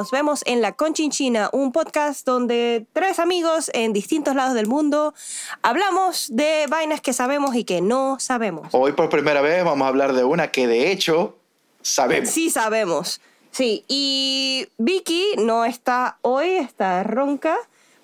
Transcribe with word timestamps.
Nos 0.00 0.10
vemos 0.10 0.42
en 0.46 0.62
la 0.62 0.72
Conchinchina, 0.72 1.50
un 1.52 1.72
podcast 1.72 2.24
donde 2.24 2.86
tres 2.94 3.18
amigos 3.18 3.70
en 3.74 3.92
distintos 3.92 4.34
lados 4.34 4.54
del 4.54 4.66
mundo 4.66 5.12
hablamos 5.60 6.34
de 6.34 6.64
vainas 6.70 7.02
que 7.02 7.12
sabemos 7.12 7.54
y 7.54 7.64
que 7.64 7.82
no 7.82 8.18
sabemos. 8.18 8.68
Hoy 8.72 8.92
por 8.92 9.10
primera 9.10 9.42
vez 9.42 9.62
vamos 9.62 9.84
a 9.84 9.88
hablar 9.88 10.14
de 10.14 10.24
una 10.24 10.50
que 10.52 10.66
de 10.66 10.90
hecho 10.90 11.36
sabemos. 11.82 12.30
Sí 12.30 12.48
sabemos. 12.48 13.20
Sí, 13.50 13.84
y 13.88 14.68
Vicky 14.78 15.34
no 15.36 15.66
está 15.66 16.16
hoy, 16.22 16.48
está 16.48 17.02
ronca, 17.02 17.58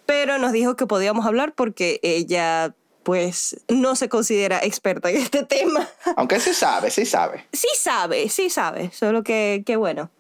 pero 0.05 0.36
nos 0.36 0.52
dijo 0.52 0.77
que 0.77 0.86
podíamos 0.86 1.24
hablar 1.24 1.55
porque 1.55 1.98
ella 2.02 2.74
pues 3.05 3.58
no 3.69 3.97
se 3.97 4.10
considera 4.10 4.58
experta 4.62 5.08
en 5.08 5.16
este 5.16 5.44
tema. 5.44 5.88
Aunque 6.19 6.41
sí 6.41 6.52
sabe, 6.52 6.91
sí 6.91 7.06
sabe. 7.06 7.47
Sí 7.55 7.69
sabe, 7.74 8.28
sí 8.28 8.50
sabe, 8.50 8.91
solo 8.92 9.22
que, 9.22 9.62
que 9.64 9.77
bueno. 9.77 10.10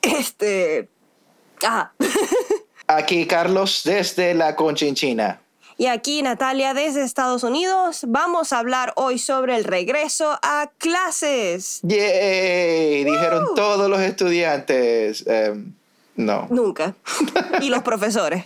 Este... 0.00 0.88
Ajá. 1.62 1.92
Aquí 2.86 3.26
Carlos 3.26 3.82
desde 3.84 4.34
la 4.34 4.56
Conchinchina. 4.56 5.40
Y 5.76 5.86
aquí 5.86 6.22
Natalia 6.22 6.74
desde 6.74 7.04
Estados 7.04 7.44
Unidos. 7.44 8.00
Vamos 8.08 8.52
a 8.52 8.58
hablar 8.58 8.92
hoy 8.96 9.18
sobre 9.18 9.54
el 9.54 9.62
regreso 9.62 10.36
a 10.42 10.70
clases. 10.78 11.78
¡Yay! 11.82 13.04
Dijeron 13.04 13.54
todos 13.54 13.88
los 13.88 14.00
estudiantes. 14.00 15.24
Em, 15.26 15.72
no. 16.16 16.48
Nunca. 16.50 16.96
Y 17.60 17.68
los 17.70 17.82
profesores, 17.82 18.44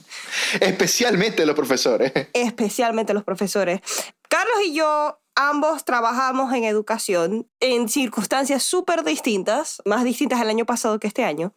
Especialmente 0.61 1.47
los 1.47 1.55
profesores. 1.55 2.13
especialmente 2.35 3.15
los 3.15 3.25
profesores. 3.25 3.81
Carlos 4.29 4.57
y 4.67 4.75
yo 4.75 5.19
ambos 5.35 5.85
trabajamos 5.85 6.53
en 6.53 6.65
educación 6.65 7.49
en 7.61 7.89
circunstancias 7.89 8.63
súper 8.63 9.05
distintas, 9.05 9.81
más 9.87 10.05
distintas 10.05 10.41
el 10.43 10.49
año 10.51 10.67
pasado 10.67 10.99
que 10.99 11.07
este 11.07 11.25
año. 11.25 11.55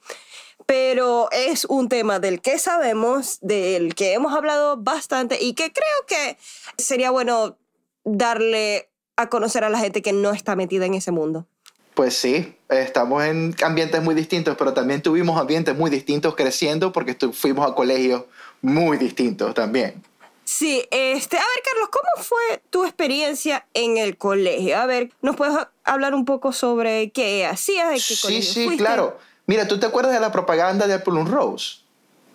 Pero 0.66 1.30
es 1.32 1.66
un 1.66 1.90
tema 1.90 2.20
del 2.20 2.42
que 2.42 2.58
sabemos, 2.58 3.38
del 3.42 3.94
que 3.96 4.14
hemos 4.14 4.34
hablado 4.34 4.78
bastante 4.78 5.42
y 5.42 5.54
que 5.54 5.72
creo 5.72 6.06
que 6.08 6.38
sería 6.78 7.12
bueno 7.12 7.58
darle 8.04 8.90
a 9.16 9.30
conocer 9.30 9.64
a 9.64 9.70
la 9.70 9.80
gente 9.80 10.02
que 10.02 10.14
no 10.14 10.32
está 10.32 10.56
metida 10.56 10.86
en 10.86 10.96
ese 10.96 11.12
mundo. 11.12 11.46
Pues 11.94 12.18
sí, 12.18 12.56
estamos 12.70 13.24
en 13.24 13.56
ambientes 13.64 14.02
muy 14.04 14.16
distintos, 14.16 14.56
pero 14.58 14.74
también 14.74 15.02
tuvimos 15.02 15.40
ambientes 15.40 15.76
muy 15.78 15.90
distintos 15.90 16.36
creciendo 16.36 16.92
porque 16.92 17.16
fuimos 17.32 17.70
a 17.70 17.74
colegios 17.74 18.24
muy 18.62 18.98
distintos 18.98 19.54
también. 19.54 20.04
Sí, 20.44 20.86
este, 20.92 21.38
a 21.38 21.40
ver, 21.40 21.64
Carlos, 21.64 21.90
¿cómo 21.92 22.24
fue 22.24 22.62
tu 22.70 22.84
experiencia 22.86 23.66
en 23.74 23.98
el 23.98 24.18
colegio? 24.18 24.78
A 24.78 24.86
ver, 24.86 25.12
¿nos 25.22 25.36
puedes 25.36 25.56
hablar 25.84 26.14
un 26.14 26.26
poco 26.26 26.52
sobre 26.52 27.12
qué 27.12 27.46
hacías, 27.46 27.90
de 27.90 27.96
qué 27.96 28.00
Sí, 28.02 28.18
colegio 28.22 28.54
sí, 28.54 28.66
fuiste? 28.66 28.84
claro. 28.84 29.18
Mira, 29.48 29.68
¿tú 29.68 29.80
te 29.80 29.86
acuerdas 29.86 30.14
de 30.14 30.20
la 30.20 30.32
propaganda 30.32 30.88
de 30.88 30.96
Apple 30.96 31.24
Rose? 31.26 31.78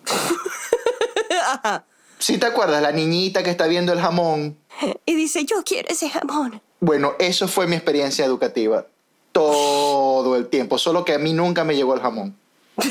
Ajá. 1.47 1.85
Sí, 2.19 2.37
te 2.37 2.45
acuerdas, 2.45 2.81
la 2.81 2.91
niñita 2.91 3.43
que 3.43 3.49
está 3.49 3.67
viendo 3.67 3.93
el 3.93 3.99
jamón. 3.99 4.57
Y 5.05 5.15
dice, 5.15 5.43
yo 5.45 5.63
quiero 5.63 5.89
ese 5.89 6.09
jamón. 6.09 6.61
Bueno, 6.79 7.13
eso 7.19 7.47
fue 7.47 7.67
mi 7.67 7.75
experiencia 7.75 8.25
educativa 8.25 8.85
todo 9.31 10.35
el 10.35 10.47
tiempo, 10.47 10.77
solo 10.77 11.05
que 11.05 11.13
a 11.13 11.19
mí 11.19 11.33
nunca 11.33 11.63
me 11.63 11.75
llegó 11.75 11.93
el 11.93 12.01
jamón. 12.01 12.35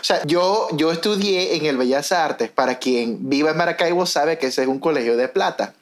O 0.00 0.02
sea, 0.02 0.24
yo, 0.26 0.66
yo 0.72 0.90
estudié 0.90 1.56
en 1.56 1.66
el 1.66 1.76
Bellas 1.76 2.10
Artes. 2.10 2.50
Para 2.50 2.78
quien 2.78 3.28
viva 3.28 3.50
en 3.50 3.56
Maracaibo 3.56 4.06
sabe 4.06 4.38
que 4.38 4.46
ese 4.46 4.62
es 4.62 4.68
un 4.68 4.80
colegio 4.80 5.16
de 5.16 5.28
plata. 5.28 5.74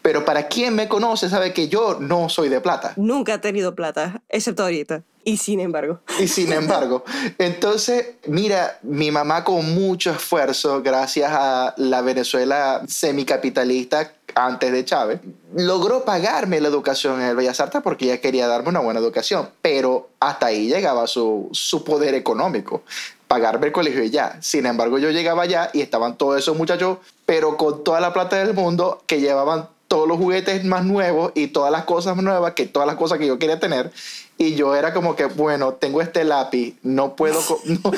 Pero 0.00 0.24
para 0.24 0.48
quien 0.48 0.74
me 0.74 0.88
conoce 0.88 1.28
sabe 1.28 1.52
que 1.52 1.68
yo 1.68 1.98
no 2.00 2.28
soy 2.28 2.48
de 2.48 2.60
plata. 2.60 2.94
Nunca 2.96 3.34
he 3.34 3.38
tenido 3.38 3.74
plata, 3.74 4.22
excepto 4.28 4.62
ahorita. 4.62 5.02
Y 5.24 5.38
sin 5.38 5.60
embargo. 5.60 6.00
Y 6.20 6.28
sin 6.28 6.52
embargo, 6.52 7.04
entonces, 7.38 8.12
mira, 8.26 8.78
mi 8.82 9.10
mamá 9.10 9.42
con 9.42 9.74
mucho 9.74 10.10
esfuerzo, 10.10 10.82
gracias 10.82 11.30
a 11.32 11.74
la 11.76 12.02
Venezuela 12.02 12.82
semicapitalista 12.86 14.12
antes 14.34 14.72
de 14.72 14.84
Chávez, 14.84 15.20
logró 15.54 16.04
pagarme 16.04 16.60
la 16.60 16.68
educación 16.68 17.20
en 17.20 17.28
el 17.28 17.36
Bellas 17.36 17.60
Artes 17.60 17.80
porque 17.82 18.06
ella 18.06 18.20
quería 18.20 18.46
darme 18.46 18.68
una 18.68 18.80
buena 18.80 19.00
educación, 19.00 19.48
pero 19.62 20.10
hasta 20.20 20.46
ahí 20.46 20.68
llegaba 20.68 21.06
su, 21.06 21.48
su 21.52 21.84
poder 21.84 22.14
económico, 22.14 22.82
pagarme 23.28 23.68
el 23.68 23.72
colegio 23.72 24.02
y 24.02 24.10
ya. 24.10 24.38
Sin 24.42 24.66
embargo, 24.66 24.98
yo 24.98 25.10
llegaba 25.10 25.42
allá 25.42 25.70
y 25.72 25.80
estaban 25.80 26.18
todos 26.18 26.38
esos 26.38 26.56
muchachos, 26.56 26.98
pero 27.24 27.56
con 27.56 27.84
toda 27.84 28.00
la 28.00 28.12
plata 28.12 28.36
del 28.36 28.54
mundo, 28.54 29.02
que 29.06 29.20
llevaban 29.20 29.68
todos 29.88 30.08
los 30.08 30.18
juguetes 30.18 30.64
más 30.64 30.84
nuevos 30.84 31.32
y 31.36 31.48
todas 31.48 31.70
las 31.70 31.84
cosas 31.84 32.16
nuevas, 32.16 32.54
que 32.54 32.66
todas 32.66 32.86
las 32.86 32.96
cosas 32.96 33.18
que 33.18 33.26
yo 33.26 33.38
quería 33.38 33.60
tener. 33.60 33.92
Y 34.36 34.56
yo 34.56 34.74
era 34.74 34.92
como 34.92 35.14
que, 35.14 35.26
bueno, 35.26 35.74
tengo 35.74 36.02
este 36.02 36.24
lápiz, 36.24 36.76
no 36.82 37.14
puedo, 37.14 37.40
no, 37.64 37.92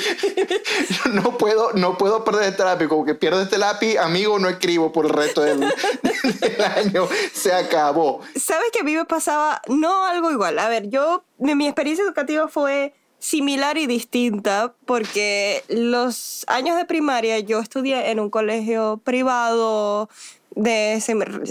no 1.13 1.37
puedo, 1.37 1.73
no 1.73 1.97
puedo 1.97 2.23
perder 2.23 2.49
este 2.49 2.63
lápiz. 2.63 2.87
Como 2.87 3.05
que 3.05 3.15
pierdo 3.15 3.41
este 3.41 3.57
lápiz, 3.57 3.97
amigo, 3.97 4.37
no 4.37 4.47
escribo 4.47 4.91
por 4.91 5.05
el 5.05 5.13
resto 5.13 5.41
del, 5.41 5.59
del 5.61 6.61
año. 6.61 7.07
Se 7.33 7.51
acabó. 7.53 8.21
¿Sabes 8.35 8.69
que 8.71 8.81
a 8.81 8.83
mí 8.83 8.95
me 8.95 9.05
pasaba 9.05 9.61
no 9.67 10.05
algo 10.05 10.31
igual? 10.31 10.59
A 10.59 10.69
ver, 10.69 10.89
yo, 10.89 11.23
mi, 11.39 11.55
mi 11.55 11.65
experiencia 11.65 12.05
educativa 12.05 12.47
fue 12.47 12.93
similar 13.19 13.77
y 13.77 13.87
distinta 13.87 14.75
porque 14.85 15.63
los 15.69 16.45
años 16.47 16.77
de 16.77 16.85
primaria 16.85 17.39
yo 17.39 17.59
estudié 17.59 18.11
en 18.11 18.19
un 18.19 18.29
colegio 18.29 19.01
privado 19.03 20.09
de 20.55 21.01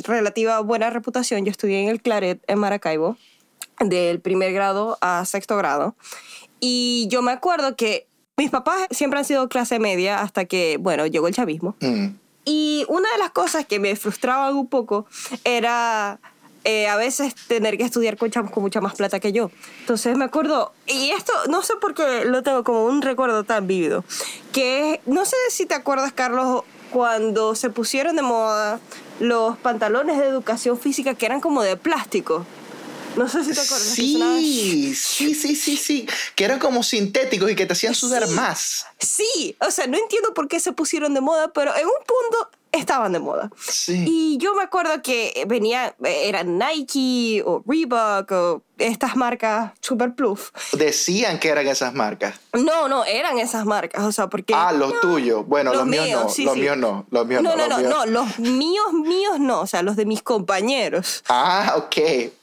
relativa 0.04 0.60
buena 0.60 0.90
reputación. 0.90 1.44
Yo 1.44 1.50
estudié 1.50 1.82
en 1.82 1.88
el 1.88 2.00
Claret 2.00 2.42
en 2.46 2.58
Maracaibo, 2.58 3.16
del 3.84 4.20
primer 4.20 4.52
grado 4.52 4.98
a 5.00 5.24
sexto 5.24 5.56
grado. 5.56 5.94
Y 6.60 7.06
yo 7.10 7.22
me 7.22 7.32
acuerdo 7.32 7.76
que 7.76 8.06
mis 8.36 8.50
papás 8.50 8.86
siempre 8.90 9.18
han 9.18 9.24
sido 9.24 9.48
clase 9.48 9.78
media 9.78 10.20
hasta 10.20 10.44
que, 10.44 10.76
bueno, 10.78 11.06
llegó 11.06 11.28
el 11.28 11.34
chavismo. 11.34 11.76
Mm. 11.80 12.08
Y 12.44 12.84
una 12.88 13.10
de 13.12 13.18
las 13.18 13.30
cosas 13.30 13.66
que 13.66 13.80
me 13.80 13.96
frustraban 13.96 14.54
un 14.54 14.68
poco 14.68 15.06
era 15.44 16.20
eh, 16.68 16.88
a 16.88 16.96
veces 16.96 17.34
tener 17.46 17.78
que 17.78 17.84
estudiar 17.84 18.16
con 18.16 18.30
chamos 18.30 18.50
con 18.50 18.62
mucha 18.62 18.80
más 18.80 18.94
plata 18.94 19.20
que 19.20 19.32
yo. 19.32 19.50
Entonces 19.80 20.16
me 20.16 20.24
acuerdo, 20.24 20.72
y 20.86 21.10
esto 21.10 21.32
no 21.48 21.62
sé 21.62 21.74
por 21.80 21.94
qué 21.94 22.24
lo 22.24 22.42
tengo 22.42 22.64
como 22.64 22.86
un 22.86 23.02
recuerdo 23.02 23.44
tan 23.44 23.68
vívido, 23.68 24.04
que 24.52 25.00
no 25.06 25.24
sé 25.24 25.36
si 25.50 25.66
te 25.66 25.74
acuerdas, 25.74 26.12
Carlos, 26.12 26.64
cuando 26.90 27.54
se 27.54 27.70
pusieron 27.70 28.16
de 28.16 28.22
moda 28.22 28.80
los 29.20 29.56
pantalones 29.58 30.18
de 30.18 30.26
educación 30.26 30.78
física 30.78 31.14
que 31.14 31.26
eran 31.26 31.40
como 31.40 31.62
de 31.62 31.76
plástico. 31.76 32.44
No 33.16 33.28
sé 33.28 33.44
si 33.44 33.52
te 33.52 33.60
acuerdas. 33.60 33.88
Sí, 33.88 34.94
sí, 34.94 35.34
sí, 35.34 35.54
sí, 35.54 35.76
sí. 35.76 36.06
Que 36.34 36.44
eran 36.44 36.58
como 36.58 36.82
sintéticos 36.82 37.50
y 37.50 37.54
que 37.56 37.66
te 37.66 37.72
hacían 37.72 37.94
sudar 37.94 38.26
Sí. 38.28 38.34
más. 38.34 38.86
Sí, 38.98 39.56
o 39.60 39.70
sea, 39.70 39.86
no 39.86 39.98
entiendo 39.98 40.32
por 40.34 40.48
qué 40.48 40.60
se 40.60 40.72
pusieron 40.72 41.14
de 41.14 41.20
moda, 41.20 41.52
pero 41.52 41.74
en 41.76 41.86
un 41.86 41.92
punto 42.06 42.50
estaban 42.72 43.12
de 43.12 43.18
moda. 43.18 43.50
Sí. 43.58 44.04
Y 44.06 44.38
yo 44.38 44.54
me 44.54 44.62
acuerdo 44.62 45.02
que 45.02 45.44
venía, 45.46 45.94
eran 46.02 46.58
Nike 46.58 47.42
o 47.44 47.62
Reebok 47.66 48.32
o 48.32 48.62
estas 48.78 49.16
marcas 49.16 49.72
Super 49.80 50.14
Plus. 50.14 50.52
Decían 50.72 51.38
que 51.38 51.48
eran 51.48 51.66
esas 51.66 51.94
marcas. 51.94 52.38
No, 52.52 52.88
no, 52.88 53.04
eran 53.04 53.38
esas 53.38 53.64
marcas, 53.64 54.04
o 54.04 54.12
sea, 54.12 54.28
porque... 54.28 54.54
Ah, 54.54 54.72
los 54.72 54.94
no, 54.94 55.00
tuyos. 55.00 55.46
Bueno, 55.46 55.70
los, 55.70 55.80
los 55.80 55.86
míos, 55.88 56.24
no. 56.24 56.28
sí, 56.28 56.44
los 56.44 56.54
sí. 56.54 56.60
míos 56.60 56.76
no. 56.76 57.06
Los 57.10 57.26
míos 57.26 57.42
No, 57.42 57.56
no. 57.56 57.68
no, 57.68 57.80
no, 57.80 57.88
no, 57.88 58.06
los 58.06 58.38
míos, 58.38 58.92
míos 58.92 59.40
no, 59.40 59.60
o 59.60 59.66
sea, 59.66 59.82
los 59.82 59.96
de 59.96 60.04
mis 60.04 60.22
compañeros. 60.22 61.24
Ah, 61.28 61.74
ok. 61.76 61.96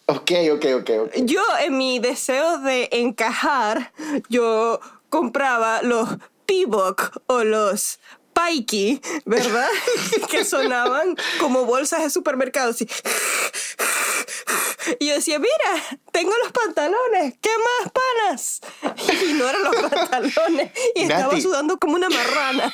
Ok, 0.05 0.31
ok, 0.53 0.65
ok, 0.79 0.89
ok. 1.05 1.11
Yo, 1.23 1.41
en 1.61 1.77
mi 1.77 1.99
deseo 1.99 2.57
de 2.59 2.89
encajar, 2.91 3.93
yo 4.29 4.79
compraba 5.09 5.81
los 5.81 6.09
Peabock 6.45 7.21
o 7.27 7.43
los 7.43 7.99
Pikey, 8.33 9.01
¿verdad? 9.25 9.69
que 10.29 10.43
sonaban 10.43 11.15
como 11.39 11.65
bolsas 11.65 12.03
de 12.03 12.09
supermercado, 12.09 12.71
así. 12.71 12.87
Y 14.99 15.07
yo 15.07 15.15
decía, 15.15 15.39
mira, 15.39 16.01
tengo 16.11 16.33
los 16.43 16.51
pantalones, 16.51 17.35
¿qué 17.41 17.49
más 17.57 17.91
panas? 17.91 18.61
Y 19.29 19.33
no 19.33 19.47
eran 19.47 19.63
los 19.63 19.75
pantalones, 19.75 20.71
y 20.95 21.03
estaba 21.03 21.39
sudando 21.39 21.77
como 21.77 21.95
una 21.95 22.09
marrana. 22.09 22.73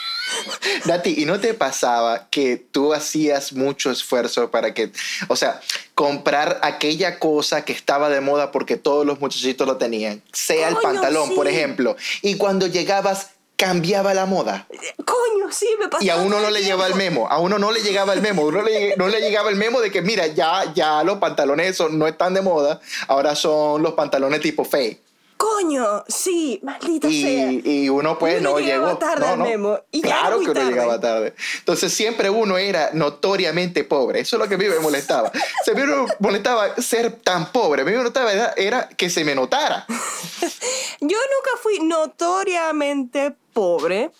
Nati, 0.86 1.16
¿y 1.18 1.26
no 1.26 1.40
te 1.40 1.54
pasaba 1.54 2.30
que 2.30 2.58
tú 2.58 2.94
hacías 2.94 3.54
mucho 3.54 3.92
esfuerzo 3.92 4.52
para 4.52 4.74
que, 4.74 4.92
o 5.28 5.36
sea, 5.36 5.62
comprar 5.96 6.60
aquella 6.64 7.20
cosa 7.20 7.64
que 7.66 7.74
estaba 7.74 8.10
de 8.10 8.22
moda 8.22 8.52
porque 8.52 8.78
todos 8.78 9.06
los 9.06 9.20
muchachitos 9.20 9.68
lo 9.68 9.78
tenían, 9.78 10.22
sea 10.32 10.70
el 10.70 10.78
pantalón, 10.78 11.36
por 11.36 11.48
ejemplo, 11.48 11.96
y 12.22 12.36
cuando 12.36 12.68
llegabas 12.68 13.32
cambiaba 13.60 14.14
la 14.14 14.26
moda 14.26 14.66
Coño, 15.06 15.52
sí, 15.52 15.68
me 15.80 15.88
pasaba. 15.90 16.04
y 16.04 16.10
a 16.10 16.16
uno 16.16 16.40
no 16.40 16.50
le 16.50 16.62
llegaba 16.62 16.88
el 16.88 16.96
memo, 16.96 17.28
a 17.30 17.40
uno 17.40 17.60
no 17.60 17.72
le 17.72 17.82
llegaba 17.82 18.14
el 18.14 18.22
memo, 18.22 18.44
uno 18.44 18.62
le- 18.62 18.96
no 18.98 19.08
le 19.10 19.20
llegaba 19.20 19.50
el 19.50 19.58
memo 19.58 19.82
de 19.82 19.92
que 19.92 20.02
mira, 20.02 20.28
ya, 20.28 20.72
ya 20.74 21.04
los 21.04 21.18
pantalones 21.20 21.68
esos 21.72 21.92
no 21.92 22.08
están 22.08 22.34
de 22.34 22.42
moda, 22.42 22.80
ahora 23.08 23.36
son 23.36 23.84
los 23.84 23.94
pantalones 23.94 24.40
tipo 24.42 24.64
fe. 24.64 25.02
Coño, 25.40 26.04
sí, 26.10 26.60
maldita 26.64 27.08
sea. 27.08 27.50
Y, 27.50 27.62
y 27.86 27.90
uno 27.90 28.20
pues 28.20 28.42
Uno 28.42 28.50
no 28.52 28.60
llegó. 28.60 28.98
tarde 28.98 29.22
no, 29.26 29.32
al 29.32 29.40
no. 29.40 29.46
memo, 29.46 29.80
y 29.90 30.02
claro 30.02 30.38
que 30.40 30.44
uno 30.44 30.54
tarde. 30.54 30.70
llegaba 30.70 31.00
tarde. 31.00 31.34
Entonces 31.60 31.94
siempre 31.94 32.30
uno 32.30 32.58
era 32.58 32.90
notoriamente 32.92 33.86
pobre. 33.86 34.20
Eso 34.20 34.36
es 34.36 34.42
lo 34.42 34.50
que 34.50 34.56
a 34.56 34.58
mí 34.58 34.66
me 34.66 34.80
molestaba. 34.80 35.32
Se 35.64 35.74
me 35.74 35.86
molestaba 36.20 36.76
ser 36.76 37.14
tan 37.22 37.54
pobre. 37.54 37.84
A 37.84 37.86
mí 37.86 37.92
me 37.92 37.98
molestaba 38.00 38.34
era, 38.34 38.54
era 38.58 38.90
que 38.90 39.10
se 39.10 39.24
me 39.24 39.34
notara. 39.34 39.86
Yo 41.00 41.08
nunca 41.08 41.52
fui 41.64 41.80
notoriamente 41.80 43.34
pobre, 43.54 44.12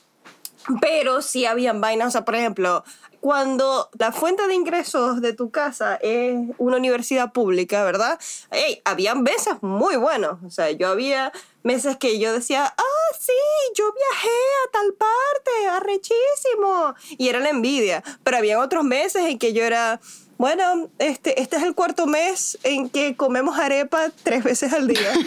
pero 0.80 1.22
sí 1.22 1.46
habían 1.46 1.82
vainas, 1.82 2.08
o 2.08 2.12
sea, 2.12 2.24
por 2.24 2.36
ejemplo, 2.36 2.86
cuando 3.22 3.90
la 3.98 4.12
fuente 4.12 4.48
de 4.48 4.56
ingresos 4.56 5.22
de 5.22 5.34
tu 5.34 5.52
casa 5.52 5.96
es 5.96 6.38
una 6.58 6.78
universidad 6.78 7.32
pública, 7.32 7.84
¿verdad? 7.84 8.20
Hey, 8.52 8.82
habían 8.86 9.24
meses 9.24 9.56
muy 9.62 9.98
buenos. 9.98 10.40
O 10.46 10.50
sea, 10.50 10.72
yo 10.72 10.88
había 10.88 11.32
meses 11.64 11.98
que 11.98 12.20
yo 12.20 12.34
decía, 12.34 12.74
ah, 12.78 13.16
sí, 13.20 13.34
yo 13.76 13.86
viajé 13.94 14.30
a 14.30 14.72
tal 14.72 14.94
parte, 14.94 15.68
arrechísimo. 15.72 16.96
Y 17.18 17.30
era 17.30 17.40
la 17.40 17.50
envidia. 17.50 18.04
Pero 18.24 18.38
había 18.38 18.60
otros 18.60 18.84
meses 18.84 19.24
en 19.26 19.38
que 19.38 19.54
yo 19.54 19.64
era, 19.64 20.00
bueno, 20.38 20.90
este, 21.00 21.42
este 21.42 21.58
es 21.58 21.64
el 21.64 21.76
cuarto 21.76 22.08
mes 22.08 22.58
en 22.64 22.90
que 22.90 23.16
comemos 23.16 23.58
arepa 23.60 24.10
tres 24.24 24.44
veces 24.44 24.74
al 24.74 24.88
día. 24.88 25.14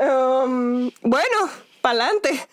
Um, 0.00 0.90
bueno, 1.02 1.50
pa'lante. 1.80 2.46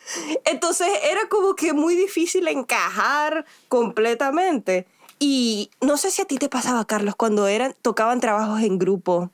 Entonces 0.45 0.87
era 1.03 1.27
como 1.29 1.55
que 1.55 1.73
muy 1.73 1.95
difícil 1.95 2.47
encajar 2.47 3.45
completamente. 3.67 4.85
Y 5.19 5.71
no 5.81 5.97
sé 5.97 6.11
si 6.11 6.21
a 6.21 6.25
ti 6.25 6.37
te 6.37 6.49
pasaba, 6.49 6.85
Carlos, 6.85 7.15
cuando 7.15 7.47
eran, 7.47 7.75
tocaban 7.81 8.19
trabajos 8.19 8.61
en 8.61 8.77
grupo 8.77 9.31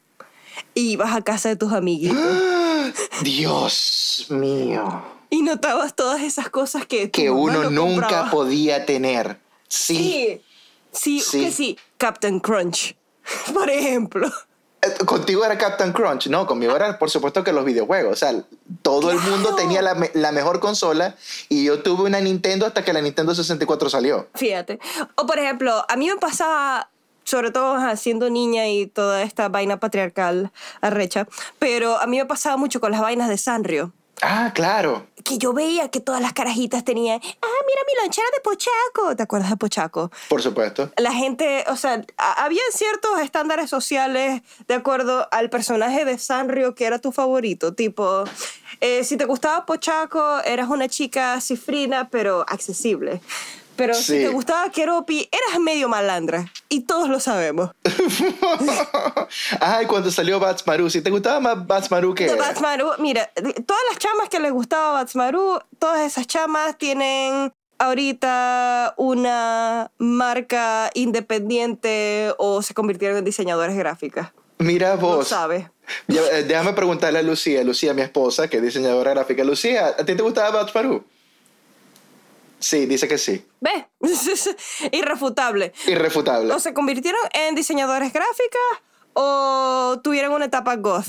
y 0.74 0.92
ibas 0.92 1.14
a 1.16 1.22
casa 1.22 1.50
de 1.50 1.56
tus 1.58 1.74
amiguitos. 1.74 2.18
Dios 3.22 4.28
mío. 4.30 5.04
Y 5.30 5.42
notabas 5.42 5.96
todas 5.96 6.22
esas 6.22 6.50
cosas 6.50 6.86
que, 6.86 7.10
Que 7.10 7.30
uno 7.30 7.64
no 7.64 7.70
nunca 7.72 8.02
compraba. 8.02 8.32
podía 8.32 8.86
tener. 8.86 9.40
Sí. 9.68 10.42
Sí, 10.92 11.20
sí, 11.20 11.22
Sí. 11.22 11.40
que 11.46 11.52
sí. 11.52 11.78
Captain 11.98 12.40
Crunch, 12.40 12.96
por 13.54 13.70
ejemplo. 13.70 14.32
Eh, 14.86 15.06
Contigo 15.06 15.46
era 15.46 15.58
Captain 15.58 15.92
Crunch, 15.94 16.28
no, 16.28 16.46
conmigo 16.46 16.76
era 16.76 16.98
por 17.00 17.10
supuesto 17.10 17.44
que 17.44 17.54
los 17.54 17.64
videojuegos, 17.66 18.14
o 18.14 18.16
sea, 18.16 18.34
todo 18.82 19.12
el 19.12 19.20
mundo 19.20 19.56
tenía 19.56 19.82
la, 19.82 19.96
me- 19.96 20.12
la 20.14 20.32
mejor 20.32 20.60
consola 20.60 21.16
y 21.50 21.64
yo 21.66 21.82
tuve 21.82 22.04
una 22.04 22.20
Nintendo 22.20 22.66
hasta 22.66 22.84
que 22.84 22.92
la 22.94 23.02
Nintendo 23.02 23.34
64 23.34 23.90
salió. 23.90 24.28
Fíjate. 24.36 24.80
O 25.16 25.26
por 25.26 25.40
ejemplo, 25.40 25.86
a 25.88 25.96
mí 25.96 26.08
me 26.10 26.18
pasaba, 26.18 26.90
sobre 27.24 27.52
todo 27.52 27.78
siendo 27.96 28.30
niña 28.30 28.68
y 28.68 28.88
toda 28.88 29.22
esta 29.24 29.48
vaina 29.50 29.78
patriarcal 29.80 30.52
arrecha, 30.82 31.28
pero 31.60 31.98
a 31.98 32.06
mí 32.08 32.18
me 32.18 32.26
pasaba 32.26 32.58
mucho 32.58 32.80
con 32.82 32.92
las 32.92 33.00
vainas 33.02 33.30
de 33.30 33.38
Sanrio. 33.38 33.94
Ah, 34.26 34.52
claro, 34.54 35.08
Que 35.24 35.38
yo 35.38 35.52
veía 35.54 35.90
que 35.90 36.00
todas 36.00 36.22
las 36.22 36.32
carajitas 36.34 36.84
tenían, 36.86 37.20
ah, 37.24 37.60
mira 37.68 37.82
mi 37.88 38.02
lonchera 38.02 38.28
de 38.34 38.42
Pochaco. 38.42 39.16
¿Te 39.18 39.24
acuerdas 39.24 39.50
de 39.50 39.58
Pochaco? 39.58 40.12
por 40.30 40.42
supuesto. 40.42 40.92
la 40.98 41.12
gente, 41.12 41.66
o 41.68 41.76
sea, 41.76 42.06
había 42.18 42.62
ciertos 42.72 43.20
estándares 43.20 43.70
sociales 43.70 44.42
de 44.68 44.74
acuerdo 44.74 45.28
al 45.32 45.50
personaje 45.50 46.06
de 46.06 46.18
Sanrio 46.18 46.74
que 46.74 46.86
era 46.86 47.00
tu 47.00 47.12
favorito. 47.12 47.74
Tipo, 47.74 48.24
eh, 48.80 49.04
si 49.04 49.18
te 49.18 49.26
gustaba 49.26 49.66
Pochaco, 49.66 50.40
eras 50.46 50.70
una 50.70 50.88
chica 50.88 51.40
cifrina, 51.42 52.10
pero 52.10 52.46
accesible. 52.48 53.22
Pero 53.76 53.94
si 53.96 54.04
Sí. 54.04 54.14
te 54.24 54.30
gustaba 54.30 54.70
Keropi, 54.70 55.30
eras 55.32 55.60
medio 55.60 55.90
malandra. 55.90 56.52
Y 56.70 56.82
todos 56.82 57.10
lo 57.10 57.20
sabemos. 57.20 57.72
Ay, 59.60 59.86
cuando 59.88 60.12
salió 60.12 60.40
Batsmaru, 60.40 60.90
si 60.90 61.02
te 61.02 61.10
gustaba 61.10 61.40
más 61.40 61.66
Batsmaru 61.68 62.14
que 62.14 62.34
Batsmaru, 62.36 62.92
mira, 63.00 63.30
todas 63.36 63.82
las 63.90 63.98
chamas 64.00 64.30
que 64.30 64.40
les 64.40 64.52
gustaba 64.52 64.94
Batsmaru, 64.94 65.60
todas 65.80 66.02
esas 66.02 66.28
chamas 66.28 66.78
tienen 66.78 67.52
ahorita 67.80 68.94
una 68.98 69.92
marca 69.98 70.90
independiente 70.94 72.34
o 72.38 72.62
se 72.62 72.74
convirtieron 72.74 73.18
en 73.18 73.26
diseñadoras 73.26 73.76
gráficas. 73.76 74.32
Mira 74.60 74.96
No 74.96 75.02
vos. 75.02 75.28
sabes. 75.28 75.68
Ya, 76.08 76.22
eh, 76.32 76.44
déjame 76.44 76.72
preguntarle 76.74 77.20
a 77.20 77.24
Lucía, 77.24 77.62
Lucía, 77.64 77.94
mi 77.94 78.02
esposa, 78.02 78.48
que 78.48 78.58
es 78.58 78.64
diseñadora 78.64 79.12
gráfica. 79.12 79.44
Lucía, 79.44 79.88
¿a 79.88 80.06
ti 80.06 80.16
te 80.16 80.22
gustaba 80.24 80.52
Batsmaru? 80.64 81.04
Sí, 82.64 82.86
dice 82.86 83.10
que 83.10 83.18
sí. 83.18 83.46
¿Ves? 83.60 83.84
Irrefutable. 84.94 85.74
Irrefutable. 85.86 86.54
O 86.54 86.60
se 86.60 86.74
convirtieron 86.74 87.20
en 87.34 87.56
diseñadores 87.56 88.14
gráficas 88.14 88.62
o 89.12 90.00
tuvieron 90.02 90.32
una 90.32 90.46
etapa 90.46 90.78
goth 90.78 91.08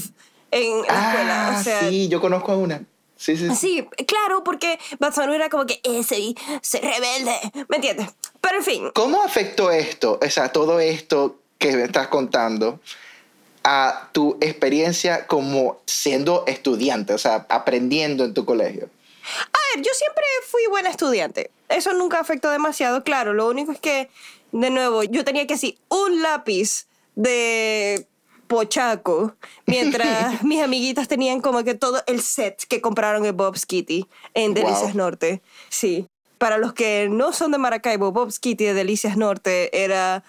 en 0.51 0.83
la 0.83 0.87
escuela. 0.87 1.49
ah, 1.49 1.57
O 1.61 1.63
sea, 1.63 1.89
sí, 1.89 2.09
yo 2.09 2.21
conozco 2.21 2.51
a 2.51 2.57
una. 2.57 2.83
Sí, 3.17 3.37
sí, 3.37 3.49
sí. 3.51 3.55
Sí, 3.55 3.89
claro, 4.05 4.43
porque 4.43 4.81
Batsmaru 4.99 5.33
era 5.33 5.49
como 5.49 5.65
que 5.65 5.81
ese, 5.85 6.35
soy 6.61 6.81
rebelde, 6.81 7.35
¿me 7.69 7.77
entiendes? 7.77 8.09
Pero 8.41 8.57
en 8.57 8.65
fin, 8.65 8.91
¿Cómo 8.93 9.23
afectó 9.23 9.71
esto, 9.71 10.19
o 10.21 10.31
sea, 10.31 10.49
todo 10.49 10.81
esto 10.81 11.39
que 11.59 11.71
me 11.77 11.85
estás 11.85 12.09
contando, 12.09 12.81
a 13.63 14.09
tu 14.13 14.37
experiencia 14.41 15.29
como 15.29 15.81
siendo 15.87 16.43
estudiante, 16.49 17.15
o 17.15 17.19
sea, 17.19 17.47
aprendiendo 17.49 18.25
en 18.25 18.35
tu 18.35 18.45
colegio? 18.45 18.91
A 19.53 19.77
ver, 19.77 19.85
yo 19.85 19.91
siempre 19.95 20.25
fui 20.47 20.63
buena 20.69 20.91
estudiante. 20.91 21.51
Eso 21.69 21.93
nunca 21.93 22.21
afectó 22.21 22.51
demasiado, 22.51 23.03
claro. 23.05 23.33
Lo 23.33 23.49
único 23.49 23.73
es 23.73 23.81
que, 23.81 24.11
de 24.53 24.71
nuevo, 24.71 25.03
yo 25.03 25.25
tenía 25.25 25.47
que 25.47 25.55
decir 25.55 25.79
un 25.89 26.23
lápiz 26.23 26.87
de 27.15 28.07
pochaco, 28.47 29.35
mientras 29.67 30.43
mis 30.45 30.63
amiguitas 30.63 31.09
tenían 31.09 31.41
como 31.41 31.65
que 31.65 31.75
todo 31.75 32.03
el 32.07 32.21
set 32.21 32.65
que 32.69 32.81
compraron 32.81 33.25
en 33.25 33.37
Bob's 33.37 33.67
Kitty 33.67 34.07
en 34.35 34.55
Wow. 34.55 34.65
Delicias 34.65 34.95
Norte. 34.95 35.43
Sí. 35.69 36.07
Para 36.39 36.59
los 36.59 36.73
que 36.75 37.09
no 37.11 37.33
son 37.33 37.53
de 37.53 37.59
Maracaibo, 37.59 38.13
Bob's 38.13 38.39
Kitty 38.39 38.65
de 38.65 38.75
Delicias 38.75 39.17
Norte 39.17 39.83
era 39.83 40.23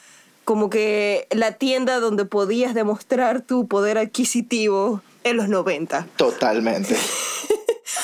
como 0.46 0.70
que 0.70 1.28
la 1.32 1.54
tienda 1.54 2.00
donde 2.00 2.24
podías 2.26 2.74
demostrar 2.74 3.42
tu 3.42 3.68
poder 3.68 3.98
adquisitivo 3.98 5.02
en 5.24 5.38
los 5.38 5.50
90. 5.50 6.08
Totalmente. 6.16 6.96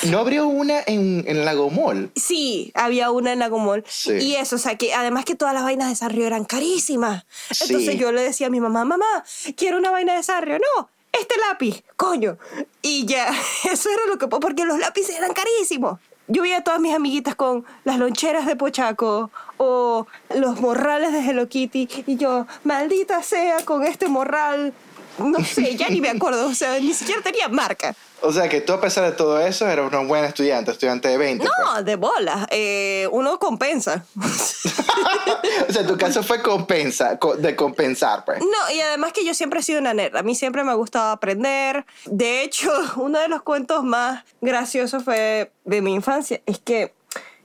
¿No 0.04 0.18
abrió 0.20 0.46
una 0.46 0.80
en, 0.86 1.24
en 1.26 1.44
Lago 1.44 1.70
Mall? 1.70 2.10
Sí, 2.14 2.70
había 2.74 3.10
una 3.10 3.32
en 3.32 3.40
Lagomol. 3.40 3.84
Sí. 3.88 4.12
Y 4.12 4.34
eso, 4.36 4.56
o 4.56 4.58
sea, 4.58 4.76
que 4.76 4.94
además 4.94 5.24
que 5.24 5.34
todas 5.34 5.52
las 5.54 5.64
vainas 5.64 5.88
de 5.88 5.96
Sanrio 5.96 6.26
eran 6.26 6.44
carísimas. 6.44 7.24
Entonces 7.60 7.92
Sí. 7.94 7.98
yo 7.98 8.12
le 8.12 8.22
decía 8.22 8.46
a 8.46 8.50
mi 8.50 8.60
mamá, 8.60 8.84
mamá, 8.84 9.24
quiero 9.56 9.78
una 9.78 9.90
vaina 9.90 10.14
de 10.14 10.22
Sanrio. 10.22 10.58
No, 10.58 10.88
este 11.12 11.34
lápiz, 11.50 11.82
coño. 11.96 12.38
Y 12.80 13.06
ya, 13.06 13.28
eso 13.70 13.88
era 13.90 14.06
lo 14.06 14.18
que... 14.18 14.28
Porque 14.28 14.64
los 14.64 14.78
lápices 14.78 15.16
eran 15.16 15.32
carísimos. 15.32 15.98
Yo 16.28 16.42
veía 16.42 16.58
a 16.58 16.64
todas 16.64 16.80
mis 16.80 16.94
amiguitas 16.94 17.34
con 17.34 17.64
las 17.84 17.98
loncheras 17.98 18.46
de 18.46 18.54
Pochaco 18.54 19.30
o 19.56 20.06
los 20.34 20.60
morrales 20.60 21.12
de 21.12 21.18
Hello 21.28 21.48
Kitty 21.48 21.88
y 22.06 22.16
yo, 22.16 22.46
maldita 22.62 23.22
sea 23.24 23.64
con 23.64 23.82
este 23.84 24.06
morral. 24.06 24.72
No 25.18 25.44
sé, 25.44 25.76
ya 25.76 25.88
ni 25.90 26.00
me 26.00 26.08
acuerdo, 26.08 26.46
o 26.46 26.54
sea, 26.54 26.78
ni 26.80 26.94
siquiera 26.94 27.20
tenía 27.20 27.48
marca. 27.48 27.94
O 28.22 28.32
sea, 28.32 28.48
que 28.48 28.60
tú 28.60 28.72
a 28.72 28.80
pesar 28.80 29.04
de 29.04 29.12
todo 29.12 29.38
eso 29.40 29.68
eras 29.68 29.86
una 29.92 30.00
buena 30.06 30.26
estudiante, 30.28 30.70
estudiante 30.70 31.08
de 31.08 31.18
20. 31.18 31.44
pues. 31.44 31.56
No, 31.74 31.82
de 31.82 31.96
bola. 31.96 32.46
Eh, 32.50 33.08
uno 33.10 33.38
compensa. 33.38 34.04
o 35.68 35.72
sea, 35.72 35.86
tu 35.86 35.96
caso 35.96 36.22
fue 36.22 36.42
compensa, 36.42 37.18
co- 37.18 37.36
de 37.36 37.56
compensar, 37.56 38.24
pues. 38.24 38.40
No, 38.40 38.74
y 38.74 38.80
además 38.80 39.12
que 39.12 39.24
yo 39.24 39.34
siempre 39.34 39.60
he 39.60 39.62
sido 39.62 39.80
una 39.80 39.94
nerd. 39.94 40.16
A 40.16 40.22
mí 40.22 40.34
siempre 40.34 40.64
me 40.64 40.70
ha 40.70 40.74
gustado 40.74 41.10
aprender. 41.10 41.84
De 42.06 42.42
hecho, 42.42 42.70
uno 42.96 43.18
de 43.18 43.28
los 43.28 43.42
cuentos 43.42 43.82
más 43.84 44.24
graciosos 44.40 45.04
fue 45.04 45.52
de 45.64 45.82
mi 45.82 45.94
infancia. 45.94 46.40
Es 46.46 46.58
que 46.58 46.94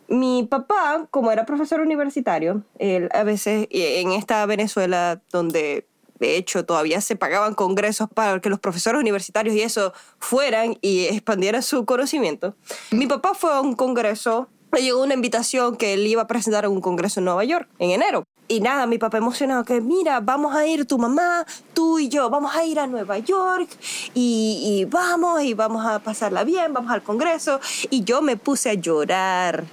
mi 0.08 0.44
papá, 0.44 1.08
como 1.12 1.32
era 1.32 1.46
profesor 1.46 1.82
universitario, 1.82 2.64
él 2.80 3.10
a 3.14 3.24
veces 3.24 3.68
eh, 3.72 4.00
en 4.02 4.12
esta 4.14 4.46
Venezuela 4.46 5.20
donde 5.32 5.86
de 6.20 6.38
hecho 6.38 6.66
todavía 6.66 7.02
se 7.02 7.16
pagaban 7.16 7.54
congresos 7.54 8.08
para 8.14 8.40
que 8.40 8.50
los 8.50 8.60
profesores 8.60 9.00
universitarios 9.00 9.56
y 9.56 9.62
eso 9.62 9.94
fueran 10.20 10.78
y 10.82 11.06
expandieran 11.06 11.64
su 11.64 11.86
conocimiento. 11.86 12.56
Mi 12.92 13.08
papá 13.08 13.34
fue 13.34 13.52
a 13.52 13.62
un 13.62 13.76
congreso, 13.76 14.48
le 14.72 14.82
llegó 14.82 15.02
una 15.02 15.14
invitación 15.14 15.78
que 15.78 15.94
él 15.94 16.06
iba 16.08 16.24
a 16.24 16.28
presentar 16.28 16.66
en 16.66 16.72
un 16.72 16.82
congreso 16.82 17.20
en 17.20 17.26
Nueva 17.26 17.44
York 17.44 17.70
en 17.80 17.92
enero. 17.92 18.24
Y 18.50 18.62
nada, 18.62 18.88
mi 18.88 18.98
papá 18.98 19.18
emocionado 19.18 19.66
que, 19.66 19.82
mira, 19.82 20.22
vamos 20.22 20.56
a 20.56 20.66
ir 20.66 20.86
tu 20.86 20.98
mamá, 20.98 21.46
tú 21.74 22.00
y 22.00 22.08
yo, 22.08 22.30
vamos 22.30 22.56
a 22.56 22.64
ir 22.64 22.80
a 22.80 22.88
Nueva 22.88 23.18
York 23.18 23.68
y, 24.14 24.62
y 24.64 24.86
vamos 24.86 25.42
y 25.42 25.54
vamos 25.54 25.86
a 25.86 26.00
pasarla 26.00 26.46
bien, 26.46 26.74
vamos 26.74 26.92
al 26.92 27.04
Congreso. 27.04 27.60
Y 27.90 28.06
yo 28.06 28.22
me 28.22 28.38
puse 28.38 28.70
a 28.70 28.74
llorar, 28.76 29.66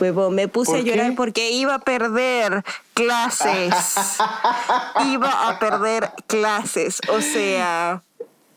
huevo, 0.00 0.30
me 0.30 0.48
puse 0.48 0.72
¿Por 0.72 0.80
a 0.80 0.82
llorar 0.82 1.10
qué? 1.10 1.16
porque 1.16 1.50
iba 1.50 1.74
a 1.74 1.78
perder 1.80 2.64
clases. 2.94 3.74
iba 5.06 5.48
a 5.48 5.58
perder 5.58 6.10
clases, 6.26 6.98
o 7.08 7.20
sea, 7.20 8.02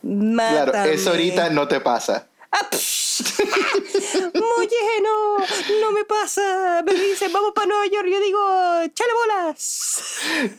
mátame. 0.02 0.72
Claro, 0.72 0.90
eso 0.90 1.10
ahorita 1.12 1.50
no 1.50 1.68
te 1.68 1.80
pasa. 1.80 2.28
Ah, 2.52 2.68
Oye, 4.58 5.02
no, 5.04 5.38
no 5.82 5.92
me 5.92 6.06
pasa. 6.06 6.84
Me 6.86 6.94
dicen, 6.94 7.32
vamos 7.34 7.52
para 7.54 7.68
Nueva 7.68 7.86
York. 7.88 8.08
Yo 8.12 8.20
digo, 8.22 8.40
chale 8.94 9.12
bolas. 9.14 10.02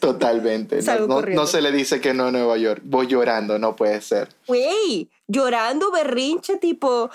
Totalmente. 0.00 0.81
No, 0.83 1.07
no- 1.07 1.21
no 1.23 1.47
se 1.47 1.61
le 1.62 1.73
dice 1.73 2.00
que 2.00 2.14
no 2.14 2.26
a 2.26 2.31
Nueva 2.31 2.57
York. 2.57 2.81
Voy 2.85 3.07
llorando, 3.07 3.59
no 3.59 3.76
puede 3.76 4.00
ser. 4.00 4.28
Güey, 4.47 5.09
llorando 5.28 5.90
berrinche, 5.90 6.57
tipo, 6.57 7.11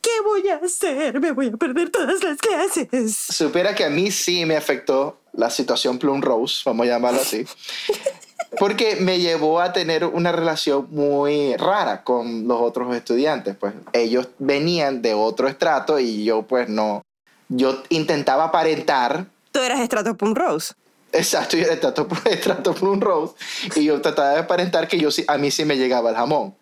¿qué 0.00 0.20
voy 0.24 0.48
a 0.48 0.56
hacer? 0.56 1.20
Me 1.20 1.32
voy 1.32 1.48
a 1.48 1.56
perder 1.56 1.90
todas 1.90 2.22
las 2.22 2.38
clases. 2.38 3.16
Supiera 3.16 3.74
que 3.74 3.84
a 3.84 3.90
mí 3.90 4.10
sí 4.10 4.44
me 4.46 4.56
afectó 4.56 5.18
la 5.32 5.50
situación 5.50 5.98
Plum 5.98 6.20
Rose, 6.20 6.62
vamos 6.64 6.86
a 6.86 6.90
llamarlo 6.90 7.20
así. 7.20 7.44
Porque 8.58 8.96
me 8.96 9.18
llevó 9.18 9.60
a 9.60 9.72
tener 9.72 10.04
una 10.04 10.32
relación 10.32 10.86
muy 10.90 11.54
rara 11.56 12.02
con 12.02 12.48
los 12.48 12.60
otros 12.60 12.94
estudiantes. 12.94 13.56
Pues 13.56 13.74
ellos 13.92 14.28
venían 14.38 15.02
de 15.02 15.14
otro 15.14 15.48
estrato 15.48 15.98
y 15.98 16.24
yo 16.24 16.42
pues 16.42 16.68
no. 16.68 17.02
Yo 17.48 17.82
intentaba 17.88 18.44
aparentar. 18.44 19.26
Tú 19.52 19.60
eras 19.60 19.80
estrato 19.80 20.16
Pum 20.16 20.34
Rose. 20.34 20.74
Exacto, 21.12 21.56
yo 21.56 21.64
era 21.64 21.74
estrato, 21.74 22.06
estrato 22.30 22.74
Pum 22.74 23.00
Rose. 23.00 23.34
Y 23.76 23.84
yo 23.84 24.00
trataba 24.00 24.30
de 24.30 24.38
aparentar 24.40 24.88
que 24.88 24.98
yo, 24.98 25.08
a 25.26 25.38
mí 25.38 25.50
sí 25.50 25.64
me 25.64 25.76
llegaba 25.76 26.10
el 26.10 26.16
jamón. 26.16 26.54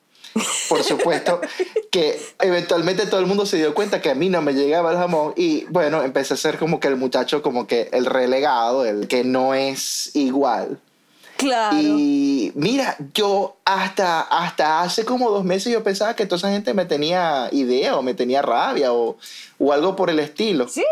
Por 0.69 0.83
supuesto 0.83 1.41
que 1.91 2.21
eventualmente 2.41 3.07
todo 3.07 3.21
el 3.21 3.27
mundo 3.27 3.47
se 3.47 3.57
dio 3.57 3.75
cuenta 3.75 4.03
que 4.03 4.11
a 4.11 4.15
mí 4.15 4.29
no 4.29 4.43
me 4.43 4.53
llegaba 4.53 4.93
el 4.93 4.99
jamón 4.99 5.33
y 5.37 5.65
bueno, 5.71 6.03
empecé 6.03 6.35
a 6.35 6.37
ser 6.37 6.59
como 6.59 6.79
que 6.79 6.89
el 6.89 6.97
muchacho 6.97 7.43
como 7.43 7.67
que 7.67 7.89
el 7.93 8.05
relegado, 8.05 8.85
el 8.85 9.09
que 9.09 9.25
no 9.25 9.55
es 9.55 10.15
igual. 10.15 10.79
Claro. 11.37 11.77
Y 11.79 12.53
mira, 12.55 12.97
yo 13.15 13.57
hasta, 13.65 14.21
hasta 14.23 14.81
hace 14.83 15.05
como 15.05 15.31
dos 15.31 15.45
meses 15.45 15.73
yo 15.73 15.83
pensaba 15.83 16.15
que 16.17 16.27
toda 16.27 16.39
esa 16.39 16.51
gente 16.51 16.73
me 16.75 16.85
tenía 16.87 17.49
idea 17.53 17.97
o 17.97 18.03
me 18.03 18.15
tenía 18.15 18.43
rabia 18.43 18.93
o, 18.93 19.17
o 19.59 19.73
algo 19.73 19.97
por 19.97 20.11
el 20.11 20.19
estilo. 20.19 20.69
Sí. 20.69 20.83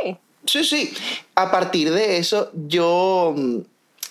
Sí, 0.47 0.63
sí. 0.65 0.93
A 1.35 1.51
partir 1.51 1.91
de 1.91 2.19
eso, 2.19 2.51
yo 2.69 3.33
mm, 3.35 3.59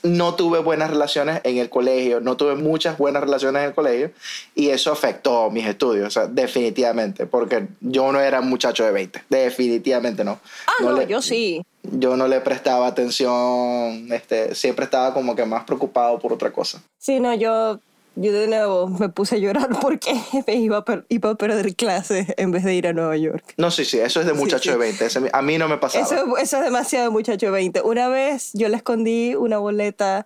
no 0.03 0.33
tuve 0.33 0.59
buenas 0.59 0.89
relaciones 0.89 1.39
en 1.43 1.59
el 1.59 1.69
colegio, 1.69 2.19
no 2.19 2.35
tuve 2.35 2.55
muchas 2.55 2.97
buenas 2.97 3.21
relaciones 3.23 3.61
en 3.61 3.67
el 3.69 3.75
colegio 3.75 4.11
y 4.55 4.69
eso 4.69 4.91
afectó 4.91 5.51
mis 5.51 5.65
estudios, 5.67 6.07
o 6.07 6.09
sea, 6.09 6.25
definitivamente, 6.27 7.27
porque 7.27 7.67
yo 7.81 8.11
no 8.11 8.19
era 8.19 8.39
un 8.41 8.49
muchacho 8.49 8.83
de 8.83 8.91
20, 8.91 9.23
definitivamente 9.29 10.23
no. 10.23 10.39
Ah, 10.67 10.71
no, 10.81 10.91
le- 10.97 11.07
yo 11.07 11.21
sí. 11.21 11.61
Yo 11.91 12.15
no 12.15 12.27
le 12.27 12.39
prestaba 12.41 12.87
atención, 12.87 14.11
este, 14.11 14.55
siempre 14.55 14.85
estaba 14.85 15.13
como 15.13 15.35
que 15.35 15.45
más 15.45 15.65
preocupado 15.65 16.17
por 16.19 16.31
otra 16.33 16.51
cosa. 16.51 16.81
Sí, 16.97 17.19
no, 17.19 17.33
yo, 17.35 17.79
yo 18.15 18.31
de 18.31 18.47
nuevo 18.47 18.87
me 18.87 19.09
puse 19.09 19.35
a 19.35 19.37
llorar 19.39 19.67
porque 19.81 20.13
me 20.47 20.55
iba 20.55 20.77
a, 20.77 20.85
per- 20.85 21.05
iba 21.09 21.29
a 21.31 21.35
perder 21.35 21.75
clases 21.75 22.27
en 22.37 22.51
vez 22.51 22.63
de 22.63 22.73
ir 22.73 22.87
a 22.87 22.93
Nueva 22.93 23.17
York. 23.17 23.53
No, 23.57 23.69
sí, 23.69 23.83
sí, 23.83 23.99
eso 23.99 24.21
es 24.21 24.25
de 24.25 24.33
muchacho 24.33 24.63
sí. 24.63 24.69
de 24.71 24.77
20, 24.77 25.05
ese- 25.05 25.29
a 25.33 25.41
mí 25.41 25.57
no 25.57 25.67
me 25.67 25.77
pasaba. 25.77 26.05
Eso, 26.05 26.37
eso 26.37 26.57
es 26.57 26.63
demasiado 26.63 27.11
muchacho 27.11 27.51
20. 27.51 27.81
Una 27.81 28.07
vez 28.07 28.51
yo 28.53 28.69
le 28.69 28.77
escondí 28.77 29.35
una 29.35 29.57
boleta 29.57 30.25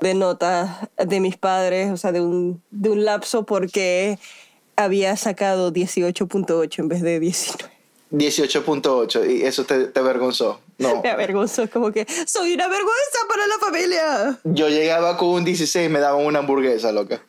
de 0.00 0.14
notas 0.14 0.70
de 0.96 1.20
mis 1.20 1.36
padres, 1.36 1.90
o 1.92 1.96
sea, 1.98 2.12
de 2.12 2.20
un, 2.22 2.62
de 2.70 2.88
un 2.90 3.04
lapso 3.04 3.44
porque 3.44 4.18
había 4.76 5.16
sacado 5.16 5.70
18.8 5.72 6.78
en 6.78 6.88
vez 6.88 7.02
de 7.02 7.20
19. 7.20 7.74
18.8 8.10 9.30
y 9.30 9.42
eso 9.42 9.64
te, 9.64 9.86
te 9.86 10.00
avergonzó. 10.00 10.60
No. 10.78 11.00
Me 11.02 11.10
avergonzó, 11.10 11.68
como 11.70 11.92
que 11.92 12.06
soy 12.26 12.54
una 12.54 12.68
vergüenza 12.68 13.18
para 13.28 13.46
la 13.46 13.58
familia. 13.58 14.38
Yo 14.44 14.68
llegaba 14.68 15.16
con 15.16 15.28
un 15.28 15.44
16 15.44 15.86
y 15.86 15.88
me 15.88 16.00
daban 16.00 16.24
una 16.24 16.40
hamburguesa, 16.40 16.92
loca. 16.92 17.22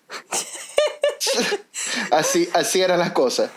así, 2.11 2.49
así 2.53 2.81
eran 2.81 2.99
las 2.99 3.11
cosas. 3.11 3.49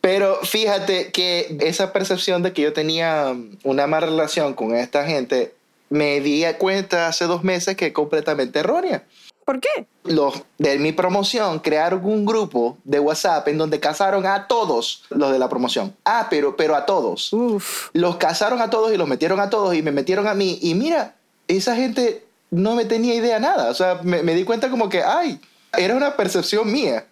Pero 0.00 0.36
fíjate 0.42 1.10
que 1.12 1.56
esa 1.60 1.92
percepción 1.92 2.42
de 2.42 2.52
que 2.52 2.62
yo 2.62 2.72
tenía 2.72 3.34
una 3.64 3.86
mala 3.86 4.06
relación 4.06 4.54
con 4.54 4.74
esta 4.74 5.04
gente, 5.04 5.54
me 5.88 6.20
di 6.20 6.44
cuenta 6.58 7.08
hace 7.08 7.24
dos 7.24 7.44
meses 7.44 7.76
que 7.76 7.86
es 7.86 7.92
completamente 7.92 8.60
errónea. 8.60 9.04
¿Por 9.46 9.60
qué? 9.60 9.86
Los 10.02 10.42
de 10.58 10.76
mi 10.80 10.90
promoción 10.90 11.60
crearon 11.60 12.04
un 12.04 12.26
grupo 12.26 12.78
de 12.82 12.98
WhatsApp 12.98 13.46
en 13.46 13.58
donde 13.58 13.78
casaron 13.78 14.26
a 14.26 14.48
todos 14.48 15.04
los 15.08 15.30
de 15.30 15.38
la 15.38 15.48
promoción. 15.48 15.94
Ah, 16.04 16.26
pero, 16.28 16.56
pero 16.56 16.74
a 16.74 16.84
todos 16.84 17.32
Uf. 17.32 17.90
los 17.92 18.16
casaron 18.16 18.60
a 18.60 18.70
todos 18.70 18.92
y 18.92 18.96
los 18.96 19.06
metieron 19.06 19.38
a 19.38 19.48
todos 19.48 19.76
y 19.76 19.82
me 19.82 19.92
metieron 19.92 20.26
a 20.26 20.34
mí. 20.34 20.58
Y 20.62 20.74
mira, 20.74 21.14
esa 21.46 21.76
gente 21.76 22.26
no 22.50 22.74
me 22.74 22.86
tenía 22.86 23.14
idea 23.14 23.38
nada. 23.38 23.70
O 23.70 23.74
sea, 23.74 24.00
me, 24.02 24.24
me 24.24 24.34
di 24.34 24.42
cuenta 24.42 24.68
como 24.68 24.88
que, 24.88 25.04
ay, 25.04 25.40
era 25.78 25.94
una 25.94 26.16
percepción 26.16 26.72
mía. 26.72 27.06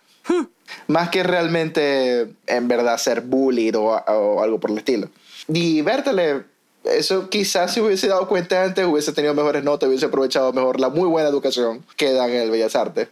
Más 0.89 1.11
que 1.11 1.23
realmente, 1.23 2.35
en 2.49 2.67
verdad, 2.67 2.99
ser 2.99 3.21
bullied 3.21 3.79
o, 3.79 3.85
o 3.85 4.43
algo 4.43 4.59
por 4.59 4.73
el 4.73 4.79
estilo. 4.79 5.09
Y 5.47 5.83
eso 6.85 7.29
quizás 7.31 7.75
si 7.75 7.81
hubiese 7.81 8.09
dado 8.09 8.29
cuenta 8.29 8.63
antes, 8.63 8.87
hubiese 8.87 9.13
tenido 9.13 9.35
mejores 9.35 9.65
notas, 9.65 9.89
hubiese 9.89 10.07
aprovechado 10.07 10.53
mejor 10.53 10.81
la 10.81 10.89
muy 10.89 11.09
buena 11.09 11.29
educación 11.29 11.85
que 11.97 12.13
dan 12.13 12.31
en 12.31 12.43
el 12.43 12.51
Bellas 12.51 12.77
Artes. 12.77 13.09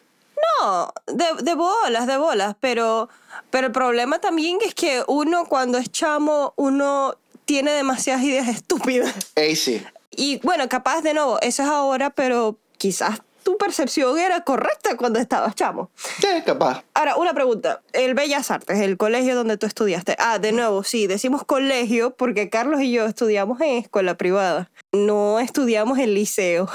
No, 0.61 0.93
de, 1.07 1.43
de 1.43 1.55
bolas, 1.55 2.07
de 2.07 2.17
bolas, 2.17 2.57
pero, 2.61 3.09
pero 3.51 3.69
el 3.69 3.73
problema 3.73 4.21
también 4.21 4.59
es 4.65 4.75
que 4.75 5.03
uno 5.07 5.47
cuando 5.47 5.79
es 5.79 5.91
chamo, 5.91 6.53
uno 6.57 7.17
tiene 7.45 7.73
demasiadas 7.73 8.23
ideas 8.23 8.49
estúpidas. 8.57 9.15
Ey, 9.35 9.57
sí. 9.57 9.83
Y 10.11 10.41
bueno, 10.43 10.69
capaz 10.69 11.01
de 11.03 11.15
nuevo, 11.15 11.39
eso 11.41 11.63
es 11.63 11.69
ahora, 11.69 12.11
pero 12.11 12.57
quizás 12.77 13.21
tu 13.43 13.59
percepción 13.59 14.19
era 14.19 14.43
correcta 14.43 14.97
cuando 14.97 15.19
estabas 15.19 15.55
chamo. 15.55 15.91
Sí, 15.97 16.29
capaz. 16.45 16.85
Ahora, 16.95 17.17
una 17.17 17.35
pregunta. 17.35 17.83
El 17.93 18.15
Bellas 18.15 18.51
Artes, 18.51 18.81
el 18.81 18.97
colegio 18.97 19.35
donde 19.35 19.57
tú 19.57 19.67
estudiaste. 19.67 20.17
Ah, 20.19 20.39
de 20.39 20.53
nuevo, 20.53 20.85
sí, 20.85 21.07
decimos 21.07 21.45
colegio 21.45 22.15
porque 22.15 22.49
Carlos 22.49 22.81
y 22.81 22.93
yo 22.93 23.07
estudiamos 23.07 23.61
en 23.61 23.79
escuela 23.79 24.17
privada. 24.17 24.71
No 24.93 25.41
estudiamos 25.41 25.99
en 25.99 26.15
liceo. 26.15 26.69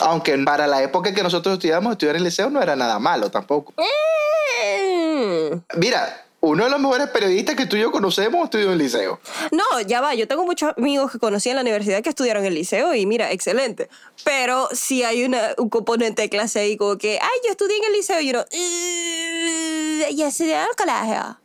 Aunque 0.00 0.36
para 0.38 0.66
la 0.66 0.82
época 0.82 1.14
que 1.14 1.22
nosotros 1.22 1.54
estudiamos, 1.54 1.92
estudiar 1.92 2.16
en 2.16 2.20
el 2.20 2.24
liceo 2.24 2.50
no 2.50 2.60
era 2.62 2.76
nada 2.76 2.98
malo 2.98 3.30
tampoco. 3.30 3.72
Mm. 3.76 5.60
Mira, 5.78 6.25
uno 6.48 6.64
de 6.64 6.70
los 6.70 6.80
mejores 6.80 7.08
periodistas 7.08 7.54
que 7.56 7.66
tú 7.66 7.76
y 7.76 7.80
yo 7.80 7.92
conocemos 7.92 8.44
estudió 8.44 8.66
en 8.66 8.72
el 8.72 8.78
liceo. 8.78 9.20
No, 9.52 9.80
ya 9.86 10.00
va. 10.00 10.14
Yo 10.14 10.26
tengo 10.28 10.44
muchos 10.44 10.72
amigos 10.76 11.12
que 11.12 11.18
conocí 11.18 11.48
en 11.50 11.56
la 11.56 11.62
universidad 11.62 12.02
que 12.02 12.08
estudiaron 12.08 12.42
en 12.42 12.48
el 12.48 12.54
liceo 12.54 12.94
y 12.94 13.06
mira, 13.06 13.30
excelente. 13.32 13.88
Pero 14.24 14.68
si 14.72 15.02
hay 15.02 15.24
una, 15.24 15.54
un 15.58 15.68
componente 15.68 16.22
de 16.22 16.28
clase 16.28 16.60
ahí 16.60 16.76
como 16.76 16.96
que, 16.98 17.18
ay, 17.20 17.38
yo 17.44 17.50
estudié 17.50 17.76
en 17.78 17.84
el 17.84 17.92
liceo 17.92 18.20
y 18.20 18.30
uno, 18.30 18.44
"Eh, 18.50 20.08
ya 20.14 20.28
estudié 20.28 20.54
en 20.54 20.60
el 20.62 20.76
colegio. 20.76 21.38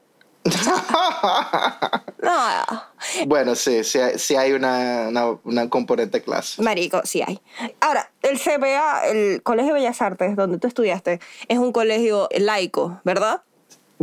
No, 2.24 2.84
bueno, 3.27 3.55
sí, 3.55 3.84
sí, 3.84 4.00
sí 4.17 4.36
hay 4.36 4.53
una, 4.53 5.08
una, 5.10 5.38
una 5.43 5.70
componente 5.70 6.22
clase. 6.22 6.62
marico, 6.62 7.01
sí 7.03 7.22
hay. 7.25 7.39
Ahora, 7.79 8.12
el 8.22 8.39
CBA, 8.39 9.08
el 9.08 9.41
Colegio 9.43 9.74
de 9.74 9.79
Bellas 9.81 10.01
Artes, 10.01 10.36
donde 10.36 10.58
tú 10.60 10.67
estudiaste, 10.67 11.20
es 11.48 11.58
un 11.58 11.72
colegio 11.72 12.27
laico, 12.38 13.00
¿verdad? 13.03 13.41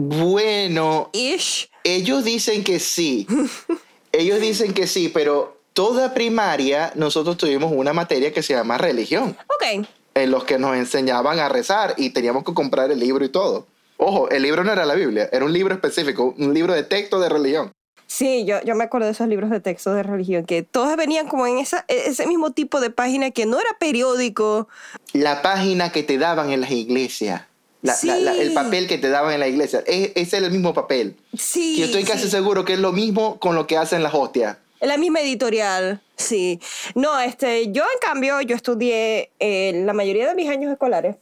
Bueno, 0.00 1.10
Ish. 1.12 1.68
ellos 1.82 2.22
dicen 2.24 2.62
que 2.62 2.78
sí. 2.78 3.26
ellos 4.12 4.40
dicen 4.40 4.72
que 4.72 4.86
sí, 4.86 5.08
pero 5.12 5.58
toda 5.72 6.14
primaria 6.14 6.92
nosotros 6.94 7.36
tuvimos 7.36 7.72
una 7.74 7.92
materia 7.92 8.32
que 8.32 8.42
se 8.42 8.54
llama 8.54 8.78
religión, 8.78 9.36
Ok. 9.56 9.86
en 10.14 10.30
los 10.30 10.44
que 10.44 10.56
nos 10.58 10.76
enseñaban 10.76 11.40
a 11.40 11.48
rezar 11.48 11.94
y 11.96 12.10
teníamos 12.10 12.44
que 12.44 12.54
comprar 12.54 12.92
el 12.92 13.00
libro 13.00 13.24
y 13.24 13.28
todo. 13.28 13.66
Ojo, 13.96 14.30
el 14.30 14.42
libro 14.44 14.62
no 14.62 14.70
era 14.72 14.86
la 14.86 14.94
Biblia, 14.94 15.28
era 15.32 15.44
un 15.44 15.52
libro 15.52 15.74
específico, 15.74 16.32
un 16.38 16.54
libro 16.54 16.74
de 16.74 16.84
texto 16.84 17.18
de 17.18 17.28
religión. 17.28 17.72
Sí, 18.06 18.44
yo, 18.46 18.62
yo 18.62 18.76
me 18.76 18.84
acuerdo 18.84 19.06
de 19.06 19.12
esos 19.12 19.26
libros 19.28 19.50
de 19.50 19.58
texto 19.60 19.92
de 19.92 20.04
religión, 20.04 20.44
que 20.46 20.62
todos 20.62 20.96
venían 20.96 21.26
como 21.26 21.46
en 21.48 21.58
esa, 21.58 21.84
ese 21.88 22.26
mismo 22.28 22.52
tipo 22.52 22.80
de 22.80 22.90
página 22.90 23.32
que 23.32 23.46
no 23.46 23.58
era 23.58 23.70
periódico. 23.80 24.68
La 25.12 25.42
página 25.42 25.90
que 25.90 26.04
te 26.04 26.16
daban 26.18 26.50
en 26.52 26.60
las 26.60 26.70
iglesias. 26.70 27.42
La- 27.82 27.96
la- 28.02 28.16
la- 28.18 28.34
el 28.34 28.48
Sí. 28.48 28.54
papel 28.54 28.88
que 28.88 28.98
te 28.98 29.08
daban 29.08 29.32
en 29.32 29.40
la 29.40 29.48
iglesia. 29.48 29.82
Es, 29.86 30.10
es 30.16 30.32
el 30.32 30.50
mismo 30.50 30.74
papel. 30.74 31.16
Sí. 31.36 31.76
Yo 31.78 31.84
estoy 31.84 32.04
casi 32.04 32.24
sí. 32.24 32.30
seguro 32.30 32.64
que 32.64 32.72
es 32.74 32.78
lo 32.80 32.92
mismo 32.92 33.38
con 33.38 33.54
lo 33.54 33.66
que 33.66 33.76
hacen 33.76 34.02
las 34.02 34.14
hostias. 34.14 34.56
La 34.80 34.96
misma 34.96 35.20
editorial, 35.20 36.00
sí. 36.16 36.60
No, 36.94 37.18
este, 37.20 37.70
yo 37.72 37.82
en 37.82 37.98
cambio, 38.00 38.40
yo 38.42 38.54
estudié 38.56 39.30
eh, 39.40 39.82
la 39.84 39.92
mayoría 39.92 40.28
de 40.28 40.34
mis 40.34 40.48
años 40.48 40.70
escolares. 40.72 41.16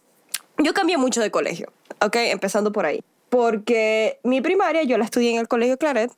Yo 0.58 0.72
cambié 0.74 0.96
mucho 0.96 1.20
de 1.20 1.30
colegio, 1.30 1.70
¿ok? 2.00 2.16
Empezando 2.16 2.72
por 2.72 2.86
ahí. 2.86 3.02
Porque 3.28 4.18
mi 4.22 4.40
primaria 4.40 4.82
yo 4.84 4.96
la 4.98 5.04
estudié 5.04 5.30
en 5.32 5.38
el 5.38 5.48
Colegio 5.48 5.76
Claret. 5.76 6.10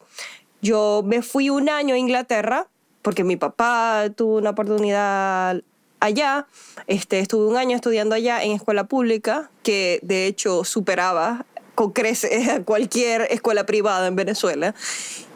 Yo 0.63 1.03
me 1.05 1.23
fui 1.23 1.51
un 1.51 1.69
año 1.69 1.95
a 1.95 1.99
Inglaterra 1.99 2.69
porque 3.03 3.25
mi 3.25 3.37
papá 3.37 4.07
tuvo 4.15 4.37
una 4.37 4.51
oportunidad 4.51 5.63
allá. 6.01 6.47
Este, 6.87 7.21
estuve 7.21 7.47
un 7.47 7.57
año 7.57 7.77
estudiando 7.77 8.15
allá 8.15 8.43
en 8.43 8.53
escuela 8.53 8.85
pública, 8.85 9.51
que 9.63 9.99
de 10.03 10.27
hecho 10.27 10.65
superaba 10.65 11.47
con 11.75 11.93
creces 11.93 12.49
a 12.49 12.63
cualquier 12.63 13.23
escuela 13.31 13.65
privada 13.65 14.07
en 14.07 14.17
Venezuela. 14.17 14.75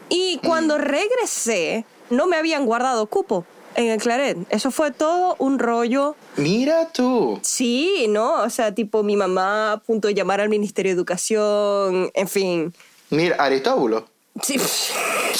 Y 0.09 0.39
cuando 0.43 0.77
regresé, 0.77 1.85
no 2.09 2.27
me 2.27 2.35
habían 2.35 2.65
guardado 2.65 3.05
cupo 3.07 3.45
en 3.75 3.87
el 3.87 3.99
Claret. 3.99 4.37
Eso 4.49 4.71
fue 4.71 4.91
todo 4.91 5.35
un 5.39 5.59
rollo. 5.59 6.15
Mira 6.37 6.89
tú. 6.89 7.39
Sí, 7.41 8.07
¿no? 8.09 8.43
O 8.43 8.49
sea, 8.49 8.73
tipo 8.75 9.03
mi 9.03 9.15
mamá 9.15 9.73
a 9.73 9.77
punto 9.77 10.07
de 10.07 10.13
llamar 10.13 10.41
al 10.41 10.49
Ministerio 10.49 10.91
de 10.91 10.95
Educación, 10.95 12.11
en 12.13 12.27
fin. 12.27 12.73
Mira, 13.09 13.35
Aristóbulo. 13.37 14.05
Sí. 14.41 14.57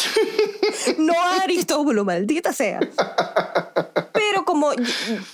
no 0.97 1.13
a 1.13 1.41
Aristóbulo, 1.43 2.05
maldita 2.05 2.53
sea. 2.53 2.79
Como 4.63 4.75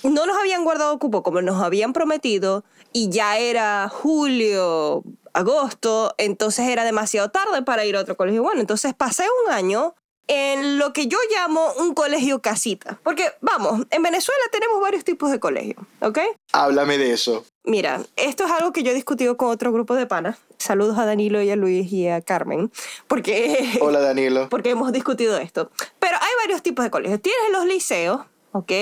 no 0.02 0.26
nos 0.26 0.36
habían 0.38 0.64
guardado 0.64 0.98
cupo 0.98 1.22
como 1.22 1.40
nos 1.40 1.62
habían 1.62 1.92
prometido 1.92 2.64
y 2.92 3.10
ya 3.10 3.38
era 3.38 3.88
julio, 3.88 5.04
agosto, 5.32 6.14
entonces 6.18 6.66
era 6.66 6.84
demasiado 6.84 7.30
tarde 7.30 7.62
para 7.62 7.84
ir 7.84 7.96
a 7.96 8.00
otro 8.00 8.16
colegio. 8.16 8.42
Bueno, 8.42 8.60
entonces 8.60 8.92
pasé 8.92 9.24
un 9.46 9.52
año 9.52 9.94
en 10.26 10.78
lo 10.78 10.92
que 10.92 11.06
yo 11.06 11.18
llamo 11.32 11.72
un 11.78 11.94
colegio 11.94 12.40
casita. 12.40 12.98
Porque, 13.02 13.32
vamos, 13.40 13.86
en 13.90 14.02
Venezuela 14.02 14.42
tenemos 14.50 14.80
varios 14.80 15.04
tipos 15.04 15.30
de 15.30 15.38
colegios, 15.40 15.78
¿ok? 16.00 16.18
Háblame 16.52 16.98
de 16.98 17.12
eso. 17.12 17.44
Mira, 17.64 18.00
esto 18.16 18.46
es 18.46 18.50
algo 18.50 18.72
que 18.72 18.82
yo 18.82 18.90
he 18.90 18.94
discutido 18.94 19.36
con 19.36 19.48
otro 19.48 19.72
grupo 19.72 19.94
de 19.94 20.06
panas. 20.06 20.38
Saludos 20.58 20.98
a 20.98 21.04
Danilo 21.04 21.42
y 21.42 21.50
a 21.50 21.56
Luis 21.56 21.92
y 21.92 22.08
a 22.08 22.20
Carmen, 22.20 22.70
porque, 23.06 23.78
Hola, 23.80 24.00
Danilo. 24.00 24.48
porque 24.48 24.70
hemos 24.70 24.92
discutido 24.92 25.36
esto. 25.36 25.70
Pero 25.98 26.16
hay 26.16 26.30
varios 26.42 26.62
tipos 26.62 26.84
de 26.84 26.90
colegios. 26.90 27.20
Tienes 27.20 27.50
los 27.52 27.66
liceos, 27.66 28.20
¿ok? 28.52 28.72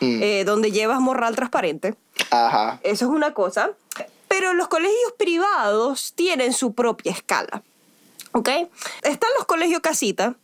Mm. 0.00 0.22
Eh, 0.22 0.44
donde 0.44 0.72
llevas 0.72 1.00
morral 1.00 1.36
transparente. 1.36 1.94
Ajá. 2.30 2.80
Eso 2.82 3.06
es 3.06 3.10
una 3.10 3.32
cosa. 3.34 3.70
Pero 4.28 4.54
los 4.54 4.68
colegios 4.68 5.12
privados 5.16 6.12
tienen 6.14 6.52
su 6.52 6.74
propia 6.74 7.12
escala. 7.12 7.62
¿Ok? 8.32 8.48
Están 9.02 9.30
los 9.36 9.46
colegios 9.46 9.80
casita, 9.80 10.34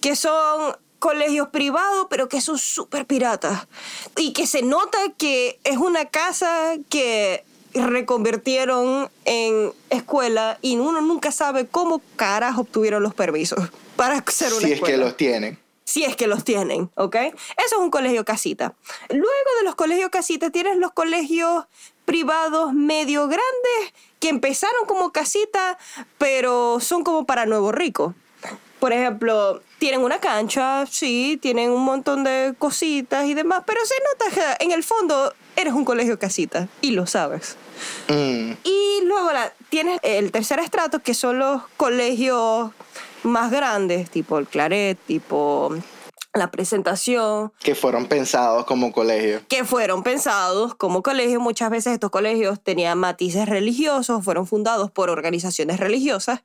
que 0.00 0.16
son 0.16 0.76
colegios 0.98 1.48
privados, 1.48 2.06
pero 2.10 2.28
que 2.28 2.40
son 2.40 2.58
súper 2.58 3.06
piratas. 3.06 3.68
Y 4.16 4.32
que 4.32 4.46
se 4.46 4.62
nota 4.62 4.98
que 5.16 5.60
es 5.62 5.76
una 5.76 6.06
casa 6.06 6.74
que 6.88 7.44
reconvirtieron 7.74 9.10
en 9.24 9.72
escuela 9.90 10.58
y 10.62 10.76
uno 10.76 11.00
nunca 11.02 11.30
sabe 11.30 11.66
cómo 11.66 12.00
caras 12.16 12.56
obtuvieron 12.56 13.02
los 13.02 13.14
permisos 13.14 13.70
para 13.96 14.24
ser 14.28 14.52
una 14.52 14.60
Si 14.60 14.66
es 14.66 14.72
escuela 14.72 14.94
que 14.94 15.04
los 15.04 15.16
tienen. 15.16 15.58
Si 15.86 16.04
es 16.04 16.16
que 16.16 16.26
los 16.26 16.44
tienen, 16.44 16.90
¿ok? 16.96 17.14
Eso 17.14 17.36
es 17.56 17.78
un 17.78 17.90
colegio 17.90 18.24
casita. 18.24 18.74
Luego 19.08 19.50
de 19.58 19.64
los 19.64 19.76
colegios 19.76 20.10
casita 20.10 20.50
tienes 20.50 20.76
los 20.76 20.92
colegios 20.92 21.64
privados 22.04 22.74
medio 22.74 23.28
grandes 23.28 23.94
que 24.18 24.28
empezaron 24.28 24.84
como 24.86 25.12
casita, 25.12 25.78
pero 26.18 26.80
son 26.80 27.04
como 27.04 27.24
para 27.24 27.46
nuevo 27.46 27.70
rico. 27.70 28.14
Por 28.80 28.92
ejemplo, 28.92 29.62
tienen 29.78 30.00
una 30.00 30.18
cancha, 30.18 30.86
sí, 30.86 31.38
tienen 31.40 31.70
un 31.70 31.84
montón 31.84 32.24
de 32.24 32.54
cositas 32.58 33.26
y 33.26 33.34
demás, 33.34 33.62
pero 33.64 33.80
se 33.86 33.94
nota 34.12 34.56
que 34.58 34.64
en 34.64 34.72
el 34.72 34.82
fondo 34.82 35.32
eres 35.54 35.72
un 35.72 35.84
colegio 35.84 36.18
casita 36.18 36.68
y 36.80 36.90
lo 36.90 37.06
sabes. 37.06 37.56
Mm. 38.08 38.52
Y 38.64 39.00
luego 39.04 39.32
la, 39.32 39.52
tienes 39.68 40.00
el 40.02 40.32
tercer 40.32 40.58
estrato, 40.58 40.98
que 40.98 41.14
son 41.14 41.38
los 41.38 41.62
colegios 41.76 42.72
más 43.26 43.50
grandes, 43.50 44.10
tipo 44.10 44.38
el 44.38 44.46
Claret, 44.46 44.98
tipo 45.06 45.74
la 46.34 46.50
presentación, 46.50 47.50
Que 47.60 47.74
fueron 47.74 48.04
pensados 48.08 48.66
como 48.66 48.92
colegio. 48.92 49.40
que 49.48 49.64
fueron 49.64 50.02
pensados 50.02 50.74
como 50.74 51.02
colegios. 51.02 51.40
Muchas 51.40 51.70
veces 51.70 51.94
estos 51.94 52.10
colegios 52.10 52.62
tenían 52.62 52.98
matices 52.98 53.48
religiosos, 53.48 54.22
fueron 54.22 54.46
fundados 54.46 54.90
por 54.90 55.08
organizaciones 55.08 55.80
religiosas. 55.80 56.40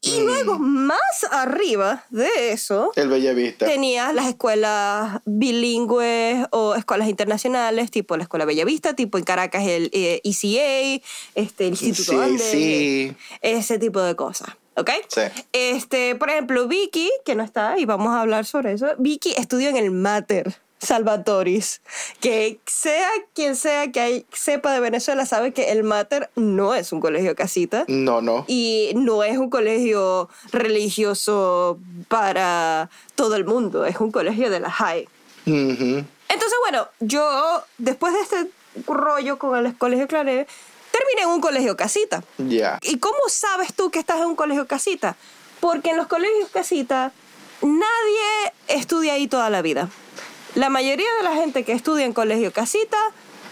Y 0.00 0.18
luego, 0.22 0.58
más 0.58 0.98
arriba 1.30 2.04
de 2.10 2.50
eso, 2.50 2.90
El 2.96 3.08
Bellavista. 3.08 3.66
tenías 3.66 4.12
las 4.12 4.26
escuelas 4.26 5.20
bilingües 5.26 6.46
o 6.50 6.74
escuelas 6.74 7.08
internacionales, 7.08 7.92
tipo 7.92 8.16
la 8.16 8.24
Escuela 8.24 8.44
Bellavista, 8.46 8.94
tipo 8.94 9.16
en 9.16 9.22
Caracas 9.22 9.62
el 9.64 9.90
eh, 9.92 10.20
ECA, 10.24 11.04
este, 11.36 11.66
el 11.68 11.74
Instituto 11.74 12.10
Sí, 12.12 12.18
Andes, 12.18 12.50
sí. 12.50 13.16
ese 13.42 13.78
tipo 13.78 14.00
de 14.00 14.16
cosas. 14.16 14.48
¿Ok? 14.76 14.90
Sí. 15.08 15.22
Este, 15.52 16.14
por 16.14 16.30
ejemplo, 16.30 16.66
Vicky, 16.68 17.10
que 17.24 17.34
no 17.34 17.42
está, 17.42 17.78
y 17.78 17.84
vamos 17.84 18.08
a 18.14 18.20
hablar 18.20 18.44
sobre 18.46 18.72
eso. 18.72 18.86
Vicky 18.98 19.34
estudió 19.36 19.68
en 19.68 19.76
el 19.76 19.90
Mater 19.90 20.54
Salvatoris. 20.78 21.82
Que 22.20 22.58
sea 22.66 23.08
quien 23.34 23.54
sea 23.56 23.92
que 23.92 24.00
hay- 24.00 24.26
sepa 24.32 24.72
de 24.72 24.80
Venezuela 24.80 25.26
sabe 25.26 25.52
que 25.52 25.72
el 25.72 25.82
Mater 25.84 26.30
no 26.36 26.74
es 26.74 26.92
un 26.92 27.00
colegio 27.00 27.34
casita 27.36 27.84
No, 27.88 28.22
no. 28.22 28.44
y 28.48 28.92
no 28.94 29.22
es 29.22 29.36
un 29.36 29.50
colegio 29.50 30.30
religioso 30.52 31.78
para 32.08 32.88
todo 33.14 33.36
el 33.36 33.44
mundo, 33.44 33.84
es 33.84 33.96
un 34.00 34.10
colegio 34.10 34.48
de 34.50 34.60
la 34.60 34.70
high. 34.70 35.06
Ujú. 35.46 36.04
Entonces, 36.28 36.58
bueno, 36.62 36.88
yo 37.00 37.62
después 37.78 38.14
de 38.14 38.20
este 38.20 38.50
rollo 38.86 39.38
con 39.38 39.66
el 39.66 39.76
colegio 39.76 40.06
Claret, 40.08 40.48
terminé 41.00 41.22
en 41.22 41.28
un 41.28 41.40
colegio 41.40 41.76
casita. 41.76 42.22
Ya. 42.38 42.78
¿Y 42.82 42.98
cómo 42.98 43.18
sabes 43.28 43.74
tú 43.74 43.90
que 43.90 43.98
estás 43.98 44.20
en 44.20 44.26
un 44.26 44.36
colegio 44.36 44.66
casita? 44.66 45.16
Porque 45.60 45.90
en 45.90 45.96
los 45.96 46.06
colegios 46.06 46.48
casita 46.52 47.12
nadie 47.62 48.52
estudia 48.68 49.14
ahí 49.14 49.26
toda 49.28 49.50
la 49.50 49.62
vida. 49.62 49.88
La 50.54 50.68
mayoría 50.68 51.08
de 51.18 51.22
la 51.24 51.34
gente 51.34 51.64
que 51.64 51.72
estudia 51.72 52.04
en 52.04 52.12
colegio 52.12 52.52
casita 52.52 52.98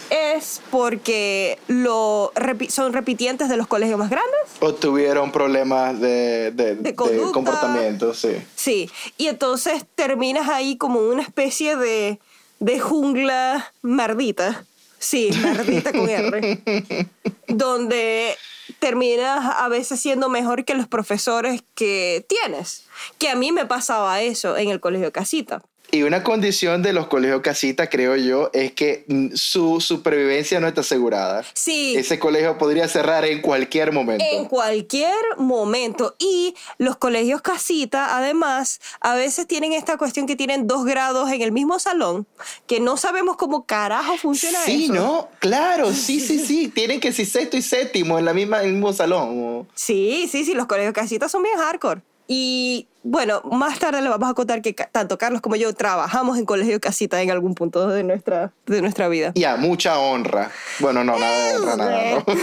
es 0.09 0.59
porque 0.71 1.59
lo 1.67 2.31
repi- 2.35 2.69
son 2.69 2.93
repitientes 2.93 3.47
de 3.47 3.57
los 3.57 3.67
colegios 3.67 3.99
más 3.99 4.09
grandes. 4.09 4.39
O 4.59 4.73
tuvieron 4.73 5.31
problemas 5.31 5.99
de, 5.99 6.51
de, 6.51 6.75
De 6.75 6.75
de 6.75 6.95
conducta. 6.95 7.31
comportamiento, 7.31 8.13
sí. 8.15 8.31
Sí, 8.55 8.89
y 9.17 9.27
entonces 9.27 9.85
terminas 9.95 10.49
ahí 10.49 10.77
como 10.77 10.99
una 10.99 11.21
especie 11.21 11.75
de, 11.77 12.19
de 12.59 12.79
jungla 12.79 13.71
mardita. 13.83 14.65
Sí, 14.99 15.31
mardita 15.41 15.91
con 15.91 16.09
R. 16.09 16.59
donde 17.47 18.35
terminas 18.79 19.55
a 19.57 19.67
veces 19.69 19.99
siendo 19.99 20.29
mejor 20.29 20.65
que 20.65 20.75
los 20.75 20.87
profesores 20.87 21.63
que 21.73 22.25
tienes. 22.27 22.85
Que 23.17 23.29
a 23.29 23.35
mí 23.35 23.51
me 23.51 23.65
pasaba 23.65 24.21
eso 24.21 24.57
en 24.57 24.69
el 24.69 24.79
colegio 24.79 25.11
casita. 25.11 25.63
Y 25.91 26.03
una 26.03 26.23
condición 26.23 26.83
de 26.83 26.93
los 26.93 27.07
colegios 27.07 27.41
casita, 27.41 27.89
creo 27.89 28.15
yo, 28.15 28.49
es 28.53 28.73
que 28.73 29.05
mm, 29.07 29.29
su 29.33 29.81
supervivencia 29.81 30.59
no 30.59 30.67
está 30.67 30.81
asegurada. 30.81 31.43
Sí. 31.53 31.95
Ese 31.95 32.19
colegio 32.19 32.57
podría 32.57 32.87
cerrar 32.87 33.25
en 33.25 33.41
cualquier 33.41 33.91
momento. 33.91 34.23
En 34.31 34.45
cualquier 34.45 35.15
momento. 35.37 36.15
Y 36.19 36.55
los 36.77 36.97
colegios 36.97 37.41
casita, 37.41 38.17
además, 38.17 38.79
a 39.01 39.15
veces 39.15 39.47
tienen 39.47 39.73
esta 39.73 39.97
cuestión 39.97 40.27
que 40.27 40.35
tienen 40.35 40.67
dos 40.67 40.85
grados 40.85 41.31
en 41.31 41.41
el 41.41 41.51
mismo 41.51 41.79
salón, 41.79 42.27
que 42.67 42.79
no 42.79 42.97
sabemos 42.97 43.37
cómo 43.37 43.65
carajo 43.65 44.17
funciona 44.17 44.59
sí, 44.65 44.85
eso. 44.85 44.93
¿no? 44.93 45.29
Claro, 45.39 45.91
sí, 45.93 46.19
sí, 46.19 46.39
sí. 46.45 46.67
Tienen 46.67 46.99
que 46.99 47.11
ser 47.11 47.25
sexto 47.25 47.57
y 47.57 47.61
séptimo 47.61 48.19
en, 48.19 48.25
la 48.25 48.33
misma, 48.33 48.59
en 48.61 48.67
el 48.67 48.73
mismo 48.73 48.93
salón. 48.93 49.67
Sí, 49.73 50.27
sí, 50.31 50.45
sí, 50.45 50.53
los 50.53 50.67
colegios 50.67 50.93
casitas 50.93 51.31
son 51.31 51.43
bien 51.43 51.57
hardcore. 51.57 52.01
Y 52.31 52.87
bueno, 53.01 53.41
más 53.43 53.79
tarde 53.79 54.03
le 54.03 54.09
vamos 54.09 54.29
a 54.29 54.35
contar 54.35 54.61
que 54.61 54.71
tanto 54.73 55.17
Carlos 55.17 55.41
como 55.41 55.55
yo 55.55 55.73
trabajamos 55.73 56.37
en 56.37 56.45
colegio 56.45 56.79
casita 56.79 57.19
en 57.23 57.31
algún 57.31 57.55
punto 57.55 57.87
de 57.87 58.03
nuestra, 58.03 58.53
de 58.67 58.83
nuestra 58.83 59.07
vida. 59.07 59.31
Ya, 59.33 59.57
mucha 59.57 59.97
honra. 59.97 60.51
Bueno, 60.79 61.03
no, 61.03 61.17
nada 61.17 61.47
de 61.47 61.55
honra, 61.57 61.75
nada, 61.75 62.11
¿no? 62.11 62.25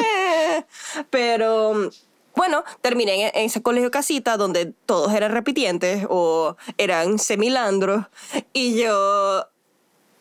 Eh, 0.00 0.64
Pero 1.10 1.90
bueno, 2.34 2.64
terminé 2.80 3.26
en 3.26 3.44
ese 3.44 3.60
colegio 3.60 3.90
casita 3.90 4.38
donde 4.38 4.72
todos 4.86 5.12
eran 5.12 5.32
repitientes 5.32 6.06
o 6.08 6.56
eran 6.78 7.18
semilandros 7.18 8.06
y 8.54 8.80
yo 8.80 9.44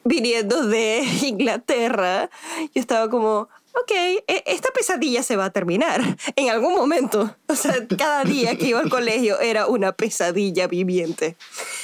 viniendo 0.04 0.66
de 0.66 1.04
Inglaterra, 1.22 2.30
yo 2.74 2.82
estaba 2.82 3.10
como, 3.10 3.50
ok, 3.82 3.92
e- 4.28 4.44
esta 4.46 4.70
pesadilla 4.72 5.24
se 5.24 5.36
va 5.36 5.46
a 5.46 5.50
terminar 5.52 6.02
en 6.36 6.50
algún 6.50 6.76
momento. 6.76 7.36
O 7.48 7.56
sea, 7.56 7.76
cada 7.98 8.24
día 8.24 8.56
que 8.58 8.68
iba 8.68 8.80
al 8.80 8.90
colegio 8.90 9.40
era 9.40 9.68
una 9.68 9.92
pesadilla 9.92 10.68
viviente. 10.68 11.36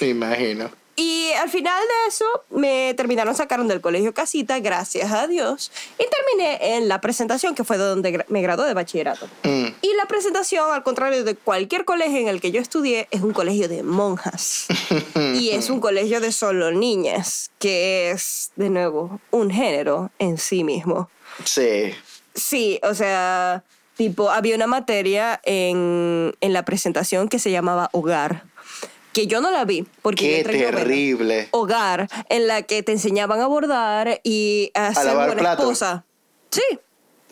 Me 0.02 0.08
imagino. 0.10 0.70
Y 0.96 1.32
al 1.42 1.50
final 1.50 1.82
de 1.82 2.10
eso 2.10 2.26
me 2.52 2.94
terminaron 2.96 3.34
sacaron 3.36 3.68
del 3.68 3.82
colegio 3.82 4.14
casita, 4.14 4.60
gracias 4.60 5.12
a 5.12 5.28
Dios, 5.28 5.72
y 5.98 6.06
terminé 6.08 6.76
en 6.76 6.88
la 6.88 7.02
presentación 7.02 7.56
que 7.56 7.64
fue 7.64 7.78
donde 7.78 8.24
me 8.28 8.42
gradué 8.42 8.68
de 8.68 8.76
bachillerato. 8.76 9.28
Mm. 9.44 9.66
Y 9.82 9.94
la 9.96 10.06
presentación, 10.08 10.72
al 10.72 10.84
contrario 10.84 11.24
de 11.24 11.36
cualquier 11.36 11.86
colegio 11.86 12.20
en 12.20 12.28
el 12.28 12.40
que 12.40 12.52
yo 12.52 12.62
estudié, 12.62 13.08
es 13.10 13.22
un 13.22 13.34
colegio 13.34 13.68
de 13.68 13.82
monjas. 13.82 14.68
y 15.36 15.50
es 15.50 15.70
un 15.72 15.80
colegio 15.80 16.22
de 16.22 16.32
solo 16.32 16.72
niñas, 16.72 17.50
que 17.58 18.12
es, 18.12 18.52
de 18.56 18.70
nuevo, 18.70 19.20
un 19.32 19.50
género 19.50 20.12
en 20.20 20.38
sí 20.38 20.64
mismo. 20.64 21.10
Sí. 21.44 21.94
Sí, 22.36 22.80
o 22.84 22.94
sea, 22.94 23.64
tipo, 23.96 24.30
había 24.30 24.56
una 24.56 24.68
materia 24.68 25.40
en, 25.44 26.36
en 26.40 26.54
la 26.54 26.66
presentación 26.66 27.30
que 27.30 27.40
se 27.40 27.50
llamaba 27.50 27.90
hogar, 27.94 28.46
que 29.14 29.28
yo 29.28 29.42
no 29.42 29.52
la 29.52 29.64
vi 29.66 29.86
porque 30.02 30.44
Qué. 30.44 31.48
Hogar, 31.52 32.10
en 32.30 32.48
la 32.48 32.64
que 32.64 32.84
te 32.84 32.92
enseñaban 32.92 33.40
a 33.40 33.48
bordar 33.48 34.20
y 34.24 34.72
a 34.74 34.94
ser 34.94 35.06
lavar 35.06 35.34
buena 35.34 35.54
esposa. 35.54 36.06
Sí, 36.50 36.62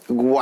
¡Wow! 0.08 0.42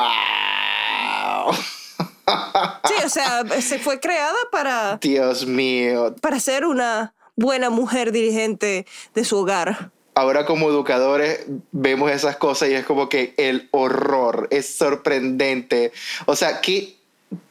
sí, 1.53 2.93
o 3.05 3.09
sea, 3.09 3.43
se 3.61 3.79
fue 3.79 3.99
creada 3.99 4.37
para, 4.51 4.97
Dios 5.01 5.45
mío. 5.45 6.15
para 6.21 6.39
ser 6.39 6.65
una 6.65 7.13
buena 7.35 7.69
mujer 7.69 8.11
dirigente 8.11 8.85
de 9.13 9.25
su 9.25 9.37
hogar. 9.37 9.91
Ahora 10.15 10.45
como 10.45 10.69
educadores 10.69 11.45
vemos 11.71 12.11
esas 12.11 12.35
cosas 12.35 12.69
y 12.69 12.73
es 12.73 12.85
como 12.85 13.07
que 13.07 13.33
el 13.37 13.69
horror 13.71 14.47
es 14.51 14.75
sorprendente. 14.75 15.93
O 16.25 16.35
sea, 16.35 16.59
¿qué, 16.61 16.98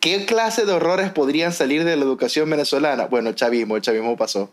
qué 0.01 0.27
clase 0.27 0.64
de 0.64 0.73
horrores 0.73 1.11
podrían 1.12 1.53
salir 1.53 1.85
de 1.85 1.97
la 1.97 2.05
educación 2.05 2.49
venezolana? 2.51 3.07
Bueno, 3.07 3.31
el 3.31 3.35
chavismo, 3.35 3.77
el 3.77 3.83
chavismo 3.83 4.17
pasó. 4.17 4.51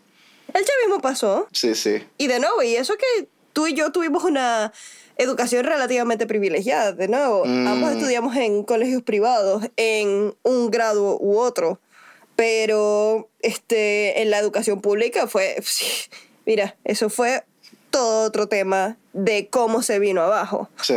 El 0.54 0.64
chavismo 0.64 1.00
pasó. 1.00 1.48
Sí, 1.52 1.74
sí. 1.74 2.04
Y 2.18 2.26
de 2.28 2.38
nuevo, 2.40 2.62
y 2.62 2.76
eso 2.76 2.94
que 2.96 3.28
tú 3.52 3.66
y 3.66 3.74
yo 3.74 3.90
tuvimos 3.92 4.24
una 4.24 4.72
educación 5.16 5.64
relativamente 5.64 6.26
privilegiada, 6.26 6.92
de 6.92 7.08
nuevo, 7.08 7.44
Mm. 7.44 7.66
ambos 7.66 7.92
estudiamos 7.92 8.36
en 8.36 8.62
colegios 8.64 9.02
privados, 9.02 9.64
en 9.76 10.34
un 10.42 10.70
grado 10.70 11.16
u 11.18 11.38
otro. 11.38 11.80
Pero 12.36 13.30
este, 13.40 14.20
en 14.20 14.30
la 14.30 14.38
educación 14.38 14.80
pública 14.82 15.26
fue, 15.26 15.56
mira, 16.46 16.76
eso 16.84 17.08
fue 17.08 17.44
todo 17.90 18.26
otro 18.26 18.46
tema 18.46 18.98
de 19.14 19.48
cómo 19.48 19.82
se 19.82 19.98
vino 19.98 20.20
abajo. 20.22 20.68
Sí. 20.82 20.94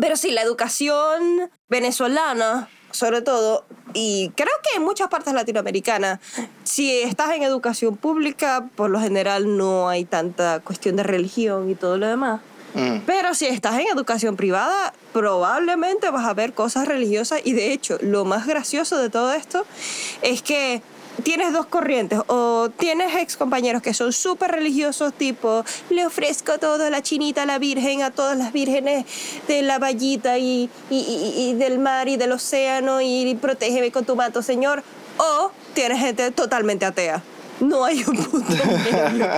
Pero 0.00 0.16
sí, 0.16 0.30
la 0.30 0.42
educación 0.42 1.50
venezolana, 1.68 2.70
sobre 2.92 3.22
todo, 3.22 3.64
y 3.94 4.30
creo 4.36 4.54
que 4.62 4.76
en 4.76 4.84
muchas 4.84 5.08
partes 5.08 5.34
latinoamericanas, 5.34 6.20
si 6.64 7.00
estás 7.00 7.32
en 7.32 7.42
educación 7.42 7.96
pública, 7.96 8.68
por 8.76 8.90
lo 8.90 9.00
general 9.00 9.56
no 9.56 9.88
hay 9.88 10.04
tanta 10.04 10.60
cuestión 10.60 10.96
de 10.96 11.02
religión 11.02 11.70
y 11.70 11.74
todo 11.74 11.98
lo 11.98 12.06
demás. 12.06 12.40
Mm. 12.74 13.00
Pero 13.04 13.34
si 13.34 13.46
estás 13.46 13.78
en 13.78 13.86
educación 13.92 14.36
privada, 14.36 14.94
probablemente 15.12 16.10
vas 16.10 16.26
a 16.26 16.32
ver 16.32 16.54
cosas 16.54 16.88
religiosas 16.88 17.40
y 17.44 17.52
de 17.52 17.72
hecho 17.72 17.98
lo 18.00 18.24
más 18.24 18.46
gracioso 18.46 18.96
de 18.98 19.10
todo 19.10 19.32
esto 19.34 19.66
es 20.22 20.42
que 20.42 20.80
tienes 21.22 21.52
dos 21.52 21.66
corrientes 21.66 22.18
o 22.26 22.70
tienes 22.78 23.14
ex 23.16 23.36
compañeros 23.36 23.82
que 23.82 23.94
son 23.94 24.12
súper 24.12 24.50
religiosos 24.50 25.12
tipo 25.12 25.64
le 25.90 26.06
ofrezco 26.06 26.58
todo 26.58 26.84
a 26.86 26.90
la 26.90 27.02
chinita, 27.02 27.42
a 27.42 27.46
la 27.46 27.58
virgen, 27.58 28.02
a 28.02 28.10
todas 28.10 28.36
las 28.36 28.52
vírgenes 28.52 29.04
de 29.46 29.62
la 29.62 29.78
vallita 29.78 30.38
y, 30.38 30.68
y- 30.90 30.96
y- 30.98 31.50
y 31.50 31.54
del 31.54 31.78
mar 31.78 32.08
y 32.08 32.16
del 32.16 32.32
océano 32.32 33.00
y 33.00 33.36
protégeme 33.40 33.90
con 33.92 34.04
tu 34.04 34.16
manto, 34.16 34.42
señor. 34.42 34.82
O 35.18 35.50
tienes 35.74 35.98
gente 36.00 36.30
totalmente 36.30 36.84
atea. 36.86 37.22
No 37.60 37.84
hay 37.84 38.02
un 38.02 38.16
punto 38.24 38.46
medio. 38.92 39.28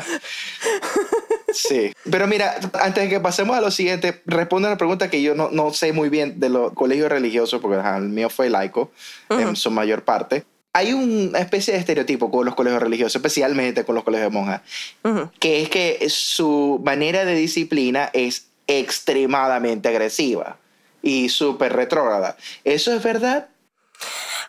Sí. 1.52 1.92
Pero 2.10 2.26
mira, 2.26 2.54
antes 2.80 3.04
de 3.04 3.10
que 3.10 3.20
pasemos 3.20 3.56
a 3.56 3.60
lo 3.60 3.70
siguiente, 3.70 4.22
responde 4.26 4.68
a 4.68 4.70
una 4.72 4.78
pregunta 4.78 5.10
que 5.10 5.20
yo 5.22 5.34
no, 5.34 5.50
no 5.50 5.72
sé 5.74 5.92
muy 5.92 6.08
bien 6.08 6.40
de 6.40 6.48
los 6.48 6.72
colegios 6.72 7.08
religiosos, 7.10 7.60
porque 7.60 7.78
ajá, 7.78 7.98
el 7.98 8.08
mío 8.08 8.30
fue 8.30 8.48
laico 8.48 8.90
en 9.28 9.56
su 9.56 9.70
mayor 9.70 10.04
parte. 10.04 10.44
Hay 10.76 10.92
una 10.92 11.38
especie 11.38 11.72
de 11.72 11.78
estereotipo 11.80 12.30
con 12.32 12.44
los 12.44 12.54
colegios 12.56 12.82
religiosos, 12.82 13.14
especialmente 13.16 13.84
con 13.84 13.94
los 13.94 14.02
colegios 14.02 14.30
de 14.32 14.36
monjas, 14.36 14.60
Ujú. 15.04 15.30
que 15.38 15.62
es 15.62 15.68
que 15.70 16.04
su 16.10 16.80
manera 16.84 17.24
de 17.24 17.34
disciplina 17.36 18.10
es 18.12 18.48
extremadamente 18.66 19.88
agresiva 19.88 20.58
y 21.00 21.28
súper 21.28 21.74
retrógrada. 21.74 22.36
¿Eso 22.64 22.92
es 22.92 23.02
verdad? 23.04 23.48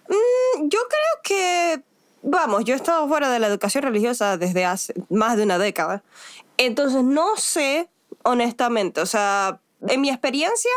Mm, 0.09 0.67
Yo 0.67 0.79
creo 0.89 1.21
que, 1.23 1.81
vamos, 2.23 2.63
yo 2.65 2.73
he 2.73 2.77
estado 2.77 3.07
fuera 3.07 3.29
de 3.29 3.37
la 3.39 3.47
educación 3.47 3.83
religiosa 3.83 4.37
desde 4.37 4.65
hace 4.65 4.93
más 5.09 5.37
de 5.37 5.43
una 5.43 5.57
década. 5.59 6.01
Entonces 6.57 7.03
no 7.03 7.35
sé, 7.37 7.87
honestamente, 8.23 8.99
o 9.01 9.05
sea, 9.05 9.59
en 9.87 10.01
mi 10.01 10.09
experiencia 10.09 10.71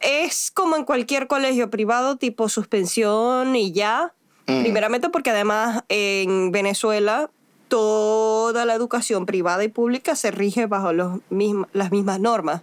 es 0.00 0.50
como 0.50 0.74
en 0.74 0.84
cualquier 0.84 1.28
colegio 1.28 1.70
privado, 1.70 2.16
tipo 2.16 2.48
suspensión 2.48 3.54
y 3.54 3.70
ya. 3.72 4.12
Mm. 4.46 4.62
Primeramente 4.62 5.08
porque 5.08 5.30
además 5.30 5.82
en 5.88 6.50
Venezuela 6.52 7.30
toda 7.68 8.64
la 8.66 8.74
educación 8.74 9.24
privada 9.24 9.64
y 9.64 9.68
pública 9.68 10.14
se 10.16 10.30
rige 10.30 10.66
bajo 10.66 10.92
los 10.92 11.20
mism- 11.30 11.66
las 11.72 11.90
mismas 11.90 12.20
normas. 12.20 12.60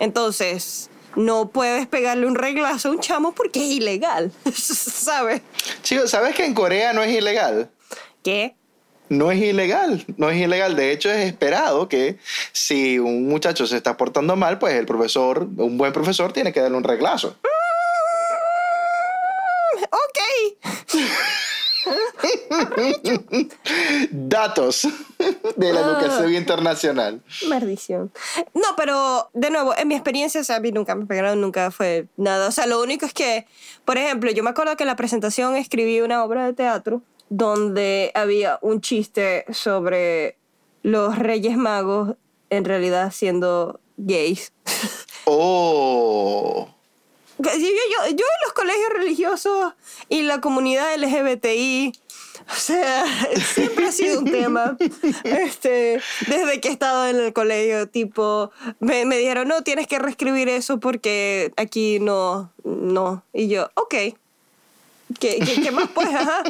Entonces, 0.00 0.90
no 1.16 1.48
puedes 1.50 1.86
pegarle 1.86 2.26
un 2.26 2.34
reglazo 2.34 2.88
a 2.88 2.92
un 2.92 3.00
chamo 3.00 3.32
porque 3.32 3.60
es 3.64 3.70
ilegal, 3.70 4.32
¿sabes? 4.54 5.42
Chicos, 5.82 6.10
¿sabes 6.10 6.34
que 6.34 6.44
en 6.44 6.54
Corea 6.54 6.92
no 6.92 7.02
es 7.02 7.10
ilegal? 7.16 7.70
¿Qué? 8.24 8.54
No 9.08 9.30
es 9.32 9.40
ilegal, 9.40 10.04
no 10.16 10.30
es 10.30 10.40
ilegal. 10.40 10.76
De 10.76 10.92
hecho, 10.92 11.10
es 11.10 11.26
esperado 11.26 11.88
que 11.88 12.18
si 12.52 12.98
un 13.00 13.28
muchacho 13.28 13.66
se 13.66 13.76
está 13.76 13.96
portando 13.96 14.36
mal, 14.36 14.58
pues 14.60 14.74
el 14.74 14.86
profesor, 14.86 15.48
un 15.56 15.76
buen 15.78 15.92
profesor, 15.92 16.32
tiene 16.32 16.52
que 16.52 16.60
darle 16.60 16.76
un 16.76 16.84
reglazo. 16.84 17.36
Ok. 17.40 17.46
Datos 24.10 24.86
de 25.56 25.72
la 25.72 25.80
educación 25.80 26.34
internacional. 26.34 27.22
Maldición. 27.48 28.12
No, 28.54 28.68
pero 28.76 29.30
de 29.32 29.50
nuevo, 29.50 29.74
en 29.76 29.88
mi 29.88 29.94
experiencia, 29.94 30.40
o 30.40 30.44
sea, 30.44 30.56
a 30.56 30.60
mí 30.60 30.72
nunca 30.72 30.94
me 30.94 31.06
pegaron, 31.06 31.40
nunca 31.40 31.70
fue 31.70 32.06
nada. 32.16 32.48
O 32.48 32.52
sea, 32.52 32.66
lo 32.66 32.82
único 32.82 33.06
es 33.06 33.14
que, 33.14 33.46
por 33.84 33.98
ejemplo, 33.98 34.30
yo 34.30 34.42
me 34.42 34.50
acuerdo 34.50 34.76
que 34.76 34.84
en 34.84 34.88
la 34.88 34.96
presentación 34.96 35.56
escribí 35.56 36.00
una 36.00 36.24
obra 36.24 36.46
de 36.46 36.52
teatro 36.52 37.02
donde 37.28 38.10
había 38.14 38.58
un 38.60 38.80
chiste 38.80 39.44
sobre 39.52 40.36
los 40.82 41.18
Reyes 41.18 41.56
Magos 41.56 42.16
en 42.50 42.64
realidad 42.64 43.12
siendo 43.12 43.80
gays. 43.96 44.52
Oh. 45.32 46.66
Yo, 47.42 48.08
en 48.08 48.16
los 48.44 48.52
colegios 48.54 48.88
religiosos 48.92 49.74
y 50.08 50.22
la 50.22 50.40
comunidad 50.40 50.94
LGBTI, 50.96 51.92
o 52.50 52.54
sea, 52.54 53.04
siempre 53.54 53.86
ha 53.86 53.92
sido 53.92 54.20
un 54.20 54.30
tema. 54.30 54.76
Este, 55.24 56.00
desde 56.26 56.60
que 56.60 56.68
he 56.68 56.72
estado 56.72 57.06
en 57.06 57.16
el 57.16 57.32
colegio, 57.32 57.88
tipo, 57.88 58.50
me, 58.78 59.04
me 59.04 59.18
dijeron, 59.18 59.48
no, 59.48 59.62
tienes 59.62 59.86
que 59.86 59.98
reescribir 59.98 60.48
eso 60.48 60.80
porque 60.80 61.52
aquí 61.56 61.98
no, 62.00 62.52
no. 62.64 63.24
Y 63.32 63.48
yo, 63.48 63.70
ok. 63.74 63.94
¿Qué, 65.20 65.38
qué, 65.38 65.62
qué 65.62 65.70
más 65.70 65.88
pues? 65.94 66.08
Ajá. 66.08 66.42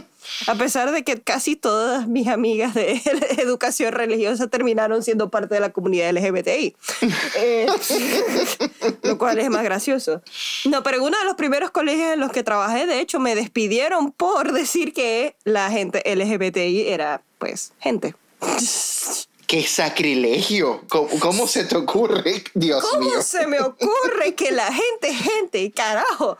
A 0.46 0.54
pesar 0.54 0.92
de 0.92 1.02
que 1.02 1.20
casi 1.20 1.56
todas 1.56 2.06
mis 2.06 2.28
amigas 2.28 2.74
de 2.74 3.02
educación 3.38 3.92
religiosa 3.92 4.46
terminaron 4.46 5.02
siendo 5.02 5.30
parte 5.30 5.54
de 5.54 5.60
la 5.60 5.70
comunidad 5.70 6.10
LGBTI. 6.12 6.76
Eh, 7.36 7.66
lo 9.02 9.18
cual 9.18 9.38
es 9.38 9.50
más 9.50 9.64
gracioso. 9.64 10.22
No, 10.64 10.82
pero 10.82 10.98
en 10.98 11.02
uno 11.04 11.18
de 11.18 11.24
los 11.24 11.34
primeros 11.34 11.70
colegios 11.70 12.12
en 12.12 12.20
los 12.20 12.30
que 12.32 12.42
trabajé, 12.42 12.86
de 12.86 13.00
hecho, 13.00 13.18
me 13.18 13.34
despidieron 13.34 14.12
por 14.12 14.52
decir 14.52 14.92
que 14.92 15.34
la 15.44 15.70
gente 15.70 16.02
LGBTI 16.06 16.88
era, 16.88 17.22
pues, 17.38 17.72
gente. 17.80 18.14
¡Qué 19.46 19.64
sacrilegio! 19.64 20.84
¿Cómo, 20.88 21.08
cómo 21.18 21.46
se 21.48 21.64
te 21.64 21.76
ocurre? 21.76 22.44
Dios 22.54 22.84
¿Cómo 22.88 23.08
mío. 23.08 23.22
se 23.22 23.48
me 23.48 23.60
ocurre 23.60 24.34
que 24.36 24.52
la 24.52 24.72
gente 24.72 25.08
es 25.08 25.18
gente? 25.20 25.72
Carajo. 25.72 26.38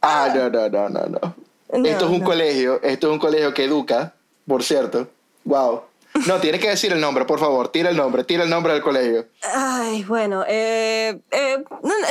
Ah, 0.00 0.32
no, 0.32 0.48
no, 0.48 0.68
no, 0.68 0.88
no, 0.88 1.06
no. 1.06 1.34
No, 1.72 1.88
esto 1.88 2.04
es 2.04 2.10
un 2.10 2.20
no. 2.20 2.26
colegio, 2.26 2.80
esto 2.82 3.06
es 3.08 3.12
un 3.12 3.18
colegio 3.18 3.54
que 3.54 3.64
educa, 3.64 4.14
por 4.46 4.62
cierto. 4.62 5.08
Wow. 5.44 5.82
No, 6.26 6.38
tienes 6.40 6.60
que 6.60 6.68
decir 6.68 6.92
el 6.92 7.00
nombre, 7.00 7.24
por 7.24 7.40
favor. 7.40 7.68
Tira 7.68 7.88
el 7.90 7.96
nombre, 7.96 8.22
tira 8.24 8.44
el 8.44 8.50
nombre 8.50 8.74
del 8.74 8.82
colegio. 8.82 9.26
Ay, 9.54 10.04
bueno, 10.04 10.44
eh, 10.46 11.18
eh, 11.30 11.64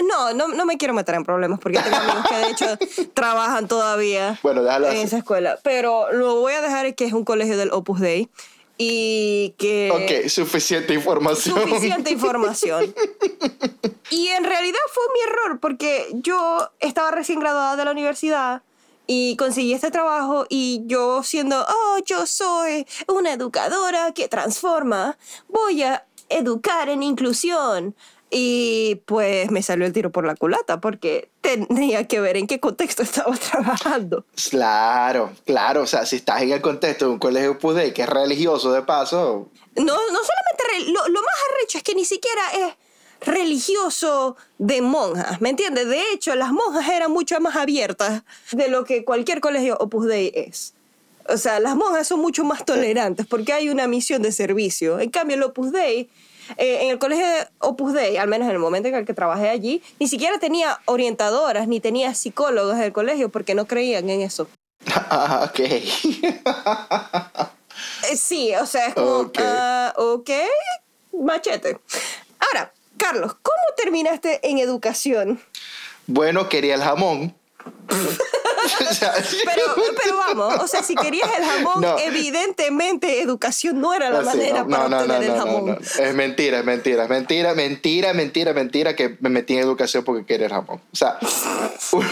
no, 0.07 0.33
no, 0.33 0.47
no, 0.47 0.65
me 0.65 0.77
quiero 0.77 0.93
meter 0.93 1.15
en 1.15 1.23
problemas 1.23 1.59
porque 1.59 1.79
tengo 1.79 1.95
amigos 1.97 2.25
que 2.27 2.35
de 2.35 2.47
hecho 2.49 3.11
trabajan 3.13 3.67
todavía 3.67 4.39
Bueno, 4.41 4.61
en 4.61 4.85
así. 4.85 4.97
esa 5.01 5.17
escuela. 5.19 5.59
Pero 5.63 6.11
lo 6.11 6.39
voy 6.39 6.53
a 6.53 6.61
dejar 6.61 6.95
que 6.95 7.05
es 7.05 7.13
un 7.13 7.23
colegio 7.23 7.57
del 7.57 7.71
Opus 7.71 7.99
Dei 7.99 8.27
y 8.77 9.53
que... 9.59 9.91
Ok, 9.93 10.27
suficiente 10.29 10.95
información. 10.95 11.61
Suficiente 11.61 12.09
información. 12.11 12.93
Y 14.09 14.27
en 14.29 14.43
realidad 14.43 14.79
fue 14.91 15.03
mi 15.13 15.31
error 15.31 15.59
porque 15.59 16.07
yo 16.13 16.71
estaba 16.79 17.11
recién 17.11 17.39
graduada 17.39 17.75
de 17.75 17.85
la 17.85 17.91
universidad 17.91 18.63
y 19.13 19.35
conseguí 19.35 19.73
este 19.73 19.91
trabajo 19.91 20.45
y 20.47 20.83
yo 20.85 21.21
siendo, 21.21 21.65
oh, 21.67 21.97
yo 22.05 22.25
soy 22.25 22.87
una 23.09 23.33
educadora 23.33 24.13
que 24.13 24.29
transforma, 24.29 25.17
voy 25.49 25.83
a 25.83 26.05
educar 26.29 26.87
en 26.87 27.03
inclusión. 27.03 27.93
Y 28.29 29.01
pues 29.07 29.51
me 29.51 29.63
salió 29.63 29.85
el 29.85 29.91
tiro 29.91 30.13
por 30.13 30.25
la 30.25 30.37
culata 30.37 30.79
porque 30.79 31.29
tenía 31.41 32.07
que 32.07 32.21
ver 32.21 32.37
en 32.37 32.47
qué 32.47 32.61
contexto 32.61 33.03
estaba 33.03 33.35
trabajando. 33.35 34.23
Claro, 34.49 35.33
claro. 35.45 35.81
O 35.81 35.87
sea, 35.87 36.05
si 36.05 36.15
estás 36.15 36.41
en 36.43 36.53
el 36.53 36.61
contexto 36.61 37.07
de 37.07 37.11
un 37.11 37.19
colegio 37.19 37.59
PUDE 37.59 37.91
que 37.91 38.03
es 38.03 38.09
religioso 38.09 38.71
de 38.71 38.83
paso, 38.83 39.49
No, 39.75 39.83
no 39.83 40.19
solamente, 40.23 40.89
lo, 40.89 41.05
lo 41.09 41.19
más 41.21 41.35
arrecho 41.51 41.79
es 41.79 41.83
que 41.83 41.95
ni 41.95 42.05
siquiera 42.05 42.43
es 42.53 42.75
religioso 43.21 44.35
de 44.57 44.81
monjas, 44.81 45.41
¿me 45.41 45.49
entiendes? 45.49 45.87
De 45.87 46.01
hecho, 46.13 46.35
las 46.35 46.51
monjas 46.51 46.89
eran 46.89 47.11
mucho 47.11 47.39
más 47.39 47.55
abiertas 47.55 48.23
de 48.51 48.67
lo 48.67 48.83
que 48.83 49.05
cualquier 49.05 49.39
colegio 49.41 49.77
Opus 49.79 50.07
Dei 50.07 50.31
es. 50.35 50.73
O 51.29 51.37
sea, 51.37 51.59
las 51.59 51.75
monjas 51.75 52.07
son 52.07 52.19
mucho 52.19 52.43
más 52.43 52.65
tolerantes 52.65 53.27
porque 53.27 53.53
hay 53.53 53.69
una 53.69 53.87
misión 53.87 54.21
de 54.23 54.31
servicio. 54.31 54.99
En 54.99 55.11
cambio, 55.11 55.37
el 55.37 55.43
Opus 55.43 55.71
Dei, 55.71 56.09
eh, 56.57 56.79
en 56.81 56.89
el 56.89 56.97
colegio 56.99 57.25
de 57.25 57.47
Opus 57.59 57.93
Dei, 57.93 58.17
al 58.17 58.27
menos 58.27 58.47
en 58.47 58.53
el 58.53 58.59
momento 58.59 58.89
en 58.89 58.95
el 58.95 59.05
que 59.05 59.13
trabajé 59.13 59.49
allí, 59.49 59.83
ni 59.99 60.07
siquiera 60.07 60.39
tenía 60.39 60.79
orientadoras 60.85 61.67
ni 61.67 61.79
tenía 61.79 62.15
psicólogos 62.15 62.77
del 62.77 62.91
colegio 62.91 63.29
porque 63.29 63.53
no 63.55 63.65
creían 63.67 64.09
en 64.09 64.21
eso. 64.21 64.47
Ah, 65.13 65.47
ok. 65.49 65.59
Eh, 68.09 68.17
sí, 68.17 68.53
o 68.55 68.65
sea, 68.65 68.87
es 68.87 68.93
como, 68.95 69.17
Ok. 69.17 69.37
ah, 69.41 69.93
ok, 69.97 70.29
machete. 71.21 71.77
Carlos, 73.01 73.33
¿cómo 73.41 73.75
terminaste 73.75 74.39
en 74.47 74.59
educación? 74.59 75.41
bueno, 76.07 76.49
quería 76.49 76.75
el 76.75 76.81
jamón. 76.83 77.33
Pero, 79.45 79.63
pero 80.03 80.17
vamos, 80.17 80.55
o 80.63 80.67
sea, 80.67 80.83
si 80.83 80.95
querías 80.95 81.29
el 81.37 81.43
jamón, 81.43 81.81
No. 81.81 81.97
evidentemente 81.97 83.21
educación 83.21 83.81
no 83.81 83.93
era 83.93 84.09
la 84.09 84.21
manera 84.21 84.63
no, 84.63 84.69
para 84.69 84.85
obtener 84.85 85.23
el 85.23 85.35
jamón. 85.37 85.79
Es 85.99 86.13
mentira, 86.13 86.59
es 86.59 86.65
mentira, 86.65 87.03
es 87.03 87.09
mentira, 87.09 87.53
mentira, 87.55 88.13
mentira, 88.13 88.53
mentira 88.53 88.95
que 88.95 89.17
me 89.19 89.29
metí 89.29 89.53
en 89.53 89.59
educación 89.61 90.03
porque 90.03 90.25
quería 90.25 90.45
el 90.45 90.53
jamón. 90.53 90.79
O 90.91 90.95
sea, 90.95 91.17
uno, 91.91 92.09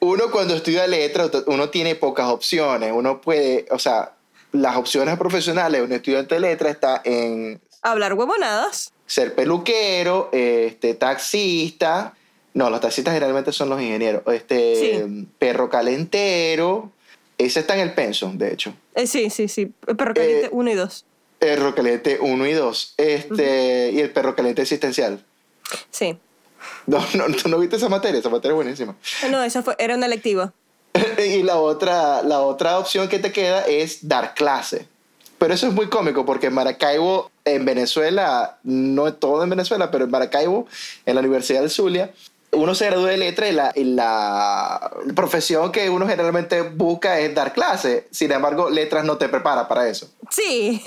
uno 0.00 0.30
cuando 0.30 0.54
estudia 0.54 0.86
letras, 0.86 1.30
uno 1.46 1.70
tiene 1.70 1.94
pocas 1.94 2.28
opciones. 2.28 2.92
Uno 2.94 3.20
puede, 3.20 3.66
o 3.70 3.78
sea, 3.78 4.12
las 4.52 4.76
opciones 4.76 5.18
profesionales 5.18 5.80
de 5.80 5.86
un 5.86 5.92
estudiante 5.92 6.34
de 6.34 6.40
letras 6.40 6.72
está 6.74 7.00
en 7.04 7.60
Hablar 7.82 8.14
huevonadas. 8.14 8.92
Ser 9.06 9.34
peluquero, 9.34 10.28
este, 10.32 10.94
taxista. 10.94 12.14
No, 12.54 12.70
los 12.70 12.80
taxistas 12.80 13.14
generalmente 13.14 13.52
son 13.52 13.68
los 13.68 13.80
ingenieros. 13.80 14.22
Este, 14.32 14.74
Sí. 15.04 15.28
perro 15.38 15.68
calentero. 15.70 16.90
Ese 17.38 17.60
está 17.60 17.74
en 17.74 17.80
el 17.80 17.92
pensum, 17.94 18.38
de 18.38 18.52
hecho. 18.52 18.72
Eh, 18.94 19.06
sí, 19.06 19.28
sí, 19.30 19.46
sí. 19.48 19.66
Perro 19.84 20.14
caliente 20.14 20.46
Eh, 20.46 20.50
1 20.52 20.70
y 20.70 20.74
2. 20.74 21.04
Perro 21.38 21.74
caliente 21.74 22.18
1 22.20 22.46
y 22.46 22.52
2. 22.52 22.94
Este, 22.96 23.90
Y 23.92 24.00
el 24.00 24.10
perro 24.10 24.34
caliente 24.34 24.62
existencial. 24.62 25.22
Sí. 25.90 26.16
No, 26.86 27.04
no, 27.14 27.26
tú 27.34 27.48
no 27.48 27.58
viste 27.58 27.76
esa 27.76 27.88
materia, 27.88 28.20
esa 28.20 28.30
materia 28.30 28.52
es 28.52 28.56
buenísima. 28.56 28.96
No, 29.30 29.42
esa 29.42 29.62
fue, 29.62 29.74
era 29.78 29.94
una 29.96 30.06
electiva. 30.06 30.52
y 31.18 31.42
la 31.42 31.58
otra, 31.58 32.22
la 32.22 32.40
otra 32.40 32.78
opción 32.78 33.08
que 33.08 33.18
te 33.18 33.32
queda 33.32 33.66
es 33.66 34.08
dar 34.08 34.34
clase. 34.34 34.88
Pero 35.38 35.52
eso 35.52 35.66
es 35.66 35.74
muy 35.74 35.88
cómico 35.88 36.24
porque 36.24 36.46
en 36.46 36.54
Maracaibo, 36.54 37.30
en 37.46 37.64
Venezuela, 37.64 38.58
no 38.64 39.14
todo 39.14 39.42
en 39.44 39.48
Venezuela, 39.50 39.90
pero 39.90 40.04
en 40.04 40.10
Maracaibo, 40.10 40.66
en 41.06 41.14
la 41.14 41.20
Universidad 41.22 41.60
del 41.60 41.70
Zulia, 41.70 42.10
uno 42.52 42.74
se 42.74 42.86
gradúa 42.86 43.10
de 43.10 43.16
letra 43.18 43.48
y 43.48 43.52
la, 43.52 43.72
y 43.74 43.84
la 43.84 44.90
profesión 45.14 45.72
que 45.72 45.88
uno 45.88 46.06
generalmente 46.06 46.62
busca 46.62 47.18
es 47.20 47.34
dar 47.34 47.52
clase. 47.52 48.06
Sin 48.10 48.32
embargo, 48.32 48.68
letras 48.68 49.04
no 49.04 49.16
te 49.16 49.28
prepara 49.28 49.68
para 49.68 49.88
eso. 49.88 50.10
Sí. 50.30 50.82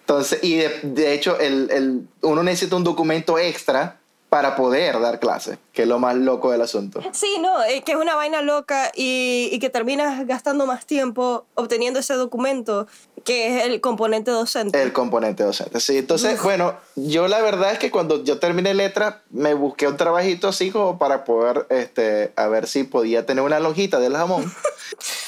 Entonces, 0.00 0.38
y 0.42 0.56
de, 0.56 0.80
de 0.82 1.12
hecho, 1.14 1.38
el, 1.38 1.68
el- 1.70 2.08
uno 2.22 2.42
necesita 2.42 2.76
un 2.76 2.84
documento 2.84 3.38
extra 3.38 3.98
para 4.36 4.54
poder 4.54 5.00
dar 5.00 5.18
clase, 5.18 5.58
que 5.72 5.82
es 5.82 5.88
lo 5.88 5.98
más 5.98 6.14
loco 6.14 6.50
del 6.50 6.60
asunto. 6.60 7.00
Sí, 7.12 7.38
no, 7.40 7.64
eh, 7.64 7.80
que 7.80 7.92
es 7.92 7.98
una 7.98 8.14
vaina 8.14 8.42
loca 8.42 8.92
y, 8.94 9.48
y 9.50 9.58
que 9.60 9.70
terminas 9.70 10.26
gastando 10.26 10.66
más 10.66 10.84
tiempo 10.84 11.46
obteniendo 11.54 12.00
ese 12.00 12.12
documento 12.12 12.86
que 13.24 13.56
es 13.56 13.64
el 13.64 13.80
componente 13.80 14.30
docente. 14.30 14.82
El 14.82 14.92
componente 14.92 15.42
docente. 15.42 15.80
Sí, 15.80 15.96
entonces, 15.96 16.40
bueno, 16.42 16.74
yo 16.96 17.28
la 17.28 17.40
verdad 17.40 17.72
es 17.72 17.78
que 17.78 17.90
cuando 17.90 18.22
yo 18.24 18.38
terminé 18.38 18.74
letra, 18.74 19.22
me 19.30 19.54
busqué 19.54 19.88
un 19.88 19.96
trabajito 19.96 20.48
así 20.48 20.70
como 20.70 20.98
para 20.98 21.24
poder, 21.24 21.66
este, 21.70 22.34
a 22.36 22.46
ver 22.48 22.66
si 22.66 22.84
podía 22.84 23.24
tener 23.24 23.42
una 23.42 23.58
lonjita 23.58 23.98
del 24.00 24.16
jamón. 24.16 24.52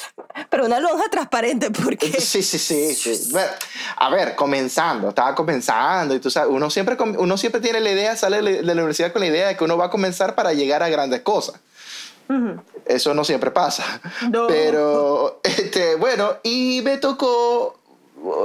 Pero 0.49 0.65
una 0.65 0.79
lonja 0.79 1.09
transparente 1.09 1.71
porque... 1.71 2.07
Sí, 2.19 2.43
sí, 2.43 2.57
sí. 2.57 2.93
sí. 2.93 3.35
A 3.97 4.09
ver, 4.09 4.35
comenzando, 4.35 5.09
estaba 5.09 5.35
comenzando 5.35 6.15
y 6.15 6.19
tú 6.19 6.29
sabes, 6.29 6.49
uno 6.51 6.69
siempre, 6.69 6.97
uno 6.99 7.37
siempre 7.37 7.61
tiene 7.61 7.79
la 7.79 7.91
idea, 7.91 8.15
sale 8.15 8.41
de 8.41 8.63
la 8.63 8.73
universidad 8.73 9.11
con 9.11 9.21
la 9.21 9.27
idea 9.27 9.47
de 9.49 9.57
que 9.57 9.63
uno 9.63 9.77
va 9.77 9.85
a 9.85 9.89
comenzar 9.89 10.35
para 10.35 10.53
llegar 10.53 10.83
a 10.83 10.89
grandes 10.89 11.21
cosas. 11.21 11.59
Eso 12.85 13.13
no 13.13 13.23
siempre 13.23 13.49
pasa. 13.49 13.83
No. 14.29 14.47
Pero, 14.47 15.41
este, 15.43 15.95
bueno, 15.95 16.37
y 16.43 16.81
me 16.83 16.97
tocó 16.97 17.79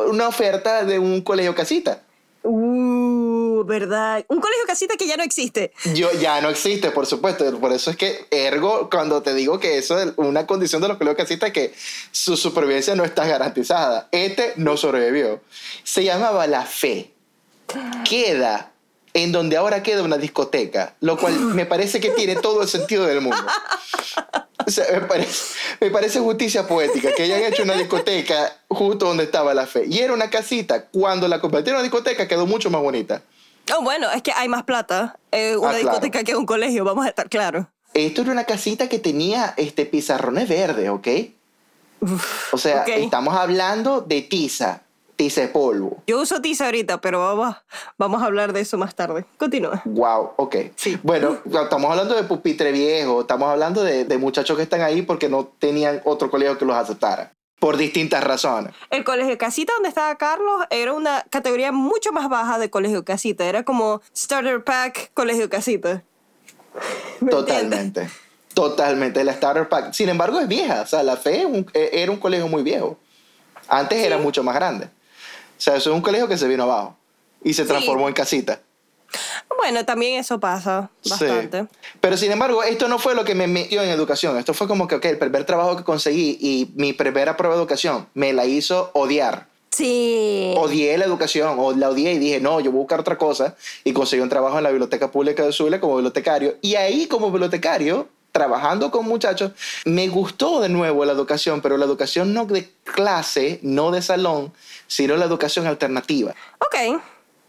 una 0.09 0.29
oferta 0.29 0.85
de 0.85 0.99
un 0.99 1.21
colegio 1.21 1.55
casita. 1.55 2.01
Uh, 2.45 3.65
verdad. 3.65 4.25
Un 4.29 4.39
colegio 4.39 4.65
casita 4.67 4.97
que 4.97 5.07
ya 5.07 5.17
no 5.17 5.23
existe. 5.23 5.73
Yo, 5.95 6.13
ya 6.13 6.43
no 6.43 6.51
existe, 6.51 6.91
por 6.91 7.07
supuesto. 7.07 7.59
Por 7.59 7.73
eso 7.73 7.91
es 7.91 7.97
que, 7.97 8.27
ergo, 8.31 8.91
cuando 8.91 9.23
te 9.23 9.33
digo 9.33 9.59
que 9.59 9.79
eso 9.79 9.99
es 9.99 10.13
una 10.17 10.47
condición 10.47 10.83
de 10.83 10.89
los 10.89 10.99
colegios 10.99 11.17
casita 11.17 11.47
es 11.47 11.53
que 11.55 11.75
su 12.13 12.37
supervivencia 12.37 12.95
no 12.95 13.05
está 13.05 13.27
garantizada. 13.27 14.09
Este 14.13 14.53
no 14.57 14.77
sobrevivió. 14.77 15.41
Se 15.85 16.05
llamaba 16.05 16.47
La 16.47 16.67
Fe. 16.67 17.13
Queda 18.05 18.74
en 19.14 19.33
donde 19.33 19.57
ahora 19.57 19.83
queda 19.83 20.03
una 20.03 20.18
discoteca, 20.18 20.94
lo 21.00 21.16
cual 21.16 21.35
me 21.38 21.64
parece 21.66 22.00
que 22.00 22.11
tiene 22.11 22.37
todo 22.37 22.62
el 22.62 22.68
sentido 22.68 23.07
del 23.07 23.20
mundo. 23.20 23.38
O 24.66 24.70
sea, 24.70 24.85
me, 24.92 25.00
parece, 25.07 25.55
me 25.81 25.90
parece 25.90 26.18
justicia 26.20 26.66
poética 26.66 27.12
que 27.16 27.22
hayan 27.22 27.42
hecho 27.44 27.62
una 27.62 27.74
discoteca 27.74 28.57
justo 28.68 29.07
donde 29.07 29.24
estaba 29.24 29.55
la 29.55 29.66
fe. 29.66 29.85
Y 29.88 29.98
era 30.00 30.12
una 30.12 30.31
casita. 30.31 30.87
Cuando 30.87 31.29
la 31.29 31.40
convirtieron 31.40 31.81
en 31.81 31.85
discoteca 31.85 32.27
quedó 32.27 32.46
mucho 32.46 32.70
más 32.70 32.81
bonita. 32.81 33.22
Oh, 33.77 33.83
bueno, 33.83 34.11
es 34.11 34.22
que 34.22 34.33
hay 34.33 34.48
más 34.48 34.64
plata. 34.64 35.16
eh, 35.33 35.57
una 35.57 35.68
Ah, 35.68 35.72
claro. 35.72 35.88
discoteca 35.90 36.24
que 36.24 36.35
un 36.35 36.46
colegio, 36.46 36.85
vamos 36.85 37.07
a 37.07 37.09
estar 37.11 37.29
claros. 37.29 37.66
Esto 37.92 38.22
era 38.22 38.33
una 38.33 38.44
casita 38.44 38.88
que 38.88 38.98
tenía 38.98 39.55
este, 39.57 39.87
pizarrones 39.87 40.48
verdes, 40.48 40.88
¿ok? 40.90 41.09
O 42.53 42.59
sea, 42.59 42.85
estamos 42.85 43.35
hablando 43.37 44.00
de 44.00 44.22
tiza, 44.22 44.83
tiza 45.16 45.42
de 45.42 45.48
polvo. 45.48 46.03
Yo 46.07 46.20
uso 46.20 46.40
tiza 46.40 46.66
ahorita, 46.66 47.00
pero 47.00 47.20
vamos, 47.20 47.57
vamos 47.98 48.22
a 48.22 48.27
hablar 48.27 48.53
de 48.53 48.61
eso 48.61 48.77
más 48.79 48.94
tarde. 48.94 49.24
Continúa. 49.38 49.81
Wow, 49.85 50.33
ok. 50.37 50.57
Sí. 50.77 50.98
Bueno, 51.03 51.38
estamos 51.62 51.90
hablando 51.90 52.14
de 52.14 52.24
pupitre 52.24 52.72
viejo, 52.72 53.20
estamos 53.22 53.48
hablando 53.48 53.83
de, 53.85 54.05
de 54.05 54.18
muchachos 54.18 54.57
que 54.57 54.62
están 54.64 54.81
ahí 54.83 55.03
porque 55.03 55.29
no 55.29 55.44
tenían 55.59 56.00
otro 56.05 56.31
colegio 56.31 56.59
que 56.59 56.64
los 56.64 56.77
aceptara. 56.77 57.33
Por 57.61 57.77
distintas 57.77 58.22
razones. 58.22 58.74
El 58.90 59.05
colegio 59.05 59.38
casita 59.38 59.72
donde 59.74 59.88
estaba 59.88 60.14
Carlos 60.16 60.62
era 60.70 60.92
una 60.92 61.24
categoría 61.31 61.72
mucho 61.72 62.12
más 62.12 62.29
baja 62.29 62.59
de 62.59 62.68
colegio 62.68 63.05
casita. 63.05 63.44
Era 63.46 63.62
como 63.62 64.03
starter 64.14 64.64
pack, 64.64 65.12
colegio 65.14 65.48
casita. 65.48 66.03
Totalmente. 67.31 68.09
Totalmente. 68.53 69.24
La 69.24 69.33
Starter 69.33 69.68
Pack. 69.68 69.92
Sin 69.94 70.09
embargo, 70.09 70.38
es 70.40 70.48
vieja. 70.48 70.83
O 70.83 70.87
sea, 70.87 71.03
la 71.03 71.16
fe 71.16 71.46
un- 71.46 71.66
eh, 71.74 71.90
era 71.92 72.12
un 72.12 72.18
colegio 72.18 72.48
muy 72.48 72.62
viejo. 72.62 72.98
Antes 73.68 73.98
era 74.05 74.18
mucho 74.18 74.42
más 74.42 74.55
grande. 74.55 74.88
O 75.57 75.61
sea, 75.61 75.77
eso 75.77 75.90
es 75.90 75.97
un 75.97 76.03
colegio 76.03 76.29
que 76.29 76.37
se 76.38 76.49
vino 76.49 76.64
abajo 76.64 76.97
y 77.43 77.55
se 77.55 77.62
Sí. 77.62 77.69
transformó 77.69 78.09
en 78.09 78.14
casita. 78.14 78.61
Bueno, 79.57 79.85
también 79.85 80.19
eso 80.19 80.40
pasa 80.40 80.90
bastante. 81.09 81.62
Sí. 81.62 81.69
Pero 82.01 82.17
sin 82.17 82.33
embargo, 82.33 82.62
esto 82.64 82.88
no 82.88 82.99
fue 82.99 83.14
lo 83.14 83.25
que 83.25 83.35
me 83.35 83.47
metió 83.47 83.83
en 83.83 83.88
educación. 83.90 84.37
Esto 84.38 84.53
fue 84.55 84.67
como 84.67 84.88
que, 84.88 84.97
ok, 84.97 85.05
el 85.07 85.19
primer 85.19 85.45
trabajo 85.45 85.77
que 85.77 85.85
conseguí 85.85 86.37
y 86.40 86.73
mi 86.75 86.93
primera 86.93 87.37
prueba 87.37 87.55
de 87.55 87.61
educación 87.61 88.09
me 88.14 88.33
la 88.33 88.45
hizo 88.45 88.90
odiar. 88.95 89.47
Sí. 89.71 90.55
Odié 90.57 90.99
la 90.99 91.05
educación, 91.05 91.57
o 91.59 91.73
la 91.73 91.90
odié 91.90 92.12
y 92.14 92.19
dije, 92.19 92.40
no, 92.40 92.61
yo 92.61 92.71
voy 92.71 92.79
a 92.79 92.83
buscar 92.83 93.01
otra 93.01 93.17
cosa. 93.19 93.57
Y 93.85 93.93
conseguí 93.93 94.23
un 94.23 94.29
trabajo 94.29 94.57
en 94.59 94.64
la 94.64 94.71
Biblioteca 94.71 95.11
Pública 95.11 95.45
de 95.45 95.53
Zulia 95.53 95.81
como 95.81 95.95
bibliotecario. 95.97 96.57
Y 96.61 96.75
ahí, 96.77 97.07
como 97.07 97.31
bibliotecario, 97.31 98.09
trabajando 98.44 98.90
con 98.90 99.07
muchachos, 99.07 99.53
me 99.85 100.09
gustó 100.09 100.61
de 100.61 100.68
nuevo 100.68 101.05
la 101.05 101.12
educación, 101.12 101.61
pero 101.62 101.77
la 101.77 101.85
educación 101.85 102.35
no 102.35 102.44
de 102.47 102.68
clase, 102.83 103.61
no 103.62 103.92
de 103.92 104.03
salón, 104.03 104.53
sino 104.88 105.16
la 105.16 105.25
educación 105.25 105.68
alternativa. 105.68 106.35
Ok. 106.59 107.01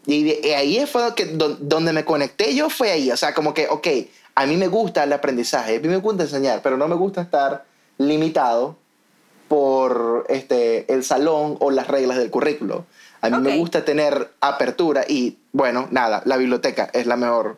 Y 0.06 0.22
de- 0.22 0.40
y 0.44 0.50
ahí 0.52 0.86
fue 0.86 1.12
que, 1.16 1.24
don- 1.26 1.58
donde 1.68 1.92
me 1.92 2.04
conecté 2.04 2.54
yo, 2.54 2.70
fue 2.70 2.92
ahí. 2.92 3.10
O 3.10 3.16
sea, 3.16 3.34
como 3.34 3.52
que, 3.52 3.66
ok, 3.68 3.88
a 4.36 4.46
mí 4.46 4.56
me 4.56 4.68
gusta 4.68 5.02
el 5.02 5.12
aprendizaje, 5.12 5.74
a 5.76 5.80
mí 5.80 5.88
me 5.88 5.96
gusta 5.96 6.22
enseñar, 6.22 6.62
pero 6.62 6.76
no 6.76 6.86
me 6.86 6.94
gusta 6.94 7.20
estar 7.20 7.64
limitado 7.98 8.76
por 9.48 10.24
este, 10.28 10.92
el 10.92 11.02
salón 11.02 11.56
o 11.58 11.72
las 11.72 11.88
reglas 11.88 12.16
del 12.16 12.30
currículo. 12.30 12.86
A 13.22 13.28
mí 13.28 13.38
me 13.38 13.56
gusta 13.58 13.84
tener 13.84 14.30
apertura 14.40 15.04
y, 15.08 15.36
bueno, 15.50 15.88
nada, 15.90 16.22
la 16.26 16.36
biblioteca 16.36 16.88
es 16.92 17.06
la 17.06 17.16
mejor 17.16 17.56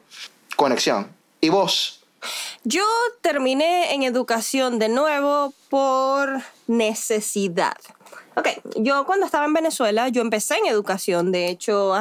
conexión. 0.57 1.09
¿Y 1.43 1.51
vos? 1.51 1.98
Yo 2.65 2.85
terminé 3.21 3.95
en 3.95 4.03
educación 4.03 4.79
de 4.79 4.89
nuevo 4.89 5.55
por 5.71 6.43
necesidad. 6.67 7.77
Ok, 8.37 8.49
yo 8.77 9.05
cuando 9.05 9.27
estaba 9.27 9.47
en 9.47 9.53
Venezuela, 9.53 10.09
yo 10.09 10.23
empecé 10.23 10.57
en 10.59 10.67
educación. 10.67 11.33
De 11.33 11.49
hecho, 11.49 11.95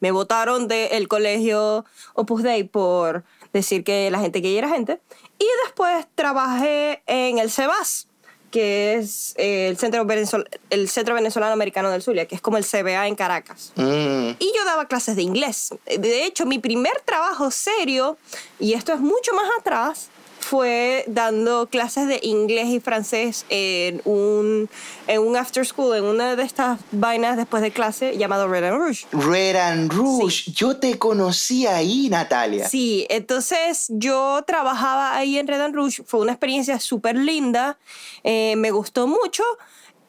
me 0.00 0.10
votaron 0.10 0.68
del 0.68 1.08
colegio 1.08 1.84
Opus 2.14 2.42
Dei 2.42 2.64
por 2.64 3.24
decir 3.52 3.84
que 3.84 4.10
la 4.10 4.18
gente 4.18 4.40
gay 4.40 4.58
era 4.58 4.68
gente. 4.68 5.00
Y 5.38 5.46
después 5.64 6.06
trabajé 6.14 7.02
en 7.06 7.38
el 7.38 7.50
CEBAS, 7.50 8.07
que 8.50 8.94
es 8.94 9.34
eh, 9.36 9.68
el, 9.68 9.76
Centro 9.78 10.04
Venezol- 10.04 10.48
el 10.70 10.88
Centro 10.88 11.14
Venezolano 11.14 11.52
Americano 11.52 11.90
del 11.90 12.02
Zulia, 12.02 12.26
que 12.26 12.34
es 12.34 12.40
como 12.40 12.56
el 12.56 12.64
CBA 12.64 13.06
en 13.06 13.14
Caracas. 13.14 13.72
Mm, 13.76 14.30
Y 14.38 14.52
yo 14.56 14.64
daba 14.64 14.86
clases 14.86 15.16
de 15.16 15.22
inglés. 15.22 15.74
De 15.86 16.24
hecho, 16.24 16.46
mi 16.46 16.58
primer 16.58 17.00
trabajo 17.04 17.50
serio, 17.50 18.16
y 18.58 18.72
esto 18.74 18.92
es 18.92 19.00
mucho 19.00 19.32
más 19.34 19.48
atrás, 19.60 20.08
fue 20.40 21.04
dando 21.06 21.68
clases 21.68 22.06
de 22.06 22.20
inglés 22.22 22.68
y 22.68 22.80
francés 22.80 23.44
en 23.48 24.00
un, 24.04 24.68
en 25.06 25.20
un 25.20 25.36
after 25.36 25.66
school, 25.66 25.96
en 25.96 26.04
una 26.04 26.36
de 26.36 26.42
estas 26.42 26.80
vainas 26.92 27.36
después 27.36 27.62
de 27.62 27.70
clase 27.70 28.16
llamado 28.16 28.48
Red 28.48 28.64
and 28.64 28.78
Rouge. 28.78 29.06
Red 29.12 29.56
and 29.56 29.92
Rouge. 29.92 30.50
Yo 30.52 30.78
te 30.78 30.98
conocí 30.98 31.66
ahí, 31.66 32.08
Natalia. 32.08 32.68
Sí, 32.68 33.06
entonces 33.10 33.86
yo 33.88 34.42
trabajaba 34.46 35.16
ahí 35.16 35.38
en 35.38 35.46
Red 35.46 35.60
and 35.60 35.74
Rouge, 35.74 36.02
fue 36.04 36.20
una 36.20 36.32
experiencia 36.32 36.80
súper 36.80 37.16
linda, 37.16 37.78
eh, 38.24 38.54
me 38.56 38.70
gustó 38.70 39.06
mucho 39.06 39.42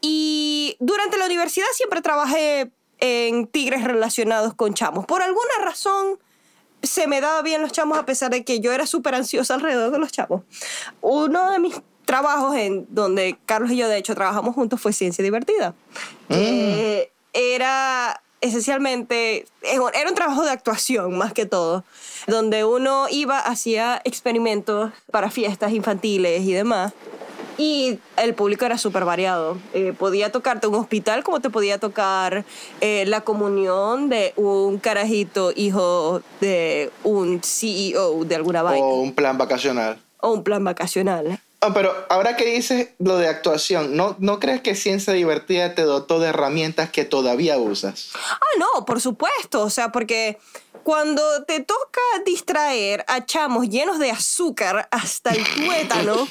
y 0.02 0.78
durante 0.80 1.18
la 1.18 1.26
universidad 1.26 1.68
siempre 1.74 2.02
trabajé 2.02 2.72
en 3.00 3.48
tigres 3.48 3.84
relacionados 3.84 4.54
con 4.54 4.74
chamos. 4.74 5.06
Por 5.06 5.22
alguna 5.22 5.54
razón 5.62 6.20
se 6.82 7.08
me 7.08 7.22
daba 7.22 7.42
bien 7.42 7.62
los 7.62 7.72
chamos 7.72 7.98
a 7.98 8.06
pesar 8.06 8.32
de 8.32 8.44
que 8.44 8.60
yo 8.60 8.72
era 8.72 8.86
súper 8.86 9.16
ansiosa 9.16 9.56
alrededor 9.56 9.92
de 9.92 10.00
los 10.00 10.12
chamos. 10.12 10.44
Uno 11.02 11.52
de 11.52 11.60
mis 11.60 11.76
trabajos 12.06 12.56
en 12.56 12.88
donde 12.90 13.38
Carlos 13.46 13.72
y 13.72 13.78
yo 13.78 13.88
de 13.88 13.98
hecho 13.98 14.16
trabajamos 14.16 14.56
juntos 14.56 14.82
fue 14.82 14.94
Ciencia 14.94 15.24
Divertida. 15.24 15.76
Que 16.28 17.12
era 17.34 18.22
esencialmente, 18.42 19.46
era 19.62 20.10
un 20.10 20.16
trabajo 20.16 20.44
de 20.44 20.52
actuación 20.52 21.18
más 21.18 21.34
que 21.34 21.46
todo, 21.46 21.84
donde 22.28 22.64
uno 22.64 23.08
iba, 23.10 23.38
hacía 23.38 24.02
experimentos 24.06 24.92
para 25.12 25.30
fiestas 25.30 25.74
infantiles 25.74 26.42
y 26.44 26.54
demás. 26.54 26.94
Y 27.60 28.00
el 28.16 28.36
público 28.36 28.64
era 28.64 28.78
súper 28.78 29.04
variado. 29.04 29.58
Eh, 29.74 29.92
podía 29.92 30.32
tocarte 30.32 30.68
un 30.68 30.76
hospital 30.76 31.26
como 31.26 31.42
te 31.42 31.50
podía 31.50 31.78
tocar 31.78 32.46
eh, 32.80 33.04
la 33.06 33.20
comunión 33.20 34.08
de 34.08 34.32
un 34.38 34.80
carajito 34.80 35.52
hijo 35.54 36.22
de 36.40 36.90
un 37.04 37.42
CEO 37.44 38.24
de 38.24 38.36
alguna 38.36 38.62
vaina. 38.62 38.86
O 38.86 39.02
un 39.02 39.14
plan 39.14 39.38
vacacional. 39.38 40.00
O 40.22 40.32
un 40.32 40.44
plan 40.46 40.64
vacacional. 40.64 41.42
Oh, 41.62 41.74
pero 41.74 41.94
ahora 42.10 42.38
que 42.38 42.46
dices 42.46 42.90
lo 43.00 43.18
de 43.18 43.28
actuación, 43.28 43.98
¿no, 43.98 44.16
¿no 44.20 44.40
crees 44.40 44.62
que 44.62 44.76
Ciencia 44.76 45.12
Divertida 45.12 45.76
te 45.76 45.82
dotó 45.82 46.20
de 46.20 46.30
herramientas 46.30 46.90
que 46.90 47.04
todavía 47.04 47.58
usas? 47.58 48.12
Ah, 48.16 48.40
no, 48.58 48.86
por 48.86 49.02
supuesto. 49.02 49.64
O 49.64 49.70
sea, 49.70 49.92
porque 49.92 50.38
cuando 50.84 51.44
te 51.44 51.60
toca 51.60 52.00
distraer 52.26 53.04
a 53.08 53.26
chamos 53.26 53.68
llenos 53.68 54.00
de 54.00 54.10
azúcar 54.10 54.88
hasta 54.90 55.32
el 55.32 55.44
tuétano, 55.56 56.30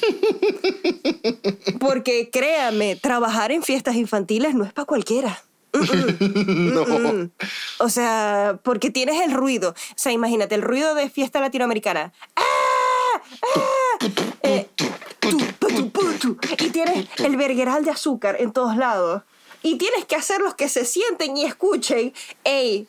porque 1.79 2.31
créame, 2.31 2.95
trabajar 2.95 3.51
en 3.51 3.61
fiestas 3.61 3.95
infantiles 3.95 4.55
no 4.55 4.63
es 4.63 4.73
para 4.73 4.85
cualquiera. 4.85 5.43
no. 6.19 7.29
O 7.77 7.89
sea, 7.89 8.59
porque 8.63 8.89
tienes 8.89 9.21
el 9.21 9.31
ruido. 9.31 9.69
O 9.69 9.93
sea, 9.95 10.11
imagínate, 10.11 10.55
el 10.55 10.63
ruido 10.63 10.95
de 10.95 11.09
fiesta 11.11 11.39
latinoamericana. 11.39 12.13
¡Ah! 12.35 13.21
¡Ah! 13.43 14.05
Eh, 14.41 14.67
y 16.59 16.69
tienes 16.69 17.07
el 17.17 17.37
vergueral 17.37 17.83
de 17.83 17.91
azúcar 17.91 18.37
en 18.39 18.51
todos 18.51 18.77
lados. 18.77 19.23
Y 19.61 19.75
tienes 19.77 20.05
que 20.05 20.15
hacer 20.15 20.39
los 20.41 20.55
que 20.55 20.69
se 20.69 20.85
sienten 20.85 21.35
y 21.35 21.45
escuchen. 21.45 22.13
¡Ey! 22.43 22.87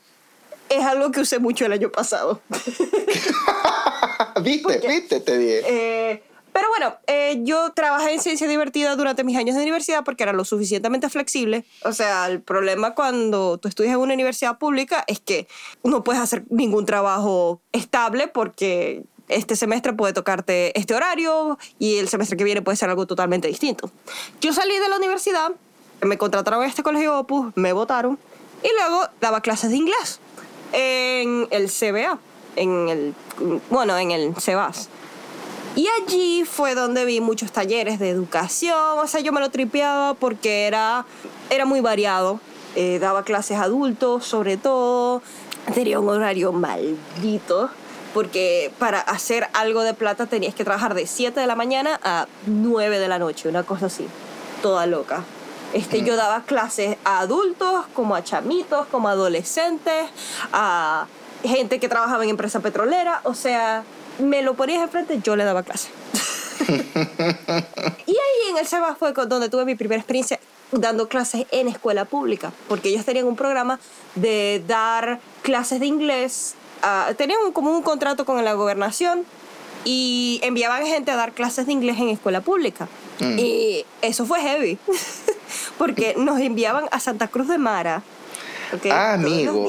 Es 0.69 0.85
algo 0.85 1.11
que 1.11 1.21
usé 1.21 1.41
mucho 1.41 1.67
el 1.67 1.73
año 1.73 1.91
pasado. 1.91 2.41
¿Viste? 4.43 4.81
¿Viste? 4.87 5.21
Te 5.21 5.37
dije. 5.37 5.63
Eh, 5.67 6.23
pero 6.53 6.69
bueno, 6.69 6.97
eh, 7.07 7.41
yo 7.43 7.73
trabajé 7.73 8.13
en 8.13 8.21
ciencia 8.21 8.49
divertida 8.49 8.97
durante 8.97 9.25
mis 9.25 9.37
años 9.37 9.57
de 9.57 9.63
universidad 9.63 10.05
porque 10.05 10.23
era 10.23 10.33
lo 10.33 10.45
suficientemente 10.45 11.09
flexible. 11.09 11.65
O 11.85 11.93
sea, 11.93 12.27
el 12.27 12.41
problema 12.41 12.95
cuando 12.95 13.59
tú 13.59 13.69
estudias 13.69 13.95
en 13.95 14.01
una 14.01 14.15
universidad 14.15 14.59
pública 14.59 15.05
es 15.07 15.21
que 15.21 15.47
no 15.85 16.03
puedes 16.03 16.21
hacer 16.21 16.45
ningún 16.51 16.87
trabajo 16.87 17.61
estable 17.73 18.29
porque 18.29 19.05
este 19.31 19.57
semestre 19.57 19.93
puede 19.93 20.13
tocarte 20.13 20.79
este 20.79 20.95
horario 20.95 21.59
y 21.79 21.97
el 21.99 22.09
semestre 22.09 22.37
que 22.37 22.45
viene 22.45 22.63
puede 22.63 22.77
ser 22.77 22.91
algo 22.91 23.07
totalmente 23.07 23.49
distinto. 23.49 23.91
Yo 24.41 24.53
salí 24.53 24.77
de 24.79 24.89
la 24.89 24.97
universidad, 24.97 25.53
me 26.03 26.19
contrataron 26.19 26.63
en 26.63 26.69
este 26.69 26.83
colegio 26.83 27.19
Opus, 27.19 27.53
me 27.57 27.73
votaron 27.73 28.19
y 28.63 28.69
luego 28.79 29.07
daba 29.21 29.41
clases 29.41 29.71
de 29.71 29.77
inglés 29.77 30.21
en 30.73 31.49
el 31.51 31.71
CBA, 31.71 32.19
en 32.57 32.89
el, 32.89 33.15
bueno, 33.71 33.97
en 33.99 34.11
el 34.11 34.35
CEBAS. 34.37 34.89
Y 35.77 35.87
allí 36.03 36.45
fue 36.45 36.75
donde 36.75 37.05
vi 37.05 37.21
muchos 37.21 37.53
talleres 37.53 37.99
de 38.01 38.11
educación, 38.11 38.99
o 38.99 39.07
sea, 39.07 39.21
yo 39.21 39.33
me 39.33 39.41
lo 39.41 39.51
tripeaba 39.51 40.15
porque 40.15 40.67
era, 40.67 41.07
era 41.49 41.65
muy 41.65 41.81
variado. 41.81 42.41
Eh, 42.77 42.99
daba 43.01 43.25
clases 43.25 43.59
adultos, 43.59 44.25
sobre 44.25 44.57
todo. 44.57 45.23
Tenía 45.75 46.01
un 46.01 46.09
horario 46.09 46.53
maldito, 46.53 47.71
porque 48.15 48.73
para 48.79 49.01
hacer 49.01 49.49
algo 49.53 49.83
de 49.83 49.95
plata 49.95 50.27
tenías 50.27 50.55
que 50.55 50.65
trabajar 50.65 50.95
de 50.95 51.07
7 51.07 51.39
de 51.39 51.47
la 51.47 51.57
mañana 51.57 52.01
a 52.03 52.27
9 52.47 52.99
de 52.99 53.09
la 53.09 53.19
noche, 53.19 53.49
una 53.49 53.63
cosa 53.63 53.87
así, 53.87 54.07
toda 54.63 54.87
loca. 54.87 55.25
Este, 55.73 56.03
Yo 56.03 56.17
daba 56.17 56.43
clases 56.43 56.97
a 57.05 57.21
adultos, 57.21 57.85
como 57.95 58.17
a 58.17 58.25
chamitos, 58.25 58.87
como 58.89 59.09
a 59.09 59.13
adolescentes, 59.13 60.11
a 60.53 61.07
gente 61.45 61.79
que 61.79 61.89
trabajaba 61.89 62.25
en 62.25 62.31
empresa 62.31 62.61
petrolera, 62.61 63.21
o 63.25 63.35
sea, 63.35 63.85
me 64.19 64.43
lo 64.43 64.55
ponías 64.55 64.83
enfrente, 64.83 65.21
yo 65.23 65.37
le 65.37 65.45
daba 65.45 65.63
clase. 65.63 65.89
y 66.69 68.13
ahí 68.13 68.51
en 68.51 68.59
el 68.59 68.67
SEBA 68.67 68.97
fue 68.97 69.13
donde 69.13 69.49
tuve 69.49 69.65
mi 69.65 69.77
primera 69.77 70.01
experiencia 70.01 70.41
dando 70.73 71.09
clases 71.09 71.47
en 71.51 71.69
escuela 71.69 72.05
pública, 72.05 72.53
porque 72.69 72.91
ellos 72.91 73.05
tenían 73.05 73.27
un 73.27 73.37
programa 73.37 73.81
de 74.15 74.63
dar 74.67 75.21
clases 75.43 75.81
de 75.81 75.87
inglés, 75.87 76.55
uh, 76.83 77.15
tenían 77.15 77.53
como 77.53 77.71
un 77.71 77.83
contrato 77.83 78.25
con 78.25 78.45
la 78.45 78.53
gobernación 78.55 79.25
y 79.85 80.41
enviaban 80.43 80.87
gente 80.87 81.11
a 81.11 81.17
dar 81.17 81.33
clases 81.33 81.67
de 81.67 81.73
inglés 81.73 81.99
en 81.99 82.09
escuela 82.11 82.41
pública. 82.41 82.89
Mm. 83.21 83.39
Y 83.39 83.87
eso 84.03 84.27
fue 84.27 84.41
heavy, 84.41 84.79
porque 85.79 86.15
nos 86.17 86.41
enviaban 86.41 86.87
a 86.91 87.01
Santa 87.01 87.29
Cruz 87.29 87.49
de 87.49 87.59
Mara, 87.59 88.03
ah, 88.91 89.15
amigo. 89.15 89.69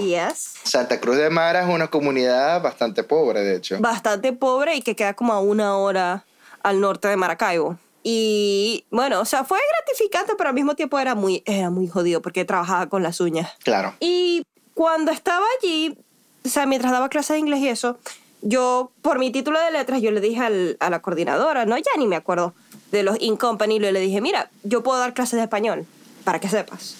Santa 0.63 0.99
Cruz 0.99 1.17
de 1.17 1.29
Mara 1.29 1.63
es 1.63 1.69
una 1.69 1.87
comunidad 1.87 2.61
bastante 2.61 3.03
pobre, 3.03 3.41
de 3.41 3.55
hecho. 3.55 3.77
Bastante 3.79 4.33
pobre 4.33 4.75
y 4.75 4.81
que 4.81 4.95
queda 4.95 5.13
como 5.13 5.33
a 5.33 5.39
una 5.39 5.77
hora 5.77 6.25
al 6.63 6.79
norte 6.79 7.07
de 7.07 7.17
Maracaibo. 7.17 7.77
Y 8.03 8.85
bueno, 8.89 9.21
o 9.21 9.25
sea, 9.25 9.43
fue 9.43 9.59
gratificante, 9.77 10.33
pero 10.37 10.49
al 10.49 10.55
mismo 10.55 10.75
tiempo 10.75 10.97
era 10.99 11.13
muy, 11.13 11.43
era 11.45 11.69
muy 11.69 11.87
jodido 11.87 12.21
porque 12.21 12.45
trabajaba 12.45 12.89
con 12.89 13.03
las 13.03 13.19
uñas. 13.19 13.51
Claro. 13.63 13.93
Y 13.99 14.43
cuando 14.73 15.11
estaba 15.11 15.45
allí, 15.59 15.97
o 16.43 16.49
sea, 16.49 16.65
mientras 16.65 16.91
daba 16.91 17.09
clases 17.09 17.35
de 17.35 17.39
inglés 17.39 17.59
y 17.59 17.69
eso, 17.69 17.97
yo, 18.41 18.91
por 19.01 19.19
mi 19.19 19.31
título 19.31 19.59
de 19.59 19.71
letras, 19.71 20.01
yo 20.01 20.11
le 20.11 20.19
dije 20.21 20.41
al, 20.41 20.77
a 20.79 20.89
la 20.89 21.01
coordinadora, 21.01 21.65
no, 21.65 21.77
ya 21.77 21.91
ni 21.97 22.07
me 22.07 22.15
acuerdo, 22.15 22.53
de 22.91 23.03
los 23.03 23.21
In 23.21 23.37
Company, 23.37 23.79
le 23.79 23.97
dije, 23.99 24.21
mira, 24.21 24.49
yo 24.63 24.83
puedo 24.83 24.99
dar 24.99 25.13
clases 25.13 25.37
de 25.37 25.43
español, 25.43 25.85
para 26.23 26.39
que 26.39 26.49
sepas. 26.49 26.95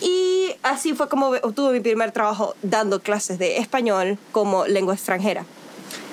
Y 0.00 0.54
así 0.62 0.94
fue 0.94 1.08
como 1.08 1.28
obtuve 1.28 1.72
mi 1.72 1.80
primer 1.80 2.12
trabajo 2.12 2.54
dando 2.62 3.00
clases 3.00 3.38
de 3.38 3.58
español 3.58 4.18
como 4.32 4.66
lengua 4.66 4.94
extranjera 4.94 5.44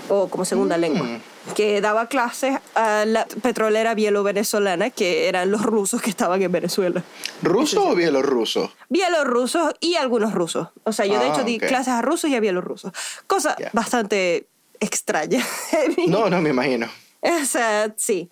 o 0.10 0.30
como 0.30 0.46
segunda 0.46 0.78
lengua. 0.78 1.20
Que 1.56 1.82
daba 1.82 2.08
clases 2.08 2.60
a 2.74 3.06
la 3.06 3.26
petrolera 3.26 3.94
bielo-venezolana, 3.96 4.90
que 4.90 5.28
eran 5.28 5.52
los 5.52 5.62
rusos 5.62 6.02
que 6.02 6.10
estaban 6.10 6.42
en 6.42 6.52
Venezuela. 6.52 7.04
¿Rusos 7.42 7.84
o 7.86 7.96
bielorrusos? 7.96 8.72
Bielorrusos 8.90 9.74
y 9.80 9.96
algunos 9.96 10.34
rusos. 10.34 10.70
O 10.84 10.94
sea, 10.94 11.06
yo 11.06 11.20
de 11.20 11.26
ah, 11.26 11.34
hecho 11.34 11.44
di 11.44 11.60
clases 11.60 11.90
a 11.90 12.02
rusos 12.02 12.30
y 12.30 12.36
a 12.36 12.40
bielorrusos. 12.40 12.94
Cosa 13.28 13.56
bastante 13.74 14.48
extraña. 14.80 15.46
no, 16.08 16.30
no 16.30 16.42
me 16.42 16.50
imagino. 16.50 16.90
O 17.22 17.46
sea, 17.46 17.94
sí. 17.98 18.30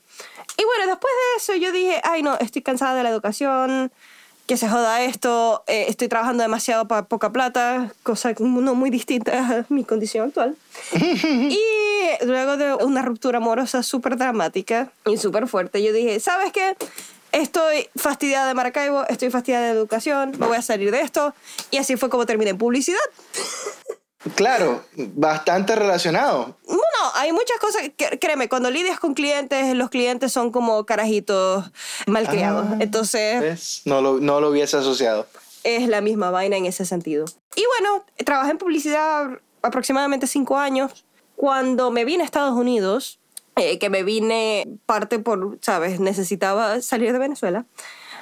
Y 0.57 0.63
bueno, 0.65 0.87
después 0.87 1.11
de 1.11 1.37
eso 1.37 1.55
yo 1.55 1.71
dije, 1.71 2.01
ay 2.03 2.23
no, 2.23 2.37
estoy 2.39 2.61
cansada 2.61 2.95
de 2.95 3.03
la 3.03 3.09
educación 3.09 3.91
que 4.51 4.57
se 4.57 4.67
joda 4.67 5.01
esto, 5.01 5.63
eh, 5.67 5.85
estoy 5.87 6.09
trabajando 6.09 6.43
demasiado 6.43 6.85
para 6.85 7.05
poca 7.05 7.31
plata, 7.31 7.93
cosa 8.03 8.33
no 8.37 8.75
muy 8.75 8.89
distinta 8.89 9.31
a 9.39 9.65
mi 9.69 9.85
condición 9.85 10.27
actual. 10.27 10.57
y 10.93 11.57
luego 12.25 12.57
de 12.57 12.73
una 12.83 13.01
ruptura 13.01 13.37
amorosa 13.37 13.81
súper 13.81 14.17
dramática 14.17 14.91
y 15.05 15.15
súper 15.15 15.47
fuerte, 15.47 15.81
yo 15.81 15.93
dije, 15.93 16.19
¿sabes 16.19 16.51
qué? 16.51 16.75
Estoy 17.31 17.87
fastidiada 17.95 18.45
de 18.49 18.53
Maracaibo, 18.53 19.07
estoy 19.07 19.29
fastidiada 19.29 19.67
de 19.67 19.71
educación, 19.71 20.33
me 20.37 20.47
voy 20.47 20.57
a 20.57 20.61
salir 20.61 20.91
de 20.91 20.99
esto. 20.99 21.33
Y 21.71 21.77
así 21.77 21.95
fue 21.95 22.09
como 22.09 22.25
terminé 22.25 22.51
en 22.51 22.57
publicidad. 22.57 22.99
Claro, 24.35 24.83
bastante 24.95 25.75
relacionado. 25.75 26.55
Bueno, 26.67 27.11
hay 27.15 27.31
muchas 27.31 27.57
cosas, 27.59 27.83
créeme, 28.19 28.49
cuando 28.49 28.69
lidias 28.69 28.99
con 28.99 29.13
clientes, 29.13 29.75
los 29.75 29.89
clientes 29.89 30.31
son 30.31 30.51
como 30.51 30.85
carajitos 30.85 31.71
malcriados. 32.05 32.67
Ah, 32.69 32.77
Entonces... 32.79 33.81
No 33.85 34.01
lo, 34.01 34.19
no 34.19 34.39
lo 34.39 34.49
hubiese 34.49 34.77
asociado. 34.77 35.27
Es 35.63 35.87
la 35.87 36.01
misma 36.01 36.29
vaina 36.29 36.57
en 36.57 36.65
ese 36.65 36.85
sentido. 36.85 37.25
Y 37.55 37.63
bueno, 37.79 38.05
trabajé 38.23 38.51
en 38.51 38.57
publicidad 38.57 39.39
aproximadamente 39.61 40.27
cinco 40.27 40.57
años. 40.57 41.05
Cuando 41.35 41.89
me 41.89 42.05
vine 42.05 42.21
a 42.21 42.25
Estados 42.25 42.53
Unidos, 42.53 43.19
eh, 43.55 43.79
que 43.79 43.89
me 43.89 44.03
vine 44.03 44.67
parte 44.85 45.19
por, 45.19 45.57
¿sabes? 45.61 45.99
Necesitaba 45.99 46.81
salir 46.81 47.11
de 47.11 47.19
Venezuela. 47.19 47.65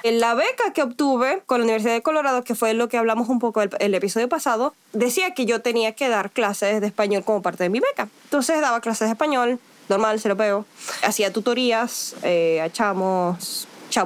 La 0.02 0.34
beca 0.34 0.72
que 0.72 0.82
obtuve 0.82 1.42
con 1.46 1.58
la 1.58 1.64
Universidad 1.64 1.92
de 1.92 2.02
Colorado, 2.02 2.42
que 2.42 2.54
fue 2.54 2.72
lo 2.74 2.88
que 2.88 2.96
hablamos 2.96 3.28
un 3.28 3.38
poco 3.38 3.60
el, 3.62 3.70
el 3.80 3.94
episodio 3.94 4.28
pasado, 4.28 4.74
decía 4.92 5.34
que 5.34 5.44
yo 5.46 5.60
tenía 5.60 5.92
que 5.92 6.08
dar 6.08 6.30
clases 6.30 6.80
de 6.80 6.86
español 6.86 7.22
como 7.24 7.42
parte 7.42 7.64
de 7.64 7.68
mi 7.68 7.80
beca. 7.80 8.08
Entonces 8.24 8.60
daba 8.60 8.80
clases 8.80 9.08
de 9.08 9.12
español, 9.12 9.58
normal, 9.90 10.20
se 10.20 10.28
lo 10.28 10.36
veo. 10.36 10.64
Hacía 11.02 11.32
tutorías 11.32 12.14
eh, 12.22 12.62
a 12.62 12.70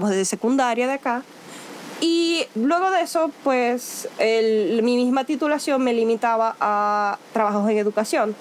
de 0.09 0.25
secundaria 0.25 0.87
de 0.87 0.95
acá. 0.95 1.23
Y 2.01 2.45
luego 2.55 2.91
de 2.91 3.03
eso, 3.03 3.31
pues 3.45 4.09
mi 4.19 4.97
misma 4.97 5.25
titulación 5.25 5.83
me 5.83 5.93
limitaba 5.93 6.57
a 6.59 7.19
trabajos 7.33 7.71
en 7.71 7.79
educación. 7.79 8.35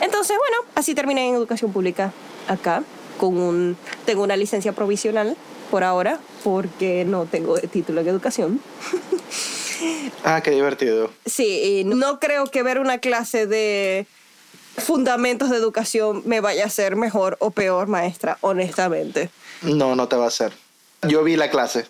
Entonces, 0.00 0.36
bueno, 0.38 0.72
así 0.74 0.94
terminé 0.94 1.28
en 1.28 1.34
educación 1.34 1.72
pública 1.72 2.12
acá. 2.48 2.82
Con 3.18 3.36
un, 3.38 3.76
tengo 4.06 4.24
una 4.24 4.36
licencia 4.36 4.72
provisional 4.72 5.36
por 5.70 5.84
ahora, 5.84 6.18
porque 6.42 7.04
no 7.04 7.26
tengo 7.26 7.58
título 7.58 8.00
en 8.00 8.08
educación. 8.08 8.60
ah, 10.24 10.40
qué 10.42 10.50
divertido. 10.50 11.10
Sí, 11.26 11.80
y 11.80 11.84
no 11.84 12.20
creo 12.20 12.46
que 12.46 12.62
ver 12.62 12.78
una 12.78 12.98
clase 12.98 13.46
de 13.46 14.06
fundamentos 14.76 15.50
de 15.50 15.56
educación 15.56 16.22
me 16.26 16.40
vaya 16.40 16.64
a 16.66 16.70
ser 16.70 16.96
mejor 16.96 17.36
o 17.40 17.50
peor 17.50 17.86
maestra, 17.86 18.38
honestamente. 18.40 19.30
No, 19.62 19.94
no 19.96 20.08
te 20.08 20.16
va 20.16 20.24
a 20.24 20.28
hacer. 20.28 20.52
Yo 21.08 21.22
vi 21.22 21.36
la 21.36 21.50
clase. 21.50 21.86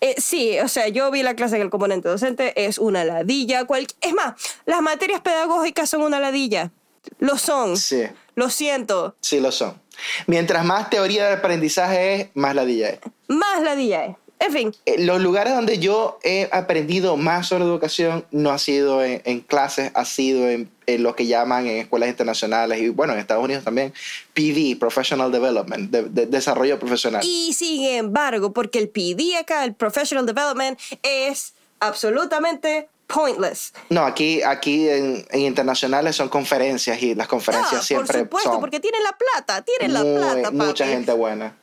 Eh, 0.00 0.16
sí, 0.18 0.58
o 0.58 0.68
sea, 0.68 0.88
yo 0.88 1.10
vi 1.10 1.22
la 1.22 1.36
clase 1.36 1.56
en 1.56 1.62
el 1.62 1.70
componente 1.70 2.08
docente, 2.08 2.66
es 2.66 2.78
una 2.78 3.04
ladilla. 3.04 3.64
Cual... 3.66 3.86
Es 4.00 4.12
más, 4.14 4.34
las 4.66 4.82
materias 4.82 5.20
pedagógicas 5.20 5.88
son 5.88 6.02
una 6.02 6.18
ladilla. 6.18 6.72
Lo 7.18 7.38
son. 7.38 7.76
Sí. 7.76 8.02
Lo 8.34 8.50
siento. 8.50 9.14
Sí, 9.20 9.40
lo 9.40 9.52
son. 9.52 9.80
Mientras 10.26 10.64
más 10.64 10.90
teoría 10.90 11.26
de 11.28 11.34
aprendizaje 11.34 12.14
es, 12.14 12.28
más 12.34 12.54
ladilla 12.54 12.90
es. 12.90 12.98
Más 13.28 13.62
ladilla 13.62 14.06
es. 14.06 14.16
En 14.38 14.52
fin. 14.52 14.74
Eh, 14.86 14.96
Los 15.04 15.20
lugares 15.20 15.54
donde 15.54 15.78
yo 15.78 16.18
he 16.24 16.48
aprendido 16.50 17.16
más 17.16 17.46
sobre 17.46 17.62
educación 17.62 18.24
no 18.32 18.50
ha 18.50 18.58
sido 18.58 19.04
en, 19.04 19.22
en 19.24 19.38
clases, 19.40 19.92
ha 19.94 20.04
sido 20.04 20.48
en, 20.48 20.68
en 20.86 21.04
lo 21.04 21.14
que 21.14 21.26
llaman 21.28 21.68
en 21.68 21.78
escuelas 21.78 22.08
internacionales 22.08 22.80
y 22.82 22.88
bueno, 22.88 23.12
en 23.12 23.20
Estados 23.20 23.44
Unidos 23.44 23.62
también, 23.62 23.92
PD, 24.34 24.76
Professional 24.80 25.30
Development, 25.30 25.88
de- 25.92 26.02
de- 26.08 26.26
desarrollo 26.26 26.76
profesional. 26.80 27.22
Y 27.24 27.52
sin 27.52 27.84
embargo, 27.84 28.52
porque 28.52 28.80
el 28.80 28.88
PD 28.88 29.36
acá, 29.38 29.62
el 29.64 29.74
Professional 29.74 30.26
Development, 30.26 30.76
es 31.04 31.54
absolutamente 31.78 32.88
pointless. 33.12 33.72
No, 33.90 34.04
aquí, 34.04 34.42
aquí 34.42 34.88
en, 34.88 35.26
en 35.30 35.40
internacionales 35.40 36.16
son 36.16 36.28
conferencias 36.28 37.02
y 37.02 37.14
las 37.14 37.28
conferencias 37.28 37.80
Ah, 37.82 37.84
siempre 37.84 38.06
por 38.20 38.20
supuesto, 38.24 38.50
son 38.52 38.60
porque 38.60 38.80
tienen 38.80 39.02
la 39.02 39.12
plata, 39.16 39.62
tienen 39.62 39.92
la 39.92 40.02
muy- 40.02 40.16
plata, 40.16 40.42
papi. 40.44 40.56
mucha 40.56 40.86
gente 40.86 41.12
buena. 41.12 41.56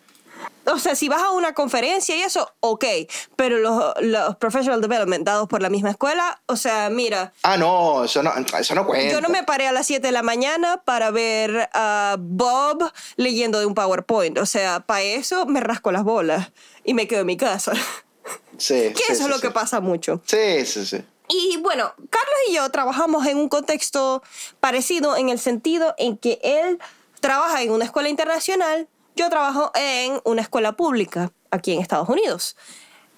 O 0.72 0.78
sea, 0.78 0.96
si 0.96 1.10
vas 1.10 1.22
a 1.24 1.32
una 1.32 1.54
conferencia 1.54 2.16
y 2.16 2.22
eso, 2.22 2.54
ok, 2.60 2.86
pero 3.36 3.58
los, 3.58 3.94
los 4.02 4.36
Professional 4.38 4.80
Development 4.82 5.26
dados 5.26 5.48
por 5.48 5.62
la 5.62 5.70
misma 5.70 5.90
escuela, 5.90 6.42
o 6.46 6.56
sea, 6.56 6.90
mira, 6.90 7.34
Ah, 7.44 7.58
no, 7.58 8.04
eso 8.06 8.22
no, 8.22 8.32
eso 8.58 8.76
no 8.76 8.86
cuenta. 8.86 9.12
yo 9.12 9.20
no 9.20 9.30
me 9.30 9.44
paré 9.44 9.68
a 9.68 9.72
las 9.72 9.88
7 9.88 10.06
de 10.06 10.12
la 10.12 10.22
mañana 10.22 10.82
para 10.86 11.10
ver 11.12 11.70
a 11.74 12.16
Bob 12.20 12.90
leyendo 13.18 13.60
de 13.60 13.66
un 13.66 13.74
PowerPoint. 13.74 14.38
O 14.38 14.46
sea, 14.46 14.82
para 14.82 15.02
eso 15.02 15.46
me 15.48 15.60
rasco 15.60 15.92
las 15.92 16.04
bolas 16.04 16.52
y 16.86 16.94
me 16.94 17.08
quedo 17.08 17.22
en 17.22 17.28
mi 17.28 17.38
casa. 17.38 17.74
Sí, 18.58 18.94
Que 18.96 19.04
sí, 19.04 19.04
eso 19.10 19.16
sí, 19.16 19.24
es 19.24 19.30
lo 19.30 19.36
sí. 19.38 19.42
que 19.42 19.52
pasa 19.52 19.80
mucho. 19.82 20.22
Sí, 20.26 20.66
sí, 20.66 20.86
sí. 20.86 21.04
Y 21.30 21.58
bueno, 21.58 21.94
Carlos 22.10 22.36
y 22.50 22.54
yo 22.56 22.70
trabajamos 22.72 23.26
en 23.28 23.38
un 23.38 23.50
contexto 23.50 24.24
parecido 24.60 25.16
en 25.16 25.30
el 25.30 25.38
sentido 25.40 25.94
en 25.98 26.18
que 26.18 26.40
él 26.44 26.80
trabaja 27.22 27.62
en 27.62 27.72
una 27.72 27.86
escuela 27.86 28.10
internacional, 28.10 28.88
yo 29.16 29.30
trabajo 29.30 29.72
en 29.76 30.20
una 30.24 30.42
escuela 30.42 30.72
pública 30.74 31.32
aquí 31.52 31.72
en 31.74 31.82
Estados 31.82 32.10
Unidos. 32.10 32.58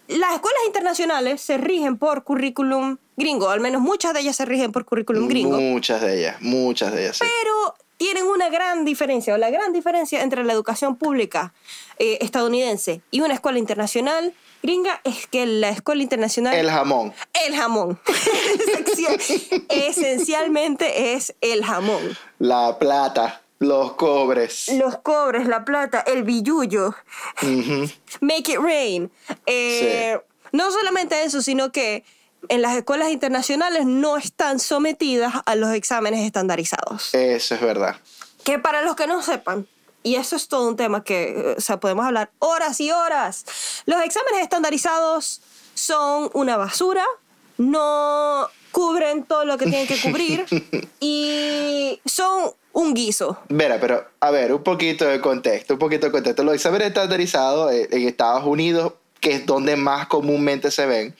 Las 0.08 0.34
escuelas 0.34 0.62
internacionales 0.68 1.40
se 1.42 1.58
rigen 1.58 1.98
por 1.98 2.26
currículum 2.26 2.98
gringo, 3.16 3.50
al 3.50 3.62
menos 3.62 3.82
muchas 3.82 4.14
de 4.14 4.20
ellas 4.20 4.36
se 4.36 4.44
rigen 4.44 4.74
por 4.74 4.84
currículum 4.84 5.28
gringo, 5.30 5.58
Muchas 5.58 6.02
de 6.02 6.20
ellas, 6.20 6.36
muchas 6.42 6.92
de 6.92 7.04
ellas. 7.04 7.18
sí. 7.18 7.24
pero 7.26 7.76
tienen 7.96 8.26
una 8.26 8.50
gran 8.50 8.84
diferencia, 8.84 9.34
o 9.36 9.38
la 9.38 9.52
gran 9.52 9.72
diferencia 9.72 10.24
entre 10.24 10.44
la 10.44 10.52
educación 10.54 10.96
pública 10.98 11.54
eh, 12.00 12.18
estadounidense 12.22 13.02
y 13.12 13.22
una 13.22 13.36
escuela 13.36 13.60
internacional 13.60 14.34
gringa 14.62 15.02
es 15.04 15.28
que 15.28 15.46
la 15.46 15.70
escuela 15.70 16.02
internacional... 16.04 16.54
El 16.56 16.70
jamón. 16.70 17.14
El 17.46 17.56
jamón. 17.56 18.00
Esencialmente 19.70 21.14
es 21.14 21.34
el 21.42 21.64
jamón. 21.64 22.18
La 22.40 22.78
plata, 22.80 23.42
los 23.60 23.94
cobres. 23.94 24.70
Los 24.74 24.98
cobres, 25.00 25.48
la 25.48 25.64
plata, 25.66 26.02
el 26.02 26.24
billullo. 26.24 26.96
Make 28.22 28.54
it 28.54 28.60
rain. 28.60 29.12
Eh, 29.46 30.20
No 30.52 30.72
solamente 30.72 31.24
eso, 31.24 31.42
sino 31.42 31.72
que 31.72 32.04
en 32.50 32.62
las 32.62 32.76
escuelas 32.76 33.10
internacionales 33.12 33.86
no 33.86 34.18
están 34.18 34.60
sometidas 34.60 35.34
a 35.46 35.56
los 35.56 35.74
exámenes 35.74 36.26
estandarizados. 36.26 37.14
Eso 37.14 37.56
es 37.56 37.62
verdad. 37.62 37.96
Que 38.44 38.58
para 38.60 38.82
los 38.82 38.96
que 38.96 39.06
no 39.08 39.22
sepan, 39.22 39.68
y 40.04 40.16
eso 40.16 40.36
es 40.36 40.48
todo 40.48 40.68
un 40.68 40.76
tema 40.76 41.04
que, 41.04 41.30
eh, 41.30 41.56
o 41.58 41.62
sea, 41.62 41.80
podemos 41.80 42.06
hablar 42.06 42.32
horas 42.40 42.80
y 42.82 42.92
horas. 42.92 43.46
Los 43.86 44.02
exámenes 44.04 44.42
estandarizados 44.42 45.42
son 45.74 46.30
una 46.34 46.58
basura, 46.58 47.04
no 47.58 48.48
cubren 48.72 49.24
todo 49.26 49.46
lo 49.46 49.58
que 49.58 49.66
tienen 49.66 49.88
que 49.88 50.00
cubrir 50.00 50.46
y 51.00 52.00
son 52.06 52.52
un 52.74 52.94
guiso. 52.94 53.38
Vera, 53.50 53.80
pero 53.82 54.06
a 54.20 54.32
ver, 54.32 54.54
un 54.54 54.64
poquito 54.64 55.06
de 55.06 55.20
contexto, 55.20 55.74
un 55.74 55.80
poquito 55.80 56.06
de 56.08 56.12
contexto. 56.12 56.44
Los 56.44 56.56
exámenes 56.56 56.88
estandarizados 56.88 57.72
eh, 57.74 57.88
en 57.92 58.08
Estados 58.08 58.46
Unidos, 58.46 58.94
que 59.20 59.34
es 59.34 59.46
donde 59.46 59.76
más 59.76 60.08
comúnmente 60.08 60.72
se 60.72 60.86
ven, 60.86 61.16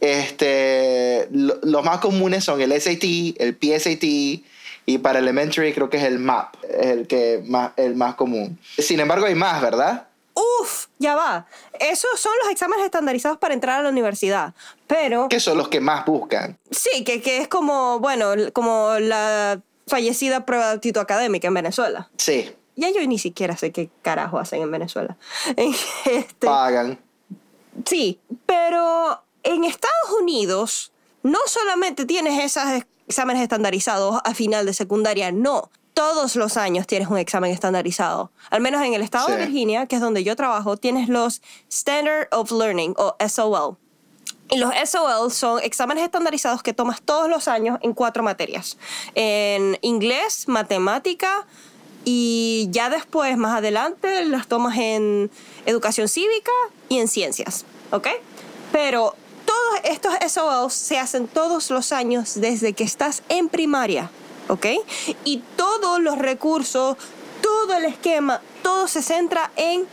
este, 0.00 1.28
lo- 1.30 1.58
los 1.62 1.84
más 1.84 1.98
comunes 1.98 2.44
son 2.44 2.60
el 2.60 2.72
SAT, 2.80 3.04
el 3.38 3.56
PSAT 3.60 4.44
y 4.86 4.98
para 4.98 5.18
elementary 5.18 5.72
creo 5.72 5.88
que 5.90 5.96
es 5.98 6.04
el 6.04 6.18
MAP, 6.18 6.54
es 6.68 6.86
el, 6.86 7.06
que 7.06 7.42
más, 7.46 7.72
el 7.76 7.94
más 7.96 8.14
común. 8.14 8.58
Sin 8.78 9.00
embargo, 9.00 9.26
hay 9.26 9.34
más, 9.34 9.60
¿verdad? 9.62 10.08
Uf, 10.34 10.86
ya 10.98 11.14
va. 11.14 11.46
Esos 11.78 12.18
son 12.18 12.32
los 12.42 12.50
exámenes 12.50 12.84
estandarizados 12.84 13.38
para 13.38 13.54
entrar 13.54 13.78
a 13.78 13.82
la 13.84 13.88
universidad. 13.88 14.52
Pero 14.88 15.28
Que 15.28 15.38
son 15.40 15.56
los 15.56 15.68
que 15.68 15.80
más 15.80 16.04
buscan. 16.04 16.58
sí, 16.70 17.04
que, 17.04 17.22
que 17.22 17.38
es 17.38 17.48
como, 17.48 18.00
bueno, 18.00 18.32
como 18.52 18.94
la 18.98 19.60
fallecida 19.86 20.44
prueba 20.44 20.68
de 20.70 20.74
aptitud 20.76 21.00
académica 21.00 21.46
en 21.48 21.54
Venezuela. 21.54 22.10
Sí, 22.16 22.50
Ya 22.74 22.90
yo 22.90 23.06
ni 23.06 23.18
siquiera 23.18 23.56
sé 23.56 23.70
qué 23.70 23.90
carajo 24.02 24.38
hacen 24.38 24.60
en 24.62 24.70
Venezuela. 24.70 25.16
Este, 25.56 26.46
pagan. 26.46 26.98
sí, 27.86 28.18
pero 28.46 29.22
en 29.44 29.62
Estados 29.64 30.10
Unidos 30.20 30.90
no 31.22 31.38
solamente 31.46 32.06
tienes 32.06 32.42
esos 32.42 32.64
exámenes 33.08 33.42
estandarizados 33.42 34.20
a 34.24 34.34
final 34.34 34.66
de 34.66 34.74
secundaria, 34.74 35.32
no. 35.32 35.70
Todos 35.94 36.34
los 36.34 36.56
años 36.56 36.86
tienes 36.86 37.08
un 37.08 37.18
examen 37.18 37.52
estandarizado. 37.52 38.32
Al 38.50 38.60
menos 38.60 38.82
en 38.82 38.94
el 38.94 39.02
estado 39.02 39.28
de. 39.28 39.36
Virginia, 39.36 39.86
que 39.86 39.96
es 39.96 40.02
donde 40.02 40.24
yo 40.24 40.34
trabajo, 40.34 40.76
tienes 40.76 41.08
los 41.08 41.40
Standard 41.70 42.28
of 42.32 42.50
Learning 42.50 42.94
o 42.96 43.16
SOL. 43.28 43.76
Y 44.50 44.58
los 44.58 44.72
SOL 44.90 45.30
son 45.30 45.60
exámenes 45.62 46.04
estandarizados 46.04 46.62
que 46.62 46.74
tomas 46.74 47.00
todos 47.00 47.30
los 47.30 47.48
años 47.48 47.78
en 47.82 47.94
cuatro 47.94 48.22
materias. 48.22 48.76
En 49.14 49.78
inglés, 49.80 50.48
matemática 50.48 51.46
y 52.04 52.68
ya 52.70 52.90
después, 52.90 53.36
más 53.38 53.56
adelante, 53.56 54.24
las 54.26 54.46
tomas 54.46 54.76
en 54.76 55.30
educación 55.64 56.08
cívica 56.08 56.52
y 56.88 56.98
en 56.98 57.08
ciencias. 57.08 57.64
¿Ok? 57.90 58.08
Pero 58.72 59.14
todos 59.54 59.80
estos 59.84 60.32
SOL 60.32 60.70
se 60.70 60.98
hacen 60.98 61.28
todos 61.28 61.70
los 61.70 61.92
años 61.92 62.34
desde 62.34 62.72
que 62.72 62.84
estás 62.84 63.22
en 63.28 63.48
primaria. 63.48 64.10
¿Ok? 64.48 64.66
Y 65.24 65.42
todos 65.56 66.00
los 66.00 66.18
recursos, 66.18 66.96
todo 67.40 67.74
el 67.76 67.84
esquema, 67.86 68.42
todo 68.62 68.88
se 68.88 69.00
centra 69.02 69.50
en 69.56 69.84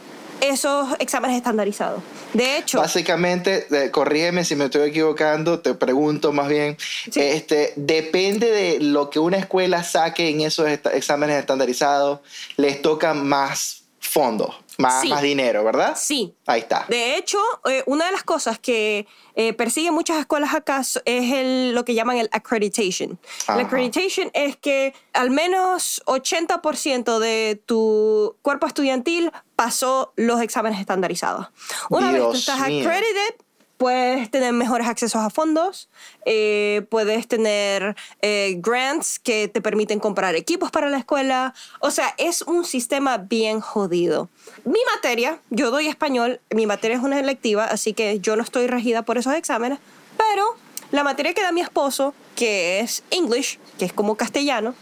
esos 0.42 0.90
exámenes 1.00 1.38
estandarizados. 1.38 2.02
De 2.34 2.58
hecho, 2.58 2.80
Básicamente, 2.80 3.68
eh, 3.72 3.92
corrígeme 3.92 4.44
si 4.44 4.56
me 4.56 4.66
estoy 4.66 4.90
equivocando, 4.90 5.60
te 5.60 5.74
pregunto 5.74 6.32
más 6.34 6.50
bien, 6.50 6.78
Sí. 6.80 7.22
este, 7.22 7.74
depende 7.76 8.50
de 8.50 8.80
lo 8.80 9.10
que 9.10 9.20
una 9.20 9.38
escuela 9.38 9.84
saque 9.84 10.30
en 10.30 10.42
esos 10.42 10.68
exámenes 10.68 11.38
estandarizados, 11.38 12.20
les 12.58 12.82
toca 12.82 13.14
más 13.14 13.84
fondos, 14.00 14.56
más, 14.82 15.02
Sí. 15.02 15.10
más 15.10 15.22
dinero, 15.22 15.64
¿verdad? 15.64 15.96
sí, 15.98 16.34
Ahí 16.46 16.62
está. 16.62 16.86
De 16.90 17.16
hecho, 17.18 17.38
eh, 17.70 17.84
una 17.86 18.06
de 18.08 18.12
las 18.12 18.24
cosas 18.24 18.60
que 18.60 19.08
eh, 19.36 19.54
persiguen 19.54 19.94
muchas 19.94 20.18
escuelas 20.20 20.54
acá 20.54 20.82
es 20.82 21.32
el, 21.32 21.74
lo 21.74 21.86
que 21.86 21.94
llaman 21.94 22.18
el 22.18 22.28
accreditation. 22.34 23.12
El 23.12 23.18
Ajá. 23.48 23.62
accreditation 23.62 24.30
es 24.34 24.58
que 24.58 24.94
al 25.14 25.30
menos 25.30 26.02
80% 26.06 27.20
de 27.20 27.62
tu 27.66 28.36
cuerpo 28.42 28.68
estudiantil 28.68 29.32
pasó 29.56 30.12
los 30.18 30.42
exámenes 30.42 30.80
estandarizados. 30.80 31.48
Una 31.90 32.12
vez 32.12 32.22
tú 32.22 32.34
estás 32.34 32.68
mío. 32.68 32.80
accredited, 32.88 33.36
puedes 33.78 34.30
tener 34.30 34.54
mejores 34.54 34.88
accesos 34.88 35.22
a 35.22 35.32
fondos, 35.32 35.90
eh, 36.26 36.86
puedes 36.92 37.28
tener 37.28 37.96
eh, 38.22 38.56
grants 38.60 39.18
que 39.18 39.48
te 39.48 39.60
permiten 39.60 40.00
comprar 40.00 40.36
equipos 40.36 40.70
para 40.70 40.88
la 40.90 40.98
escuela. 41.00 41.56
O 41.80 41.90
sea, 41.90 42.14
es 42.20 42.44
un 42.44 42.64
sistema 42.64 43.18
bien 43.18 43.60
jodido. 43.60 44.30
Mi 44.64 44.80
materia, 44.96 45.40
yo 45.50 45.72
doy 45.72 45.88
español, 45.88 46.40
mi 46.52 46.68
materia 46.68 46.98
es 46.98 47.04
una 47.04 47.20
electiva, 47.20 47.66
así 47.66 47.94
que 47.94 48.20
yo 48.20 48.36
no 48.36 48.44
estoy 48.44 48.68
regida 48.68 49.02
por 49.02 49.18
esos 49.18 49.34
exámenes, 49.34 49.80
pero 50.18 50.56
la 50.92 51.04
materia 51.04 51.34
que 51.34 51.42
da 51.42 51.52
mi 51.52 51.62
esposo, 51.62 52.14
que 52.36 52.80
es 52.80 53.04
English, 53.10 53.58
que 53.80 53.86
es 53.86 53.94
como 53.94 54.16
castellano, 54.16 54.76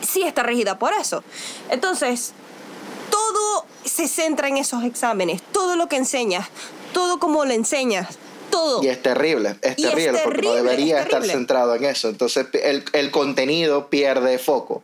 sí 0.00 0.22
está 0.22 0.42
regida 0.42 0.78
por 0.78 0.94
eso. 0.94 1.22
Entonces, 1.68 2.32
todo 3.10 3.66
se 3.84 4.08
centra 4.08 4.48
en 4.48 4.56
esos 4.56 4.84
exámenes, 4.84 5.42
todo 5.52 5.76
lo 5.76 5.88
que 5.88 5.96
enseñas, 5.96 6.48
todo 6.92 7.18
como 7.18 7.44
lo 7.44 7.52
enseñas, 7.52 8.18
todo. 8.50 8.82
Y 8.82 8.88
es 8.88 9.02
terrible, 9.02 9.56
es 9.62 9.72
es 9.72 9.76
terrible, 9.76 10.20
porque 10.24 10.42
no 10.42 10.54
debería 10.54 10.98
es 11.00 11.04
estar 11.06 11.24
centrado 11.24 11.74
en 11.74 11.84
eso. 11.84 12.08
Entonces, 12.08 12.46
el, 12.62 12.84
el 12.92 13.10
contenido 13.10 13.88
pierde 13.90 14.38
foco. 14.38 14.82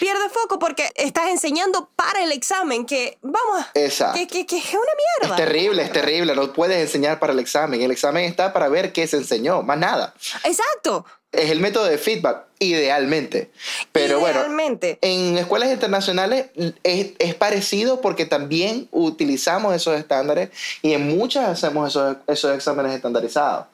Pierde 0.00 0.28
foco 0.28 0.58
porque 0.58 0.88
estás 0.94 1.28
enseñando 1.28 1.88
para 1.96 2.22
el 2.22 2.32
examen 2.32 2.86
que, 2.86 3.18
vamos, 3.22 3.64
Exacto. 3.74 4.18
que, 4.18 4.26
que, 4.26 4.46
que 4.46 4.58
es 4.58 4.64
una 4.64 4.80
Es 4.80 5.28
mierda. 5.28 5.36
terrible, 5.36 5.82
es 5.82 5.92
terrible. 5.92 6.34
No 6.34 6.52
puedes 6.52 6.78
enseñar 6.80 7.18
para 7.18 7.32
el 7.32 7.38
examen. 7.38 7.80
El 7.82 7.90
examen 7.90 8.24
está 8.24 8.52
para 8.52 8.68
ver 8.68 8.92
qué 8.92 9.06
se 9.06 9.16
enseñó, 9.16 9.62
más 9.62 9.78
nada. 9.78 10.14
Exacto. 10.44 11.04
Es 11.32 11.50
el 11.50 11.60
método 11.60 11.84
de 11.84 11.98
feedback, 11.98 12.44
idealmente. 12.58 13.50
Pero 13.92 14.20
Idealmente. 14.20 14.98
bueno, 15.00 15.14
en 15.14 15.38
escuelas 15.38 15.70
internacionales 15.70 16.46
es, 16.82 17.12
es, 17.18 17.34
parecido 17.34 18.00
porque 18.00 18.24
también 18.24 18.88
utilizamos 18.90 19.74
esos 19.74 19.98
estándares 19.98 20.50
y 20.82 20.94
en 20.94 21.06
muchas 21.06 21.48
hacemos 21.48 21.90
esos, 21.90 22.16
esos 22.26 22.54
exámenes 22.54 22.92
estandarizados. 22.92 23.66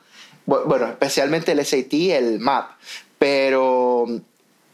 Bueno, 0.47 0.89
especialmente 0.89 1.53
el 1.53 1.65
SAT, 1.65 1.93
el 1.93 2.39
MAP. 2.41 2.71
Pero 3.19 4.07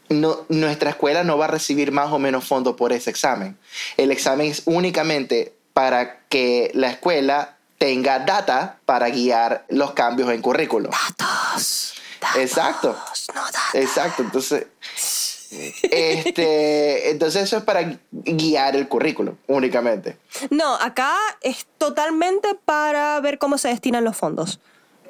no, 0.09 0.45
nuestra 0.49 0.89
escuela 0.89 1.23
no 1.23 1.37
va 1.37 1.45
a 1.45 1.49
recibir 1.49 1.91
más 1.91 2.11
o 2.11 2.19
menos 2.19 2.43
fondos 2.45 2.75
por 2.75 2.91
ese 2.91 3.09
examen. 3.09 3.57
El 3.95 4.11
examen 4.11 4.47
es 4.47 4.63
únicamente 4.65 5.53
para 5.73 6.19
que 6.27 6.71
la 6.73 6.89
escuela 6.89 7.57
tenga 7.77 8.19
data 8.19 8.79
para 8.85 9.09
guiar 9.09 9.65
los 9.69 9.93
cambios 9.93 10.29
en 10.31 10.41
currículo. 10.41 10.89
Datos. 11.17 12.00
Exacto. 12.37 12.95
No. 13.33 13.41
Exacto. 13.79 14.23
Entonces, 14.23 14.67
este, 15.51 17.09
entonces 17.11 17.43
eso 17.43 17.57
es 17.57 17.63
para 17.63 17.99
guiar 18.11 18.75
el 18.75 18.87
currículo 18.87 19.37
únicamente. 19.47 20.17
No, 20.49 20.75
acá 20.75 21.15
es 21.41 21.67
totalmente 21.77 22.55
para 22.65 23.19
ver 23.19 23.37
cómo 23.37 23.57
se 23.57 23.67
destinan 23.67 24.03
los 24.03 24.15
fondos. 24.15 24.59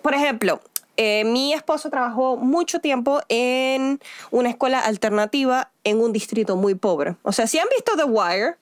Por 0.01 0.16
ejemplo, 0.16 0.62
eh, 0.97 1.24
mi 1.26 1.53
esposo 1.53 1.89
trabajó 1.89 2.38
mucho 2.38 2.80
tiempo 2.80 3.22
en 3.30 3.99
una 4.32 4.49
escuela 4.49 4.80
alternativa 4.80 5.70
en 5.84 5.99
un 6.01 6.12
distrito 6.12 6.55
muy 6.55 6.76
pobre. 6.76 7.16
O 7.22 7.32
sea, 7.32 7.47
si 7.47 7.59
han 7.59 7.68
visto 7.76 7.95
The 7.95 8.05
Wire, 8.05 8.55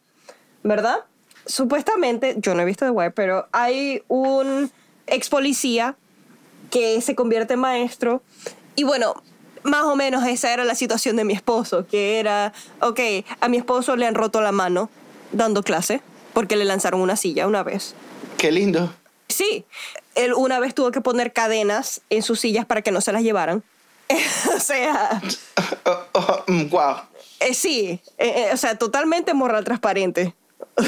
¿verdad? 0.64 1.00
Supuestamente, 1.46 2.36
yo 2.38 2.54
no 2.56 2.62
he 2.62 2.66
visto 2.66 2.86
The 2.86 2.92
Wire, 2.92 3.12
pero 3.12 3.48
hay 3.52 4.04
un 4.08 4.72
ex 5.08 5.30
policía 5.30 5.96
que 6.70 7.02
se 7.02 7.16
convierte 7.16 7.54
en 7.54 7.60
maestro. 7.60 8.22
Y 8.76 8.84
bueno, 8.84 9.22
más 9.64 9.84
o 9.84 9.96
menos 9.96 10.26
esa 10.26 10.54
era 10.54 10.64
la 10.64 10.76
situación 10.76 11.16
de 11.16 11.26
mi 11.26 11.34
esposo, 11.34 11.86
que 11.88 12.20
era, 12.20 12.54
ok, 12.82 13.00
a 13.40 13.50
mi 13.50 13.58
esposo 13.58 13.96
le 13.96 14.06
han 14.06 14.16
roto 14.16 14.42
la 14.42 14.52
mano 14.52 14.90
dando 15.32 15.64
clase 15.64 16.02
porque 16.34 16.56
le 16.56 16.66
lanzaron 16.66 17.02
una 17.02 17.16
silla 17.16 17.48
una 17.48 17.64
vez. 17.64 17.96
Qué 18.38 18.52
lindo. 18.52 18.94
Sí, 19.28 19.66
él 20.16 20.34
una 20.34 20.60
vez 20.60 20.74
tuvo 20.74 20.92
que 20.92 21.02
poner 21.02 21.34
cadenas 21.34 22.02
en 22.10 22.24
sus 22.24 22.40
sillas 22.40 22.66
para 22.66 22.82
que 22.82 22.92
no 22.92 23.02
se 23.02 23.12
las 23.12 23.24
llevaran. 23.24 23.64
o 24.56 24.60
sea... 24.60 25.22
Wow. 26.70 26.96
Eh, 27.40 27.54
sí, 27.54 28.02
eh, 28.18 28.34
eh, 28.36 28.50
o 28.54 28.58
sea, 28.58 28.76
totalmente 28.78 29.34
moral 29.34 29.64
transparente. 29.64 30.36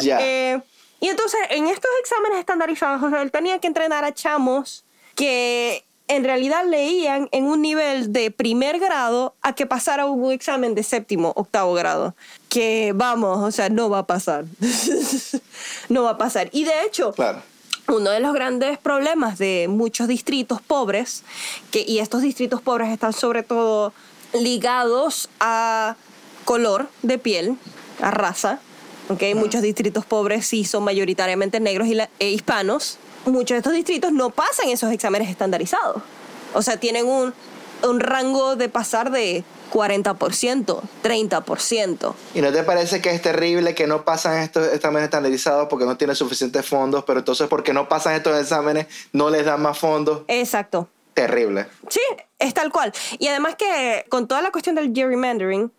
Ya. 0.00 0.18
Y 1.00 1.08
entonces, 1.08 1.40
en 1.50 1.66
estos 1.66 1.90
exámenes 2.00 2.38
estandarizados, 2.40 3.02
o 3.02 3.10
sea, 3.10 3.22
él 3.22 3.30
tenía 3.30 3.58
que 3.58 3.66
entrenar 3.68 4.04
a 4.04 4.12
chamos 4.12 4.84
que 5.14 5.84
en 6.08 6.24
realidad 6.24 6.64
leían 6.66 7.28
en 7.32 7.44
un 7.44 7.60
nivel 7.60 8.12
de 8.12 8.30
primer 8.30 8.78
grado 8.78 9.34
a 9.42 9.54
que 9.54 9.66
pasara 9.66 10.06
un 10.06 10.32
examen 10.32 10.74
de 10.74 10.82
séptimo, 10.82 11.32
octavo 11.36 11.74
grado. 11.74 12.14
Que 12.48 12.92
vamos, 12.94 13.38
o 13.44 13.50
sea, 13.50 13.68
no 13.68 13.90
va 13.90 13.98
a 14.00 14.06
pasar. 14.06 14.44
no 15.88 16.02
va 16.04 16.10
a 16.10 16.18
pasar. 16.18 16.48
Y 16.52 16.64
de 16.64 16.82
hecho, 16.86 17.12
Claro. 17.12 17.42
uno 17.88 18.10
de 18.10 18.20
los 18.20 18.32
grandes 18.32 18.78
problemas 18.78 19.38
de 19.38 19.66
muchos 19.68 20.08
distritos 20.08 20.60
pobres, 20.62 21.24
que, 21.70 21.84
y 21.86 21.98
estos 21.98 22.22
distritos 22.22 22.62
pobres 22.62 22.88
están 22.88 23.12
sobre 23.12 23.42
todo 23.42 23.92
ligados 24.32 25.28
a 25.40 25.96
color 26.44 26.88
de 27.02 27.18
piel, 27.18 27.56
a 28.00 28.10
raza, 28.10 28.60
¿ok? 29.08 29.22
Muchos 29.34 29.62
distritos 29.62 30.04
pobres 30.04 30.46
sí 30.46 30.64
son 30.64 30.84
mayoritariamente 30.84 31.60
negros 31.60 31.88
y 31.88 31.94
la- 31.94 32.10
e 32.18 32.30
hispanos. 32.30 32.98
Muchos 33.26 33.54
de 33.54 33.58
estos 33.58 33.72
distritos 33.72 34.12
no 34.12 34.30
pasan 34.30 34.68
esos 34.68 34.90
exámenes 34.92 35.28
estandarizados. 35.28 36.02
O 36.54 36.62
sea, 36.62 36.78
tienen 36.78 37.06
un, 37.06 37.34
un 37.82 38.00
rango 38.00 38.56
de 38.56 38.68
pasar 38.68 39.10
de 39.10 39.44
40%, 39.72 40.80
30%. 41.02 42.14
¿Y 42.34 42.40
no 42.40 42.52
te 42.52 42.62
parece 42.62 43.00
que 43.02 43.10
es 43.10 43.20
terrible 43.20 43.74
que 43.74 43.86
no 43.86 44.04
pasan 44.04 44.38
estos 44.38 44.72
exámenes 44.72 45.04
estandarizados 45.04 45.68
porque 45.68 45.84
no 45.84 45.96
tienen 45.96 46.16
suficientes 46.16 46.64
fondos, 46.66 47.04
pero 47.06 47.18
entonces 47.20 47.48
porque 47.48 47.72
no 47.72 47.88
pasan 47.88 48.14
estos 48.14 48.40
exámenes 48.40 48.86
no 49.12 49.28
les 49.30 49.44
dan 49.44 49.60
más 49.62 49.78
fondos? 49.78 50.22
Exacto. 50.28 50.88
Terrible. 51.14 51.66
Sí, 51.88 52.00
es 52.38 52.54
tal 52.54 52.70
cual. 52.70 52.92
Y 53.18 53.26
además 53.26 53.56
que 53.56 54.04
con 54.08 54.28
toda 54.28 54.40
la 54.40 54.50
cuestión 54.52 54.76
del 54.76 54.92
gerrymandering, 54.94 55.70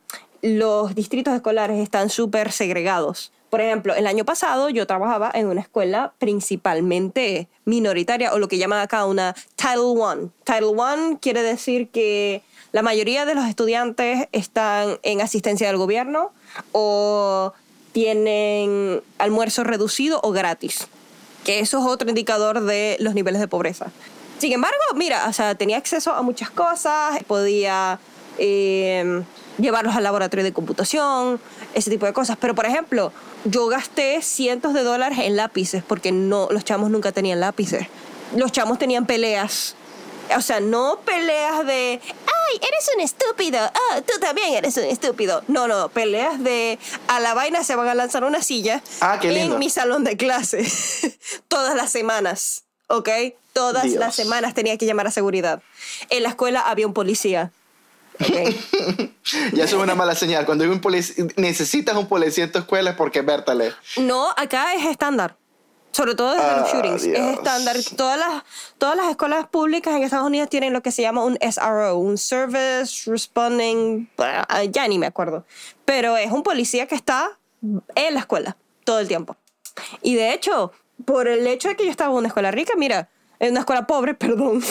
los 0.42 0.96
distritos 0.96 1.34
escolares 1.34 1.80
están 1.80 2.10
súper 2.10 2.52
segregados. 2.52 3.32
Por 3.50 3.62
ejemplo, 3.62 3.96
el 3.96 4.06
año 4.06 4.26
pasado 4.26 4.70
yo 4.70 4.86
trabajaba 4.86 5.32
en 5.34 5.48
una 5.48 5.62
escuela 5.62 6.14
principalmente 6.20 7.48
minoritaria 7.66 8.34
o 8.34 8.40
lo 8.40 8.48
que 8.48 8.60
llaman 8.60 8.80
acá 8.80 9.06
una 9.06 9.36
Title 9.56 9.96
I. 9.98 10.30
Title 10.44 10.76
I 10.78 11.18
quiere 11.20 11.42
decir 11.42 11.90
que 11.90 12.44
la 12.72 12.84
mayoría 12.84 13.26
de 13.26 13.34
los 13.34 13.46
estudiantes 13.46 14.28
están 14.32 15.00
en 15.02 15.22
asistencia 15.22 15.68
del 15.68 15.78
gobierno 15.78 16.32
o 16.72 17.54
tienen 17.92 19.02
almuerzo 19.18 19.64
reducido 19.64 20.20
o 20.22 20.32
gratis 20.32 20.88
que 21.44 21.60
eso 21.60 21.80
es 21.80 21.86
otro 21.86 22.10
indicador 22.10 22.62
de 22.62 22.98
los 23.00 23.14
niveles 23.14 23.42
de 23.42 23.48
pobreza. 23.48 23.92
Sin 24.38 24.54
embargo, 24.54 24.78
mira, 24.96 25.28
o 25.28 25.34
sea, 25.34 25.56
tenía 25.56 25.78
acceso 25.78 26.14
a 26.14 26.22
muchas 26.22 26.50
cosas, 26.50 27.24
podía 27.26 28.00
eh, 28.38 29.24
llevarlos 29.60 29.96
al 29.96 30.04
laboratorio 30.04 30.44
de 30.44 30.54
computación, 30.54 31.40
ese 31.74 31.90
tipo 31.90 32.06
de 32.06 32.14
cosas. 32.14 32.38
Pero, 32.40 32.56
por 32.56 32.66
ejemplo, 32.66 33.12
yo 33.46 33.68
gasté 33.68 34.22
cientos 34.22 34.74
de 34.74 34.84
dólares 34.84 35.20
en 35.20 35.36
lápices 35.36 35.84
porque 35.86 36.12
no, 36.12 36.48
los 36.52 36.64
chamos 36.66 36.90
nunca 36.90 37.12
tenían 37.12 37.40
lápices. 37.40 37.88
Los 38.36 38.52
chamos 38.52 38.78
tenían 38.80 39.06
peleas. 39.06 39.76
O 40.38 40.42
sea, 40.42 40.60
no 40.60 41.00
peleas 41.06 41.66
de, 41.66 42.00
ay, 42.04 42.58
eres 42.62 42.92
un 42.96 43.02
estúpido, 43.02 43.58
ah, 43.60 44.02
tú 44.06 44.20
también 44.20 44.54
eres 44.54 44.78
un 44.78 44.84
estúpido. 44.84 45.42
No, 45.48 45.68
no, 45.68 45.90
peleas 45.90 46.44
de, 46.44 46.78
a 47.08 47.20
la 47.20 47.34
vaina 47.34 47.64
se 47.64 47.76
van 47.76 47.88
a 47.88 47.96
lanzar 47.96 48.24
una 48.24 48.44
silla 48.44 48.84
Ah, 49.02 49.18
qué 49.20 49.32
lindo. 49.32 49.56
en 49.56 49.60
mi 49.60 49.72
salón 49.72 50.04
de 50.04 50.18
clase 50.18 50.64
todas 51.48 51.74
las 51.76 51.92
semanas, 51.92 52.62
¿ok? 52.90 53.10
Todas 53.54 53.86
Dios. 53.86 53.96
las 53.96 54.14
semanas 54.14 54.54
tenía 54.54 54.78
que 54.78 54.86
llamar 54.86 55.08
a 55.08 55.12
seguridad. 55.12 55.64
En 56.12 56.22
la 56.22 56.30
escuela 56.30 56.62
había 56.62 56.86
un 56.86 56.94
policía. 56.94 57.52
Ya 59.54 59.64
eso 59.66 59.78
es 59.78 59.84
una 59.84 59.96
mala 59.96 60.16
señal. 60.16 60.46
Cuando 60.46 60.64
hay 60.64 60.70
un 60.70 60.82
policía, 60.82 61.26
necesitas 61.38 61.96
un 61.96 62.08
policía 62.08 62.44
en 62.46 62.52
tu 62.52 62.60
escuela 62.60 62.92
es 62.92 62.96
porque 62.96 63.22
vértale. 63.22 63.74
no, 63.98 64.28
acá 64.38 64.74
es 64.76 64.86
estándar. 64.86 65.36
Sobre 65.92 66.14
todo 66.14 66.32
desde 66.36 66.44
los 66.58 66.70
Ah, 66.70 66.72
shootings. 66.72 67.02
Dios. 67.04 67.18
Es 67.20 67.34
estándar. 67.38 67.76
Todas 67.98 68.20
las, 68.20 68.44
todas 68.78 68.96
las 68.96 69.10
escuelas 69.10 69.48
públicas 69.48 69.96
en 69.96 70.04
Estados 70.04 70.28
Unidos 70.28 70.48
tienen 70.50 70.72
lo 70.72 70.82
que 70.84 70.92
se 70.92 71.02
llama 71.02 71.24
un 71.24 71.38
SRO, 71.42 71.98
un 71.98 72.18
Service 72.18 73.10
Responding. 73.10 74.08
Ya 74.72 74.88
ni 74.88 75.00
me 75.00 75.08
acuerdo. 75.08 75.46
Pero 75.86 76.16
es 76.16 76.32
un 76.32 76.44
policía 76.44 76.88
que 76.88 76.96
está 76.96 77.40
en 77.96 78.14
la 78.14 78.20
escuela 78.20 78.56
todo 78.84 79.00
el 79.00 79.08
tiempo. 79.08 79.36
Y 80.04 80.16
de 80.16 80.34
hecho, 80.34 80.72
por 81.06 81.28
el 81.28 81.46
hecho 81.48 81.70
de 81.70 81.76
que 81.76 81.86
yo 81.86 81.92
estaba 81.92 82.12
en 82.12 82.18
una 82.18 82.28
escuela 82.28 82.52
rica, 82.52 82.74
mira, 82.78 83.10
en 83.40 83.52
una 83.52 83.62
escuela 83.62 83.88
pobre, 83.88 84.14
perdón, 84.16 84.62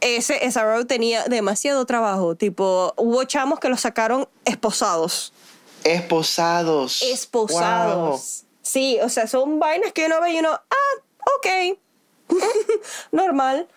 ese 0.00 0.50
SRO 0.50 0.86
tenía 0.86 1.24
demasiado 1.24 1.84
trabajo. 1.86 2.34
Tipo, 2.34 2.94
hubo 2.96 3.24
chamos 3.24 3.60
que 3.60 3.68
los 3.68 3.80
sacaron 3.80 4.28
esposados. 4.44 5.32
Esposados. 5.84 7.02
Esposados. 7.02 8.44
Sí, 8.62 8.98
o 9.02 9.08
sea, 9.08 9.26
son 9.26 9.58
vainas 9.58 9.92
que 9.92 10.06
uno 10.06 10.20
ve 10.20 10.32
y 10.32 10.38
uno, 10.38 10.50
ah, 10.50 11.02
ok, 11.36 11.78
normal. 13.12 13.68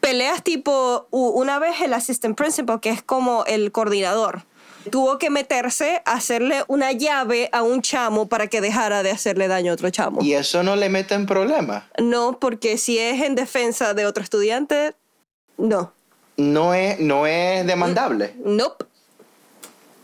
Peleas 0.00 0.42
tipo, 0.42 1.06
una 1.10 1.58
vez 1.58 1.80
el 1.80 1.92
assistant 1.92 2.36
principal, 2.36 2.80
que 2.80 2.90
es 2.90 3.02
como 3.02 3.44
el 3.46 3.70
coordinador, 3.70 4.44
tuvo 4.90 5.18
que 5.18 5.30
meterse 5.30 6.02
a 6.04 6.14
hacerle 6.14 6.64
una 6.66 6.92
llave 6.92 7.48
a 7.52 7.62
un 7.62 7.82
chamo 7.82 8.28
para 8.28 8.48
que 8.48 8.60
dejara 8.60 9.02
de 9.02 9.10
hacerle 9.10 9.48
daño 9.48 9.70
a 9.70 9.74
otro 9.74 9.90
chamo. 9.90 10.22
Y 10.22 10.34
eso 10.34 10.62
no 10.62 10.76
le 10.76 10.88
mete 10.88 11.14
en 11.14 11.26
problemas. 11.26 11.84
No, 12.00 12.38
porque 12.40 12.78
si 12.78 12.98
es 12.98 13.22
en 13.22 13.34
defensa 13.34 13.94
de 13.94 14.06
otro 14.06 14.24
estudiante, 14.24 14.94
no. 15.58 15.92
No 16.36 16.74
es, 16.74 16.98
no 16.98 17.26
es 17.26 17.66
demandable. 17.66 18.34
Nope. 18.44 18.86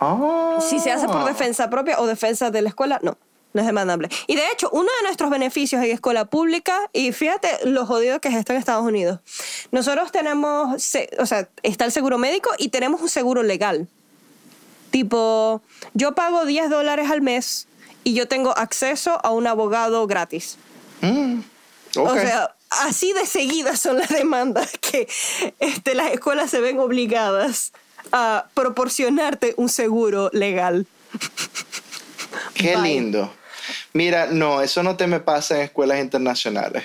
Ah. 0.00 0.58
Si 0.60 0.78
se 0.78 0.92
hace 0.92 1.06
por 1.06 1.24
defensa 1.24 1.70
propia 1.70 1.98
o 2.00 2.06
defensa 2.06 2.50
de 2.50 2.62
la 2.62 2.68
escuela, 2.68 3.00
no, 3.02 3.16
no 3.52 3.60
es 3.60 3.66
demandable. 3.66 4.08
Y 4.26 4.36
de 4.36 4.46
hecho, 4.52 4.68
uno 4.70 4.88
de 5.00 5.02
nuestros 5.04 5.30
beneficios 5.30 5.82
en 5.82 5.90
escuela 5.90 6.26
pública, 6.26 6.88
y 6.92 7.12
fíjate 7.12 7.48
lo 7.64 7.86
jodido 7.86 8.20
que 8.20 8.28
es 8.28 8.34
esto 8.34 8.52
en 8.52 8.58
Estados 8.58 8.84
Unidos, 8.84 9.20
nosotros 9.72 10.12
tenemos, 10.12 10.94
o 11.18 11.26
sea, 11.26 11.48
está 11.62 11.84
el 11.84 11.92
seguro 11.92 12.18
médico 12.18 12.50
y 12.58 12.68
tenemos 12.68 13.00
un 13.00 13.08
seguro 13.08 13.42
legal. 13.42 13.88
Tipo, 14.90 15.62
yo 15.94 16.14
pago 16.14 16.44
10 16.44 16.70
dólares 16.70 17.10
al 17.10 17.20
mes 17.20 17.66
y 18.04 18.14
yo 18.14 18.28
tengo 18.28 18.56
acceso 18.56 19.18
a 19.24 19.30
un 19.30 19.46
abogado 19.46 20.06
gratis. 20.06 20.56
Mm, 21.00 21.40
ok. 21.96 22.08
O 22.08 22.14
sea, 22.14 22.54
así 22.70 23.12
de 23.12 23.26
seguidas 23.26 23.80
son 23.80 23.98
las 23.98 24.08
demandas 24.08 24.70
que 24.80 25.08
este, 25.58 25.94
las 25.94 26.12
escuelas 26.12 26.50
se 26.50 26.60
ven 26.60 26.78
obligadas 26.78 27.72
a 28.12 28.46
proporcionarte 28.54 29.54
un 29.56 29.68
seguro 29.68 30.30
legal. 30.32 30.86
Qué 32.54 32.76
bye. 32.76 32.82
lindo. 32.82 33.32
Mira, 33.92 34.26
no, 34.26 34.62
eso 34.62 34.82
no 34.82 34.96
te 34.96 35.06
me 35.06 35.20
pasa 35.20 35.56
en 35.56 35.62
escuelas 35.62 36.00
internacionales. 36.00 36.84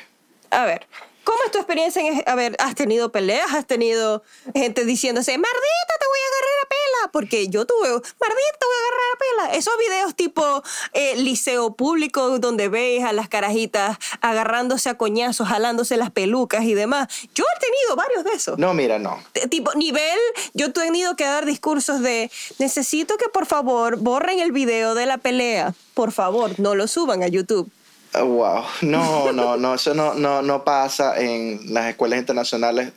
A 0.52 0.66
ver, 0.66 0.86
¿Cómo 1.24 1.38
es 1.46 1.52
tu 1.52 1.58
experiencia 1.58 2.02
en, 2.02 2.24
a 2.26 2.36
ver, 2.36 2.56
has 2.60 2.76
tenido 2.76 3.12
peleas, 3.12 3.54
has 3.54 3.66
tenido 3.66 4.24
gente 4.54 4.84
diciéndose, 4.86 5.32
Mardita, 5.38 5.94
te 6.00 6.06
voy 6.08 6.20
a 6.20 6.28
agarrar 6.28 6.60
a 6.66 6.70
pela? 6.70 7.12
Porque 7.14 7.48
yo 7.48 7.66
tuve, 7.66 7.90
Mardita, 7.90 8.58
te 8.60 8.66
voy 8.66 8.76
a 8.76 8.80
agarrar 8.88 9.10
a 9.14 9.48
pela. 9.48 9.58
Esos 9.58 9.74
videos 9.78 10.16
tipo 10.16 10.64
eh, 10.94 11.16
liceo 11.16 11.76
público 11.76 12.40
donde 12.40 12.68
ves 12.70 13.04
a 13.04 13.14
las 13.14 13.30
carajitas 13.30 13.98
agarrándose 14.22 14.90
a 14.90 14.98
coñazos, 14.98 15.48
jalándose 15.48 15.96
las 15.98 16.12
pelucas 16.12 16.64
y 16.66 16.74
demás. 16.74 17.08
Yo 17.34 17.46
he 17.56 17.60
tenido 17.60 17.96
varios 17.96 18.24
de 18.26 18.32
esos. 18.34 18.58
No, 18.60 18.74
mira, 18.74 19.00
no. 19.00 19.20
T- 19.32 19.48
Tipo, 19.48 19.74
nivel, 19.76 20.20
yo 20.54 20.68
he 20.68 20.70
tenido 20.72 21.16
que 21.16 21.24
dar 21.26 21.46
discursos 21.46 22.02
de, 22.02 22.30
necesito 22.60 23.18
que 23.18 23.30
por 23.30 23.46
favor 23.46 23.98
borren 23.98 24.40
el 24.40 24.52
video 24.52 24.94
de 24.96 25.06
la 25.06 25.18
pelea. 25.20 25.74
Por 25.94 26.12
favor, 26.12 26.60
no 26.60 26.76
lo 26.76 26.88
suban 26.88 27.24
a 27.24 27.28
YouTube. 27.28 27.70
Oh, 28.16 28.26
Wow, 28.26 28.64
no, 28.82 29.32
no, 29.32 29.58
no, 29.58 29.76
eso 29.76 29.94
no, 29.94 30.14
no, 30.14 30.42
no 30.42 30.64
pasa 30.64 31.20
en 31.20 31.74
las 31.74 31.88
escuelas 31.88 32.20
internacionales. 32.20 32.92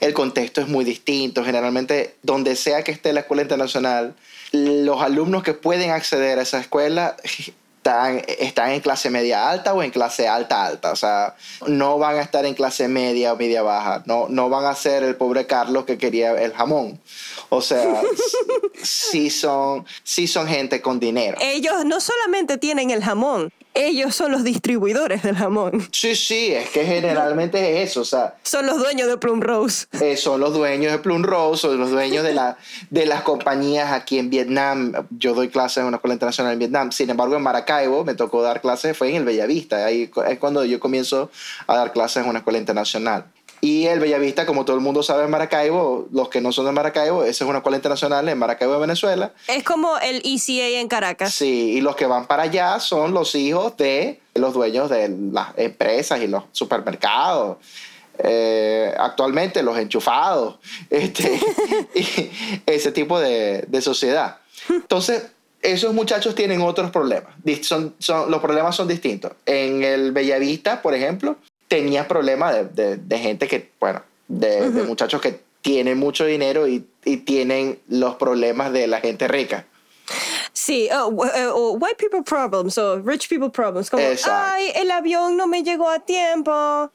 El 0.00 0.12
contexto 0.12 0.60
es 0.60 0.68
muy 0.68 0.84
distinto. 0.84 1.44
Generalmente, 1.44 2.16
donde 2.22 2.56
sea 2.56 2.82
que 2.82 2.92
esté 2.92 3.12
la 3.12 3.20
escuela 3.20 3.42
internacional, 3.42 4.14
los 4.52 5.00
alumnos 5.02 5.42
que 5.42 5.54
pueden 5.54 5.90
acceder 5.90 6.38
a 6.38 6.42
esa 6.42 6.60
escuela 6.60 7.16
están, 7.82 8.22
están 8.38 8.70
en 8.70 8.80
clase 8.80 9.10
media 9.10 9.50
alta 9.50 9.74
o 9.74 9.82
en 9.82 9.90
clase 9.90 10.28
alta 10.28 10.66
alta. 10.66 10.92
O 10.92 10.96
sea, 10.96 11.34
no 11.66 11.98
van 11.98 12.16
a 12.16 12.22
estar 12.22 12.44
en 12.46 12.54
clase 12.54 12.86
media 12.86 13.32
o 13.32 13.36
media 13.36 13.62
baja. 13.62 14.02
No, 14.06 14.28
no 14.28 14.48
van 14.48 14.66
a 14.66 14.74
ser 14.74 15.02
el 15.02 15.16
pobre 15.16 15.46
Carlos 15.46 15.84
que 15.84 15.98
quería 15.98 16.32
el 16.32 16.52
jamón. 16.52 17.00
O 17.48 17.60
sea, 17.60 18.02
sí 18.82 19.30
son, 19.30 19.84
sí 20.04 20.28
son 20.28 20.46
gente 20.46 20.80
con 20.80 21.00
dinero. 21.00 21.38
Ellos 21.40 21.84
no 21.84 22.00
solamente 22.00 22.56
tienen 22.58 22.90
el 22.90 23.02
jamón, 23.02 23.52
ellos 23.74 24.14
son 24.14 24.32
los 24.32 24.44
distribuidores 24.44 25.22
del 25.22 25.36
jamón. 25.36 25.88
Sí, 25.92 26.14
sí, 26.14 26.52
es 26.52 26.68
que 26.70 26.84
generalmente 26.84 27.82
es 27.82 27.90
eso, 27.90 28.02
o 28.02 28.04
sea, 28.04 28.34
Son 28.42 28.66
los 28.66 28.78
dueños 28.78 29.08
de 29.08 29.16
Plum 29.16 29.40
Rose. 29.40 29.86
eh, 30.00 30.16
son 30.16 30.40
los 30.40 30.52
dueños 30.52 30.92
de 30.92 30.98
Plum 30.98 31.22
Rose, 31.22 31.62
son 31.62 31.78
los 31.78 31.90
dueños 31.90 32.22
de, 32.24 32.34
la, 32.34 32.56
de 32.90 33.06
las 33.06 33.22
compañías 33.22 33.92
aquí 33.92 34.18
en 34.18 34.30
Vietnam. 34.30 34.92
Yo 35.10 35.34
doy 35.34 35.48
clases 35.48 35.78
en 35.78 35.86
una 35.86 35.96
escuela 35.96 36.14
internacional 36.14 36.52
en 36.52 36.58
Vietnam, 36.58 36.92
sin 36.92 37.10
embargo 37.10 37.36
en 37.36 37.42
Maracaibo 37.42 38.04
me 38.04 38.14
tocó 38.14 38.42
dar 38.42 38.60
clases, 38.60 38.96
fue 38.96 39.08
en 39.10 39.16
el 39.16 39.24
Bellavista, 39.24 39.84
ahí 39.86 40.10
es 40.26 40.38
cuando 40.38 40.64
yo 40.64 40.78
comienzo 40.80 41.30
a 41.66 41.76
dar 41.76 41.92
clases 41.92 42.22
en 42.22 42.28
una 42.28 42.40
escuela 42.40 42.58
internacional. 42.58 43.24
Y 43.64 43.86
el 43.86 44.00
Bellavista, 44.00 44.44
como 44.44 44.64
todo 44.64 44.74
el 44.74 44.82
mundo 44.82 45.04
sabe 45.04 45.22
en 45.22 45.30
Maracaibo, 45.30 46.08
los 46.10 46.28
que 46.28 46.40
no 46.40 46.50
son 46.50 46.66
de 46.66 46.72
Maracaibo, 46.72 47.22
esa 47.22 47.44
es 47.44 47.48
una 47.48 47.58
escuela 47.58 47.76
internacional 47.76 48.28
en 48.28 48.36
Maracaibo, 48.36 48.80
Venezuela. 48.80 49.32
Es 49.46 49.62
como 49.62 49.96
el 49.98 50.16
ECA 50.24 50.80
en 50.80 50.88
Caracas. 50.88 51.32
Sí, 51.32 51.74
y 51.74 51.80
los 51.80 51.94
que 51.94 52.06
van 52.06 52.26
para 52.26 52.42
allá 52.42 52.80
son 52.80 53.14
los 53.14 53.36
hijos 53.36 53.76
de 53.76 54.20
los 54.34 54.52
dueños 54.52 54.90
de 54.90 55.08
las 55.30 55.56
empresas 55.56 56.20
y 56.20 56.26
los 56.26 56.42
supermercados. 56.50 57.58
Eh, 58.18 58.92
actualmente 58.98 59.62
los 59.62 59.78
enchufados, 59.78 60.58
este, 60.90 61.38
y 61.94 62.30
ese 62.66 62.90
tipo 62.90 63.20
de, 63.20 63.64
de 63.68 63.80
sociedad. 63.80 64.38
Entonces, 64.68 65.30
esos 65.60 65.94
muchachos 65.94 66.34
tienen 66.34 66.62
otros 66.62 66.90
problemas. 66.90 67.32
Son, 67.62 67.94
son, 68.00 68.28
los 68.28 68.40
problemas 68.40 68.74
son 68.74 68.88
distintos. 68.88 69.30
En 69.46 69.84
el 69.84 70.10
Bellavista, 70.10 70.82
por 70.82 70.94
ejemplo, 70.94 71.36
tenía 71.76 72.06
problemas 72.06 72.54
de, 72.54 72.64
de- 72.64 72.96
de 72.98 73.18
gente 73.18 73.48
que, 73.48 73.70
bueno, 73.80 74.02
de, 74.28 74.70
de 74.70 74.82
muchachos 74.82 75.20
que 75.22 75.40
tienen 75.62 75.96
mucho 75.98 76.26
dinero 76.26 76.66
y, 76.68 76.84
y 77.04 77.18
tienen 77.18 77.78
los 77.88 78.16
problemas 78.16 78.72
de 78.72 78.86
la 78.86 79.00
gente 79.00 79.26
rica. 79.28 79.64
Sí, 80.52 80.88
oh, 80.92 81.08
w- 81.10 81.30
eh, 81.34 81.46
oh, 81.50 81.72
white 81.80 81.96
people 81.96 82.22
problems 82.22 82.76
o 82.76 82.98
rich 83.00 83.26
people 83.28 83.48
problems. 83.48 83.88
Como, 83.88 84.02
Exacto. 84.02 84.36
ay, 84.52 84.70
el 84.74 84.90
avión 84.90 85.36
no 85.38 85.46
me 85.46 85.62
llegó 85.62 85.88
a 85.88 86.00
tiempo. 86.00 86.90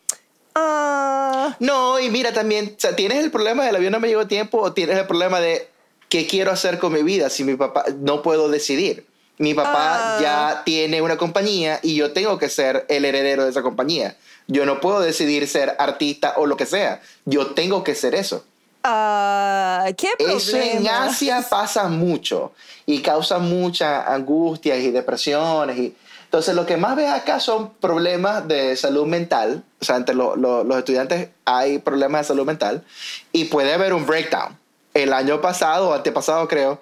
Ah, 0.54 1.56
No, 1.60 2.00
y 2.00 2.10
mira 2.10 2.34
también, 2.34 2.74
o 2.78 2.80
sea, 2.80 2.96
tienes 2.96 3.24
el 3.24 3.32
problema 3.32 3.66
del 3.66 3.76
avión 3.76 3.92
no 3.94 4.00
me 4.00 4.08
llegó 4.08 4.22
a 4.22 4.28
tiempo 4.28 4.60
o 4.60 4.74
tienes 4.74 4.98
el 4.98 5.08
problema 5.08 5.40
de 5.40 5.68
qué 6.10 6.28
quiero 6.28 6.52
hacer 6.52 6.78
con 6.80 6.94
mi 6.94 7.04
vida 7.04 7.30
si 7.30 7.44
mi 7.44 7.56
papá 7.56 7.86
no 8.00 8.22
puedo 8.22 8.48
decidir. 8.50 9.06
Mi 9.40 9.54
papá 9.54 10.18
Ah. 10.18 10.20
ya 10.22 10.64
tiene 10.66 11.02
una 11.02 11.16
compañía 11.18 11.80
y 11.84 11.96
yo 11.96 12.12
tengo 12.12 12.40
que 12.40 12.50
ser 12.50 12.86
el 12.90 13.06
heredero 13.06 13.44
de 13.44 13.52
esa 13.52 13.62
compañía. 13.62 14.18
Yo 14.48 14.66
no 14.66 14.80
puedo 14.80 15.00
decidir 15.02 15.48
ser 15.48 15.76
artista 15.78 16.34
o 16.38 16.46
lo 16.46 16.56
que 16.58 16.66
sea. 16.66 17.02
Yo 17.26 17.48
tengo 17.48 17.84
que 17.84 17.96
ser 17.96 18.16
eso. 18.16 18.44
ah, 18.84 19.86
qué. 19.98 20.10
Eso 20.20 20.58
en 20.58 20.88
Asia 20.88 21.46
pasa 21.50 21.88
mucho 21.90 22.54
y 22.86 23.02
causa 23.02 23.40
muchas 23.40 24.08
angustias 24.08 24.80
y 24.80 24.92
depresiones. 24.92 25.78
Y... 25.78 25.96
Entonces, 26.26 26.56
lo 26.56 26.66
que 26.66 26.78
más 26.78 26.96
ves 26.96 27.10
acá 27.10 27.40
son 27.40 27.72
problemas 27.80 28.48
de 28.48 28.76
salud 28.76 29.06
mental. 29.06 29.64
O 29.82 29.86
sea, 29.86 29.96
entre 29.98 30.16
lo- 30.16 30.36
lo- 30.36 30.64
los 30.64 30.78
estudiantes 30.78 31.30
hay 31.46 31.80
problemas 31.80 32.22
de 32.22 32.28
salud 32.30 32.46
mental 32.46 32.84
y 33.32 33.46
puede 33.46 33.74
haber 33.74 33.94
un 33.94 34.06
breakdown. 34.06 34.58
El 34.94 35.14
año 35.14 35.42
pasado, 35.42 35.90
o 35.90 35.94
antepasado 35.94 36.48
creo, 36.48 36.82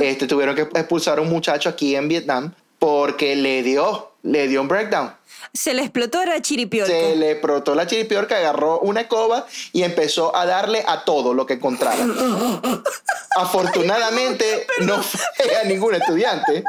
este, 0.00 0.26
tuvieron 0.26 0.54
que 0.54 0.62
expulsar 0.62 1.18
a 1.18 1.22
un 1.22 1.28
muchacho 1.28 1.68
aquí 1.68 1.94
en 1.96 2.08
Vietnam 2.08 2.52
porque 2.78 3.34
le 3.36 3.62
dio, 3.62 4.12
le 4.26 4.48
dio 4.48 4.60
un 4.60 4.68
breakdown. 4.68 5.14
Se 5.52 5.72
le 5.74 5.82
explotó 5.82 6.24
la 6.24 6.40
chiripiorca. 6.42 6.92
Se 6.92 7.16
le 7.16 7.36
protó 7.36 7.74
la 7.74 7.86
chiripiorca, 7.86 8.36
agarró 8.36 8.80
una 8.80 9.02
escoba 9.02 9.46
y 9.72 9.82
empezó 9.84 10.34
a 10.36 10.44
darle 10.44 10.84
a 10.86 11.04
todo 11.04 11.32
lo 11.34 11.46
que 11.46 11.54
encontrara. 11.54 11.96
Afortunadamente 13.36 14.66
no 14.80 15.02
fue 15.02 15.56
a 15.56 15.64
ningún 15.64 15.94
estudiante. 15.94 16.64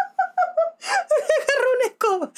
Agarró 0.79 1.69
una 1.75 1.85
escoba. 1.85 2.31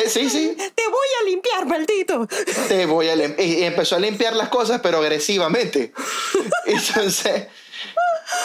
Eh, 0.00 0.08
sí, 0.08 0.30
sí. 0.30 0.54
Te 0.56 0.88
voy 0.88 1.08
a 1.20 1.24
limpiar, 1.24 1.66
maldito. 1.66 2.26
Te 2.68 2.86
voy 2.86 3.08
a 3.08 3.16
lim- 3.16 3.34
y 3.38 3.60
y 3.60 3.64
empezó 3.64 3.96
a 3.96 3.98
limpiar 3.98 4.34
las 4.36 4.48
cosas, 4.48 4.80
pero 4.82 4.98
agresivamente. 4.98 5.92
Entonces, 6.66 7.46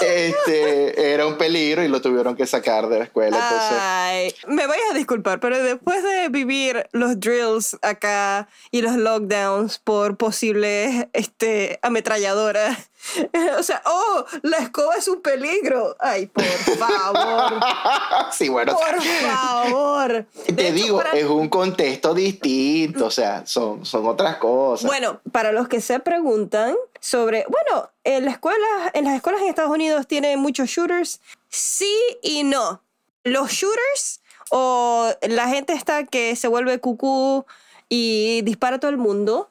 este, 0.01 1.13
era 1.13 1.25
un 1.25 1.37
peligro 1.37 1.83
y 1.83 1.87
lo 1.87 2.01
tuvieron 2.01 2.35
que 2.35 2.45
sacar 2.45 2.87
de 2.87 2.99
la 2.99 3.03
escuela. 3.05 3.37
Entonces, 3.37 3.77
Ay, 3.79 4.35
me 4.47 4.67
vayas 4.67 4.91
a 4.91 4.93
disculpar, 4.93 5.39
pero 5.39 5.61
después 5.61 6.03
de 6.03 6.29
vivir 6.29 6.87
los 6.91 7.19
drills 7.19 7.77
acá 7.81 8.47
y 8.71 8.81
los 8.81 8.95
lockdowns 8.95 9.79
por 9.79 10.17
posibles 10.17 11.07
este, 11.13 11.79
ametralladoras, 11.81 12.89
o 13.59 13.63
sea, 13.63 13.81
oh, 13.85 14.25
la 14.41 14.57
escoba 14.57 14.95
es 14.95 15.07
un 15.07 15.21
peligro. 15.21 15.95
Ay, 15.99 16.27
por 16.27 16.43
favor, 16.43 17.53
sí, 18.31 18.49
bueno, 18.49 18.73
por 18.73 19.01
favor. 19.01 20.25
De 20.47 20.53
te 20.53 20.67
hecho, 20.67 20.73
digo, 20.75 20.97
para- 20.97 21.11
es 21.11 21.25
un 21.25 21.49
contexto 21.49 22.13
distinto, 22.13 23.05
o 23.07 23.11
sea, 23.11 23.45
son, 23.45 23.85
son 23.85 24.05
otras 24.07 24.37
cosas. 24.37 24.85
Bueno, 24.87 25.19
para 25.31 25.51
los 25.51 25.67
que 25.67 25.81
se 25.81 25.99
preguntan 25.99 26.75
sobre, 26.99 27.45
bueno, 27.47 27.89
en, 28.03 28.25
la 28.25 28.31
escuela, 28.31 28.91
en 28.93 29.05
las 29.05 29.15
escuelas 29.15 29.41
en 29.41 29.49
Estados 29.49 29.69
Unidos 29.71 29.74
tienen 30.07 30.39
muchos 30.39 30.69
shooters, 30.69 31.21
sí 31.49 31.93
y 32.21 32.43
no. 32.43 32.81
Los 33.23 33.51
shooters 33.51 34.21
o 34.51 35.09
la 35.23 35.47
gente 35.47 35.73
está 35.73 36.05
que 36.05 36.35
se 36.35 36.47
vuelve 36.47 36.79
cucú 36.79 37.45
y 37.89 38.41
dispara 38.43 38.77
a 38.77 38.79
todo 38.79 38.91
el 38.91 38.97
mundo, 38.97 39.49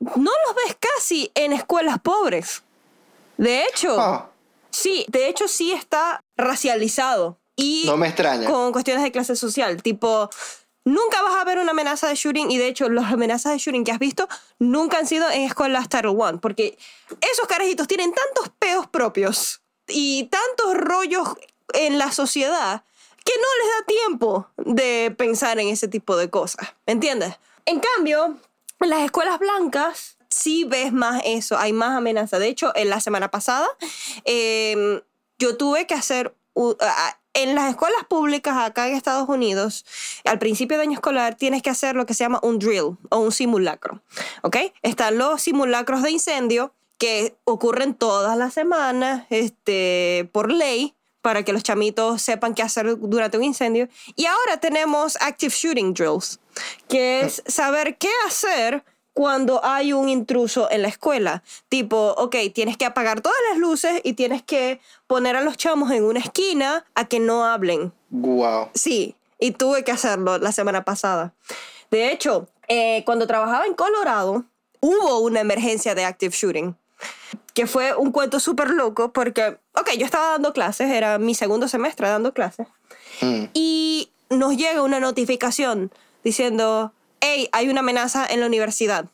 no 0.00 0.30
los 0.46 0.54
ves 0.64 0.76
casi 0.78 1.30
en 1.34 1.52
escuelas 1.52 1.98
pobres. 2.00 2.62
De 3.36 3.64
hecho, 3.64 3.98
Ah, 3.98 4.30
sí, 4.70 5.04
de 5.08 5.28
hecho 5.28 5.48
sí 5.48 5.72
está 5.72 6.20
racializado. 6.36 7.38
Y 7.56 7.84
no 7.86 7.96
me 7.96 8.08
extraña. 8.08 8.50
con 8.50 8.72
cuestiones 8.72 9.02
de 9.04 9.12
clase 9.12 9.36
social. 9.36 9.80
Tipo, 9.82 10.28
nunca 10.84 11.22
vas 11.22 11.36
a 11.36 11.44
ver 11.44 11.58
una 11.58 11.70
amenaza 11.70 12.08
de 12.08 12.14
shooting 12.16 12.50
y 12.50 12.58
de 12.58 12.66
hecho 12.68 12.88
las 12.88 13.12
amenazas 13.12 13.52
de 13.52 13.58
shooting 13.58 13.84
que 13.84 13.92
has 13.92 13.98
visto 13.98 14.28
nunca 14.58 14.98
han 14.98 15.06
sido 15.06 15.30
en 15.30 15.42
escuelas 15.42 15.88
Title 15.88 16.10
One 16.10 16.38
porque 16.38 16.76
esos 17.20 17.46
carajitos 17.46 17.86
tienen 17.88 18.12
tantos 18.12 18.52
peos 18.58 18.86
propios 18.88 19.62
y 19.88 20.24
tantos 20.24 20.74
rollos 20.74 21.28
en 21.72 21.98
la 21.98 22.12
sociedad 22.12 22.84
que 23.24 23.32
no 23.36 23.46
les 23.64 23.78
da 23.78 23.86
tiempo 23.86 24.48
de 24.56 25.14
pensar 25.16 25.58
en 25.58 25.68
ese 25.68 25.88
tipo 25.88 26.16
de 26.16 26.30
cosas. 26.30 26.74
¿Me 26.86 26.92
entiendes? 26.92 27.34
En 27.64 27.80
cambio, 27.80 28.36
en 28.80 28.90
las 28.90 29.00
escuelas 29.00 29.38
blancas 29.38 30.18
sí 30.28 30.64
ves 30.64 30.92
más 30.92 31.22
eso, 31.24 31.56
hay 31.56 31.72
más 31.72 31.96
amenaza. 31.96 32.38
De 32.38 32.48
hecho, 32.48 32.72
en 32.74 32.90
la 32.90 33.00
semana 33.00 33.30
pasada 33.30 33.66
eh, 34.24 35.02
yo 35.38 35.56
tuve 35.56 35.86
que 35.86 35.94
hacer 35.94 36.34
en 37.34 37.54
las 37.54 37.70
escuelas 37.70 38.04
públicas 38.08 38.56
acá 38.56 38.88
en 38.88 38.94
Estados 38.94 39.28
Unidos, 39.28 39.84
al 40.24 40.38
principio 40.38 40.76
de 40.76 40.84
año 40.84 40.94
escolar 40.94 41.34
tienes 41.34 41.62
que 41.62 41.70
hacer 41.70 41.96
lo 41.96 42.06
que 42.06 42.14
se 42.14 42.24
llama 42.24 42.40
un 42.42 42.58
drill 42.58 42.96
o 43.10 43.18
un 43.18 43.32
simulacro, 43.32 44.02
¿ok? 44.42 44.56
Están 44.82 45.18
los 45.18 45.42
simulacros 45.42 46.02
de 46.02 46.12
incendio 46.12 46.72
que 46.98 47.36
ocurren 47.44 47.94
todas 47.94 48.36
las 48.36 48.54
semanas 48.54 49.26
este, 49.30 50.28
por 50.32 50.52
ley 50.52 50.94
para 51.24 51.42
que 51.42 51.54
los 51.54 51.62
chamitos 51.62 52.20
sepan 52.20 52.54
qué 52.54 52.62
hacer 52.62 52.98
durante 52.98 53.38
un 53.38 53.44
incendio. 53.44 53.88
Y 54.14 54.26
ahora 54.26 54.60
tenemos 54.60 55.16
active 55.20 55.54
shooting 55.54 55.94
drills, 55.94 56.38
que 56.86 57.22
es 57.22 57.42
saber 57.46 57.96
qué 57.96 58.10
hacer 58.26 58.84
cuando 59.14 59.64
hay 59.64 59.94
un 59.94 60.10
intruso 60.10 60.70
en 60.70 60.82
la 60.82 60.88
escuela. 60.88 61.42
Tipo, 61.70 62.14
ok, 62.18 62.36
tienes 62.52 62.76
que 62.76 62.84
apagar 62.84 63.22
todas 63.22 63.38
las 63.48 63.58
luces 63.58 64.00
y 64.04 64.12
tienes 64.12 64.42
que 64.42 64.80
poner 65.06 65.36
a 65.36 65.40
los 65.40 65.56
chamos 65.56 65.90
en 65.92 66.04
una 66.04 66.20
esquina 66.20 66.84
a 66.94 67.06
que 67.06 67.20
no 67.20 67.46
hablen. 67.46 67.92
Wow. 68.10 68.68
Sí, 68.74 69.16
y 69.38 69.52
tuve 69.52 69.82
que 69.82 69.92
hacerlo 69.92 70.36
la 70.38 70.52
semana 70.52 70.84
pasada. 70.84 71.32
De 71.90 72.12
hecho, 72.12 72.48
eh, 72.68 73.02
cuando 73.06 73.26
trabajaba 73.26 73.66
en 73.66 73.74
Colorado, 73.74 74.44
hubo 74.80 75.20
una 75.20 75.40
emergencia 75.40 75.94
de 75.94 76.04
active 76.04 76.34
shooting. 76.36 76.76
Que 77.54 77.66
fue 77.66 77.94
un 77.94 78.10
cuento 78.10 78.40
súper 78.40 78.70
loco 78.70 79.12
porque, 79.12 79.58
ok, 79.74 79.90
yo 79.98 80.04
estaba 80.04 80.30
dando 80.30 80.52
clases, 80.52 80.90
era 80.90 81.18
mi 81.18 81.34
segundo 81.34 81.68
semestre 81.68 82.08
dando 82.08 82.32
clases. 82.32 82.66
Mm. 83.20 83.44
Y 83.54 84.10
nos 84.30 84.56
llega 84.56 84.82
una 84.82 85.00
notificación 85.00 85.92
diciendo, 86.24 86.92
hey, 87.20 87.48
hay 87.52 87.68
una 87.68 87.80
amenaza 87.80 88.26
en 88.26 88.40
la 88.40 88.46
universidad. 88.46 89.06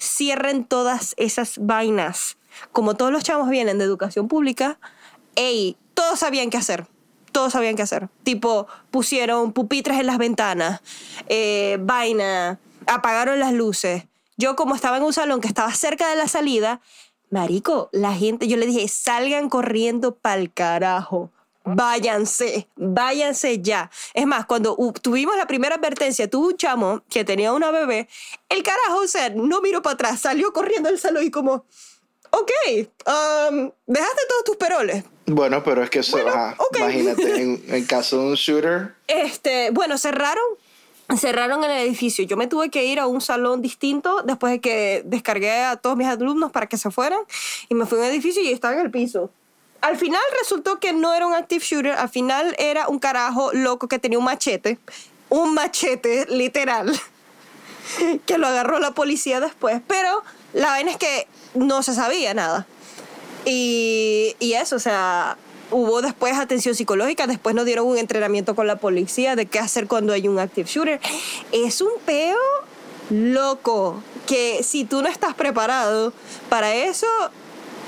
Cierren 0.00 0.64
todas 0.64 1.14
esas 1.16 1.58
vainas. 1.58 2.36
Como 2.72 2.94
todos 2.94 3.12
los 3.12 3.24
chavos 3.24 3.48
vienen 3.48 3.78
de 3.78 3.84
educación 3.84 4.28
pública, 4.28 4.78
hey, 5.34 5.76
todos 5.94 6.18
sabían 6.18 6.50
qué 6.50 6.58
hacer. 6.58 6.86
Todos 7.32 7.52
sabían 7.52 7.76
qué 7.76 7.82
hacer. 7.82 8.08
Tipo, 8.22 8.66
pusieron 8.90 9.52
pupitres 9.52 9.98
en 9.98 10.06
las 10.06 10.18
ventanas, 10.18 10.80
eh, 11.28 11.78
vaina, 11.80 12.58
apagaron 12.86 13.40
las 13.40 13.52
luces. 13.52 14.04
Yo 14.38 14.56
como 14.56 14.74
estaba 14.74 14.98
en 14.98 15.02
un 15.02 15.12
salón 15.12 15.40
que 15.40 15.48
estaba 15.48 15.72
cerca 15.74 16.08
de 16.08 16.16
la 16.16 16.28
salida, 16.28 16.80
marico, 17.30 17.88
la 17.92 18.12
gente, 18.14 18.48
yo 18.48 18.56
le 18.56 18.66
dije, 18.66 18.86
salgan 18.88 19.48
corriendo 19.48 20.14
pa'l 20.16 20.52
carajo. 20.52 21.30
Váyanse, 21.68 22.68
váyanse 22.76 23.60
ya. 23.60 23.90
Es 24.14 24.24
más, 24.24 24.46
cuando 24.46 24.76
tuvimos 25.02 25.36
la 25.36 25.48
primera 25.48 25.74
advertencia, 25.74 26.30
tuvo 26.30 26.46
un 26.48 26.56
chamo 26.56 27.02
que 27.10 27.24
tenía 27.24 27.52
una 27.52 27.72
bebé, 27.72 28.08
el 28.48 28.62
carajo, 28.62 29.00
o 29.02 29.08
sea, 29.08 29.30
no 29.30 29.60
miró 29.60 29.82
para 29.82 29.94
atrás, 29.94 30.20
salió 30.20 30.52
corriendo 30.52 30.88
del 30.88 31.00
salón 31.00 31.24
y 31.24 31.30
como, 31.32 31.64
ok, 32.30 32.50
um, 32.78 33.70
dejaste 33.86 34.22
todos 34.28 34.44
tus 34.44 34.56
peroles. 34.56 35.02
Bueno, 35.26 35.64
pero 35.64 35.82
es 35.82 35.90
que 35.90 35.98
eso, 35.98 36.12
Bueno, 36.12 36.30
ajá, 36.30 36.54
ok. 36.58 36.78
imagínate, 36.78 37.42
en, 37.42 37.64
en 37.66 37.84
caso 37.84 38.20
de 38.20 38.26
un 38.28 38.34
shooter, 38.34 38.94
Este, 39.08 39.70
bueno, 39.72 39.98
cerraron, 39.98 40.44
cerraron 41.16 41.62
el 41.64 41.70
edificio. 41.70 42.24
Yo 42.24 42.36
me 42.36 42.46
tuve 42.46 42.70
que 42.70 42.84
ir 42.84 42.98
a 42.98 43.06
un 43.06 43.20
salón 43.20 43.62
distinto 43.62 44.22
después 44.22 44.52
de 44.52 44.60
que 44.60 45.02
descargué 45.04 45.62
a 45.62 45.76
todos 45.76 45.96
mis 45.96 46.08
alumnos 46.08 46.50
para 46.50 46.66
que 46.66 46.76
se 46.76 46.90
fueran 46.90 47.20
y 47.68 47.74
me 47.74 47.86
fui 47.86 47.98
a 47.98 48.02
un 48.02 48.06
edificio 48.08 48.42
y 48.42 48.50
estaba 48.50 48.74
en 48.74 48.80
el 48.80 48.90
piso. 48.90 49.30
Al 49.80 49.96
final 49.96 50.20
resultó 50.40 50.80
que 50.80 50.92
no 50.92 51.14
era 51.14 51.26
un 51.26 51.34
active 51.34 51.64
shooter, 51.64 51.92
al 51.92 52.08
final 52.08 52.56
era 52.58 52.88
un 52.88 52.98
carajo 52.98 53.52
loco 53.52 53.88
que 53.88 53.98
tenía 53.98 54.18
un 54.18 54.24
machete, 54.24 54.78
un 55.28 55.54
machete 55.54 56.26
literal, 56.28 56.92
que 58.26 58.38
lo 58.38 58.48
agarró 58.48 58.80
la 58.80 58.92
policía 58.92 59.38
después, 59.38 59.80
pero 59.86 60.24
la 60.54 60.68
vaina 60.68 60.90
es 60.90 60.96
que 60.96 61.28
no 61.54 61.82
se 61.82 61.94
sabía 61.94 62.34
nada. 62.34 62.66
Y, 63.44 64.34
y 64.40 64.54
eso, 64.54 64.74
o 64.74 64.80
sea, 64.80 65.36
hubo 65.70 66.00
después 66.02 66.36
atención 66.38 66.74
psicológica, 66.74 67.26
después 67.26 67.54
nos 67.54 67.64
dieron 67.64 67.86
un 67.86 67.98
entrenamiento 67.98 68.54
con 68.54 68.66
la 68.66 68.76
policía 68.76 69.36
de 69.36 69.46
qué 69.46 69.58
hacer 69.58 69.86
cuando 69.86 70.12
hay 70.12 70.28
un 70.28 70.38
active 70.38 70.68
shooter. 70.68 71.00
Es 71.52 71.80
un 71.80 71.90
peo 72.04 72.38
loco 73.10 74.02
que 74.26 74.62
si 74.62 74.84
tú 74.84 75.02
no 75.02 75.08
estás 75.08 75.34
preparado 75.34 76.12
para 76.48 76.74
eso, 76.74 77.06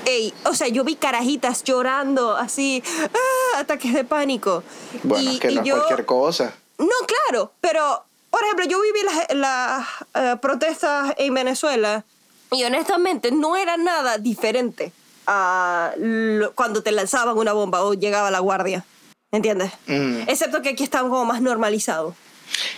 ey, 0.05 0.33
o 0.45 0.53
sea, 0.53 0.67
yo 0.69 0.83
vi 0.83 0.95
carajitas 0.95 1.63
llorando 1.63 2.35
así, 2.37 2.81
ah, 3.03 3.59
ataques 3.59 3.93
de 3.93 4.03
pánico. 4.03 4.63
bueno, 5.03 5.29
Y- 5.31 5.33
es 5.35 5.39
que 5.39 5.51
no 5.51 5.61
es 5.61 5.67
yo- 5.67 5.75
cualquier 5.75 6.05
cosa. 6.05 6.53
no, 6.77 6.87
claro, 7.29 7.51
pero, 7.61 8.03
por 8.29 8.43
ejemplo, 8.43 8.65
yo 8.65 8.81
viví 8.81 8.99
las, 9.03 9.35
las, 9.35 9.87
eh, 10.15 10.35
protestas 10.41 11.13
en 11.17 11.33
Venezuela 11.33 12.05
y 12.51 12.63
honestamente 12.63 13.31
no 13.31 13.55
era 13.57 13.75
nada 13.77 14.17
diferente 14.17 14.91
a 15.31 15.93
lo- 15.97 16.53
cuando 16.53 16.81
te 16.81 16.91
lanzaban 16.91 17.37
una 17.37 17.53
bomba 17.53 17.83
o 17.83 17.93
llegaba 17.93 18.31
la 18.31 18.39
guardia. 18.39 18.83
¿Entiendes? 19.31 19.71
Mm. 19.85 20.21
Excepto 20.27 20.63
que 20.63 20.69
aquí 20.69 20.83
estamos 20.83 21.11
como 21.11 21.23
más 21.23 21.39
normalizados. 21.41 22.15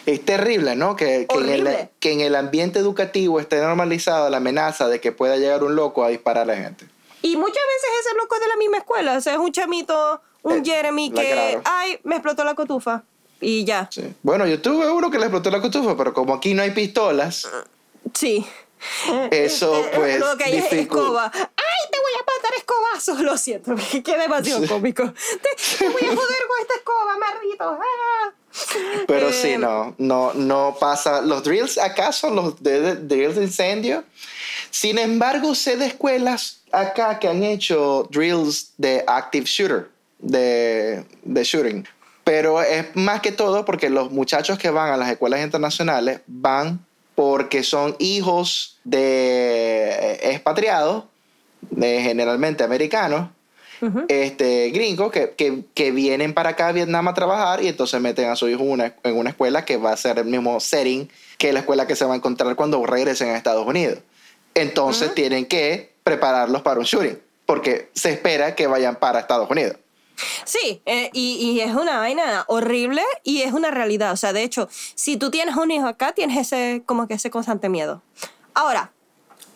Es 0.05 0.23
terrible, 0.25 0.75
¿no? 0.75 0.97
Que, 0.97 1.25
que 1.29 1.37
en 1.37 1.49
el, 1.49 1.89
que 2.01 2.11
en 2.11 2.19
el 2.19 2.35
ambiente 2.35 2.77
educativo 2.77 3.39
esté 3.39 3.61
normalizada 3.61 4.29
la 4.29 4.37
amenaza 4.37 4.89
de 4.89 4.99
que 4.99 5.13
pueda 5.13 5.37
llegar 5.37 5.63
un 5.63 5.75
loco 5.77 6.03
a 6.03 6.09
disparar 6.09 6.43
a 6.43 6.53
la 6.53 6.57
gente. 6.61 6.85
Y 7.21 7.37
muchas 7.37 7.53
veces 7.55 7.89
ese 8.05 8.15
loco 8.17 8.35
es 8.35 8.41
de 8.41 8.47
la 8.47 8.57
misma 8.57 8.77
escuela. 8.79 9.17
O 9.17 9.21
sea, 9.21 9.31
es 9.33 9.39
un 9.39 9.51
chamito, 9.53 10.21
un 10.41 10.57
Eh, 10.57 10.61
Jeremy 10.65 11.11
que, 11.11 11.61
ay, 11.63 11.99
me 12.03 12.15
explotó 12.15 12.43
la 12.43 12.53
cotufa. 12.53 13.03
Y 13.39 13.63
ya. 13.63 13.87
Sí. 13.89 14.13
Bueno, 14.21 14.45
yo 14.45 14.61
tuve 14.61 14.91
uno 14.91 15.09
que 15.09 15.17
le 15.19 15.25
explotó 15.27 15.49
la 15.51 15.61
cotufa, 15.61 15.95
pero 15.95 16.13
como 16.13 16.33
aquí 16.33 16.53
no 16.53 16.63
hay 16.63 16.71
pistolas, 16.71 17.47
Sí. 18.13 18.45
Eso, 19.31 19.75
Eh, 19.77 19.91
pues, 19.95 20.19
Lo 20.19 20.37
que 20.37 20.43
hay 20.45 20.57
es 20.57 20.71
escoba. 20.73 21.31
¡Ay, 21.33 21.89
te 21.91 21.97
voy 21.99 22.11
a 22.15 22.19
matar 22.19 22.53
escobazos! 22.57 23.19
Lo 23.21 23.37
siento, 23.37 23.75
que 24.03 24.17
demasiado 24.17 24.65
cómico. 24.67 25.11
Te, 25.13 25.77
te 25.77 25.89
voy 25.89 26.01
a 26.03 26.15
joder 26.15 26.17
con 26.47 26.61
esta 26.61 26.73
escoba, 26.75 27.17
maldito. 27.17 27.63
¡Ah! 27.79 28.33
pero 29.07 29.29
Eh, 29.29 29.33
sí, 29.33 29.57
no, 29.57 29.95
no, 29.97 30.33
no 30.33 30.75
pasa. 30.79 31.21
Los 31.21 31.43
drills 31.43 31.77
acá 31.77 32.11
son 32.11 32.35
los 32.35 32.61
de, 32.61 32.81
de- 32.81 32.95
drills 32.95 33.35
de 33.35 33.43
incendio. 33.43 34.03
Sin 34.69 34.97
embargo, 34.97 35.55
sé 35.55 35.77
de 35.77 35.85
escuelas 35.87 36.61
acá 36.71 37.19
que 37.19 37.27
han 37.27 37.43
hecho 37.43 38.07
drills 38.11 38.71
de 38.77 39.03
active 39.07 39.45
shooter, 39.45 39.89
de, 40.19 41.05
de 41.23 41.43
shooting. 41.43 41.87
Pero 42.23 42.61
es 42.61 42.85
más 42.95 43.21
que 43.21 43.31
todo 43.31 43.65
porque 43.65 43.89
los 43.89 44.11
muchachos 44.11 44.57
que 44.59 44.69
van 44.69 44.91
a 44.91 44.97
las 44.97 45.09
escuelas 45.09 45.41
internacionales 45.41 46.21
van 46.27 46.85
porque 47.15 47.63
son 47.63 47.95
hijos 47.99 48.70
de 48.83 49.89
eh, 49.89 50.31
expatriados, 50.31 51.05
de 51.69 52.01
generalmente 52.01 52.63
americanos, 52.63 53.29
este, 54.09 54.69
gringos 54.69 55.11
que, 55.11 55.31
que, 55.31 55.63
que 55.73 55.91
vienen 55.91 56.35
para 56.35 56.49
acá 56.51 56.67
a 56.67 56.71
Vietnam 56.71 57.07
a 57.07 57.15
trabajar 57.15 57.63
y 57.63 57.67
entonces 57.67 57.99
meten 57.99 58.29
a 58.29 58.35
su 58.35 58.47
hijo 58.47 58.61
en 58.61 58.69
una, 58.69 58.95
en 59.03 59.17
una 59.17 59.31
escuela 59.31 59.65
que 59.65 59.77
va 59.77 59.91
a 59.91 59.97
ser 59.97 60.19
el 60.19 60.25
mismo 60.25 60.59
setting 60.59 61.09
que 61.39 61.51
la 61.51 61.61
escuela 61.61 61.87
que 61.87 61.95
se 61.95 62.05
va 62.05 62.13
a 62.13 62.17
encontrar 62.17 62.55
cuando 62.55 62.85
regresen 62.85 63.29
a 63.29 63.37
Estados 63.37 63.65
Unidos. 63.65 63.97
Entonces 64.53 65.15
tienen 65.15 65.45
que 65.45 65.93
prepararlos 66.03 66.61
para 66.61 66.79
un 66.79 66.85
shooting 66.85 67.17
porque 67.47 67.89
se 67.93 68.11
espera 68.11 68.53
que 68.53 68.67
vayan 68.67 68.95
para 68.95 69.19
Estados 69.19 69.49
Unidos. 69.49 69.77
Sí, 70.45 70.81
eh, 70.85 71.09
y, 71.13 71.33
y 71.33 71.61
es 71.61 71.73
una 71.73 71.97
vaina 71.97 72.45
horrible 72.47 73.01
y 73.23 73.41
es 73.41 73.53
una 73.53 73.71
realidad. 73.71 74.11
O 74.11 74.17
sea, 74.17 74.33
de 74.33 74.43
hecho, 74.43 74.69
si 74.71 75.17
tú 75.17 75.31
tienes 75.31 75.55
un 75.55 75.71
hijo 75.71 75.87
acá, 75.87 76.13
tienes 76.13 76.37
ese, 76.37 76.83
como 76.85 77.07
que 77.07 77.15
ese 77.15 77.31
constante 77.31 77.69
miedo. 77.69 78.03
Ahora, 78.53 78.91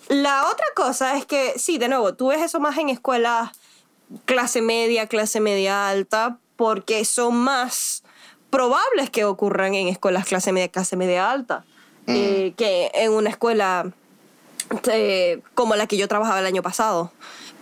la 0.08 0.48
otra 0.48 0.66
cosa 0.76 1.18
es 1.18 1.26
que, 1.26 1.54
sí, 1.58 1.78
de 1.78 1.88
nuevo, 1.88 2.14
tú 2.14 2.28
ves 2.28 2.42
eso 2.42 2.60
más 2.60 2.78
en 2.78 2.90
escuelas 2.90 3.52
clase 4.26 4.62
media, 4.62 5.08
clase 5.08 5.40
media 5.40 5.90
alta, 5.90 6.38
porque 6.56 7.06
son 7.06 7.36
más 7.36 8.04
probables 8.50 9.10
que 9.10 9.26
ocurran 9.26 9.74
en 9.74 9.88
escuelas 9.88 10.26
clase 10.26 10.52
media, 10.52 10.70
clase 10.70 10.96
media 10.96 11.32
alta, 11.32 11.66
eh, 12.08 12.54
que 12.56 12.92
en 12.94 13.12
una 13.12 13.30
escuela 13.30 13.92
eh, 14.92 15.42
como 15.54 15.76
la 15.76 15.88
que 15.88 15.98
yo 15.98 16.08
trabajaba 16.08 16.40
el 16.40 16.46
año 16.46 16.62
pasado. 16.62 17.12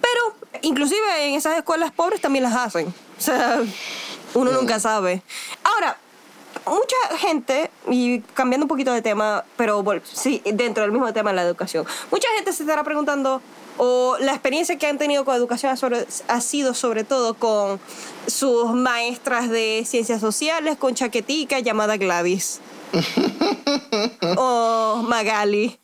Pero 0.02 0.36
inclusive 0.62 1.28
en 1.28 1.36
esas 1.36 1.58
escuelas 1.58 1.92
pobres 1.92 2.22
también 2.22 2.44
las 2.44 2.56
hacen. 2.56 2.94
O 3.18 3.22
sea, 3.22 3.62
uno 4.34 4.52
nunca 4.52 4.80
sabe. 4.80 5.24
Ahora, 5.64 5.98
mucha 6.66 7.18
gente, 7.18 7.70
y 7.90 8.20
cambiando 8.34 8.66
un 8.66 8.68
poquito 8.70 8.92
de 8.94 9.02
tema, 9.02 9.44
pero 9.58 9.84
sí, 10.04 10.42
dentro 10.46 10.84
del 10.84 10.92
mismo 10.92 11.12
tema 11.14 11.32
de 11.32 11.36
la 11.38 11.44
educación, 11.44 11.86
mucha 12.12 12.28
gente 12.36 12.54
se 12.54 12.64
estará 12.64 12.84
preguntando, 12.84 13.42
o 13.78 14.18
la 14.20 14.32
experiencia 14.34 14.78
que 14.78 14.86
han 14.88 14.98
tenido 14.98 15.26
con 15.26 15.36
educación 15.36 15.76
sobre- 15.78 16.06
ha 16.28 16.42
sido 16.42 16.74
sobre 16.74 17.04
todo 17.04 17.34
con 17.34 17.80
sus 18.28 18.72
maestras 18.74 19.50
de 19.50 19.84
ciencias 19.86 20.22
sociales, 20.22 20.78
con 20.78 20.94
chaquetica 20.96 21.60
llamada 21.60 21.98
Gladys. 21.98 22.60
o 24.38 25.04
Magali. 25.08 25.80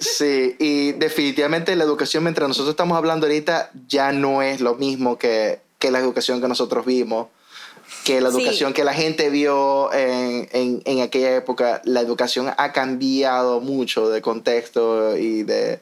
Sí, 0.00 0.56
y 0.58 0.92
definitivamente 0.92 1.74
la 1.76 1.84
educación, 1.84 2.22
mientras 2.24 2.48
nosotros 2.48 2.70
estamos 2.70 2.96
hablando 2.96 3.26
ahorita, 3.26 3.70
ya 3.88 4.12
no 4.12 4.42
es 4.42 4.60
lo 4.60 4.74
mismo 4.74 5.18
que, 5.18 5.60
que 5.78 5.90
la 5.90 5.98
educación 5.98 6.40
que 6.40 6.48
nosotros 6.48 6.84
vimos, 6.86 7.28
que 8.04 8.20
la 8.20 8.30
Sí. 8.30 8.38
educación 8.38 8.72
que 8.72 8.84
la 8.84 8.94
gente 8.94 9.30
vio 9.30 9.92
en, 9.92 10.48
en, 10.52 10.82
en 10.84 11.00
aquella 11.02 11.36
época. 11.36 11.80
La 11.84 12.00
educación 12.00 12.52
ha 12.56 12.72
cambiado 12.72 13.60
mucho 13.60 14.08
de 14.08 14.20
contexto 14.20 15.16
y 15.16 15.42
de, 15.44 15.80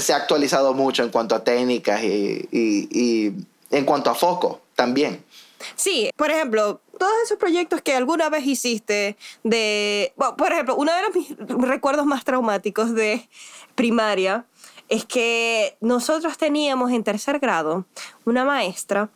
se 0.00 0.12
ha 0.12 0.16
actualizado 0.16 0.74
mucho 0.74 1.02
en 1.02 1.10
cuanto 1.10 1.34
a 1.34 1.44
técnicas 1.44 2.02
y, 2.02 2.48
y, 2.50 2.88
y 2.90 3.34
en 3.70 3.84
cuanto 3.84 4.10
a 4.10 4.14
foco 4.14 4.60
también. 4.74 5.24
Sí, 5.76 6.10
por 6.16 6.30
ejemplo, 6.30 6.80
todos 6.98 7.12
esos 7.24 7.38
proyectos 7.38 7.80
que 7.80 7.94
alguna 7.94 8.28
vez 8.28 8.44
hiciste 8.46 9.16
de... 9.42 10.12
Bueno, 10.16 10.36
por 10.36 10.52
ejemplo, 10.52 10.76
uno 10.76 10.92
de 10.92 11.02
los 11.02 11.14
mis 11.14 11.68
recuerdos 11.68 12.04
más 12.04 12.24
traumáticos 12.24 12.94
de 12.94 13.26
primaria 13.74 14.44
es 14.90 15.06
que 15.06 15.76
nosotros 15.80 16.36
teníamos 16.36 16.92
en 16.92 17.02
tercer 17.02 17.38
grado 17.38 17.86
una 18.26 18.44
maestra 18.44 19.08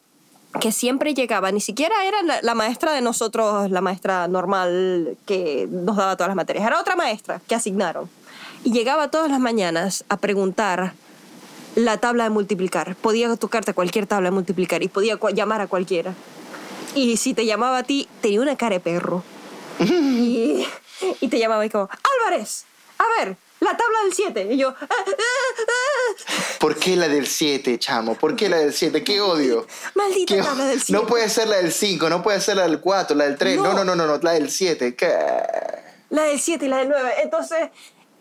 que 0.60 0.72
siempre 0.72 1.14
llegaba, 1.14 1.52
ni 1.52 1.60
siquiera 1.60 1.94
era 2.04 2.22
la, 2.22 2.40
la 2.42 2.54
maestra 2.54 2.92
de 2.92 3.00
nosotros, 3.00 3.70
la 3.70 3.80
maestra 3.80 4.28
normal 4.28 5.16
que 5.26 5.68
nos 5.70 5.96
daba 5.96 6.16
todas 6.16 6.28
las 6.28 6.36
materias, 6.36 6.66
era 6.66 6.80
otra 6.80 6.96
maestra 6.96 7.40
que 7.46 7.54
asignaron. 7.54 8.08
Y 8.64 8.72
llegaba 8.72 9.08
todas 9.08 9.30
las 9.30 9.40
mañanas 9.40 10.04
a 10.08 10.16
preguntar 10.16 10.94
la 11.74 11.98
tabla 11.98 12.24
de 12.24 12.30
multiplicar. 12.30 12.96
Podía 12.96 13.34
tocarte 13.36 13.72
cualquier 13.72 14.06
tabla 14.06 14.28
de 14.28 14.34
multiplicar 14.34 14.82
y 14.82 14.88
podía 14.88 15.18
llamar 15.32 15.60
a 15.60 15.66
cualquiera. 15.68 16.14
Y 16.94 17.16
si 17.18 17.34
te 17.34 17.46
llamaba 17.46 17.78
a 17.78 17.82
ti, 17.84 18.08
tenía 18.20 18.40
una 18.40 18.56
cara 18.56 18.74
de 18.74 18.80
perro. 18.80 19.22
y, 19.78 20.66
y 21.20 21.28
te 21.28 21.38
llamaba 21.38 21.64
y 21.64 21.70
como, 21.70 21.88
Álvarez, 22.24 22.64
a 22.98 23.04
ver, 23.18 23.36
la 23.60 23.76
tabla 23.76 24.02
del 24.04 24.12
7. 24.12 24.48
Y 24.52 24.56
yo, 24.56 24.68
ah, 24.68 24.86
ah, 24.90 25.04
ah". 25.08 25.87
¿Por 26.58 26.76
qué 26.76 26.96
la 26.96 27.08
del 27.08 27.26
7, 27.26 27.78
chamo? 27.78 28.14
¿Por 28.16 28.34
qué 28.34 28.48
la 28.48 28.56
del 28.58 28.72
7? 28.72 29.04
¡Qué 29.04 29.20
odio! 29.20 29.66
Maldita 29.94 30.34
¿Qué- 30.34 30.42
tabla 30.42 30.64
del 30.66 30.80
7. 30.80 30.92
No 30.92 31.06
puede 31.06 31.28
ser 31.28 31.48
la 31.48 31.56
del 31.58 31.72
5, 31.72 32.08
no 32.10 32.22
puede 32.22 32.40
ser 32.40 32.56
la 32.56 32.62
del 32.64 32.80
4, 32.80 33.16
la 33.16 33.24
del 33.24 33.36
3. 33.38 33.56
No, 33.58 33.72
No. 33.74 33.84
no, 33.84 33.94
no, 33.94 34.06
no, 34.06 34.18
la 34.18 34.32
del 34.32 34.50
7. 34.50 34.96
¿Qué? 34.96 35.14
La 36.10 36.22
del 36.24 36.40
7 36.40 36.64
y 36.66 36.68
la 36.68 36.78
del 36.78 36.88
9. 36.88 37.12
Entonces, 37.22 37.68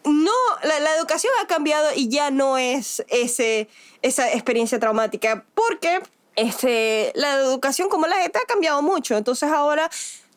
no, 0.06 0.32
la, 0.64 0.80
la 0.80 0.96
educación 0.96 1.34
ha 1.42 1.48
cambiado 1.48 1.90
y 1.96 2.10
ya 2.10 2.30
no 2.32 2.58
es 2.58 3.04
ese, 3.08 3.68
esa 4.02 4.32
experiencia 4.32 4.78
traumática. 4.80 5.44
Porque 5.56 6.00
este, 6.36 7.12
la 7.16 7.34
educación 7.36 7.90
como 7.90 8.06
la 8.08 8.18
gente 8.18 8.38
ha 8.38 8.46
cambiado 8.48 8.82
mucho. 8.84 9.18
Entonces 9.18 9.50
ahora 9.50 9.90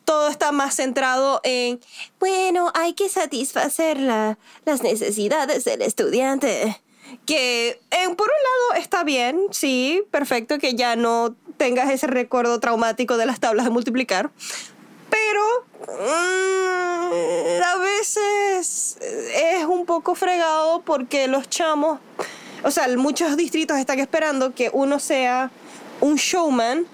todo 0.06 0.28
está 0.28 0.50
más 0.52 0.74
centrado 0.76 1.40
en, 1.44 1.80
bueno, 2.18 2.72
hay 2.74 2.94
que 2.94 3.08
satisfacer 3.10 3.98
la- 3.98 4.38
las 4.64 4.82
necesidades 4.82 5.64
del 5.64 5.82
estudiante. 5.82 6.80
Que 7.26 7.80
eh, 7.90 8.04
por 8.16 8.28
un 8.28 8.74
lado 8.74 8.82
está 8.82 9.04
bien, 9.04 9.40
sí, 9.50 10.02
perfecto 10.10 10.58
que 10.58 10.74
ya 10.74 10.96
no 10.96 11.34
tengas 11.56 11.90
ese 11.90 12.06
recuerdo 12.06 12.60
traumático 12.60 13.16
de 13.16 13.26
las 13.26 13.40
tablas 13.40 13.64
de 13.64 13.70
multiplicar. 13.70 14.30
Pero 15.10 15.42
mm, 15.98 17.62
a 17.62 17.76
veces 17.76 18.96
es 19.00 19.64
un 19.64 19.84
poco 19.86 20.14
fregado 20.14 20.82
porque 20.82 21.26
los 21.28 21.48
chamos, 21.48 21.98
o 22.62 22.70
sea, 22.70 22.86
muchos 22.96 23.36
distritos 23.36 23.78
están 23.78 23.98
esperando 23.98 24.54
que 24.54 24.70
uno 24.72 24.98
sea 25.00 25.50
un 26.00 26.16
showman 26.16 26.86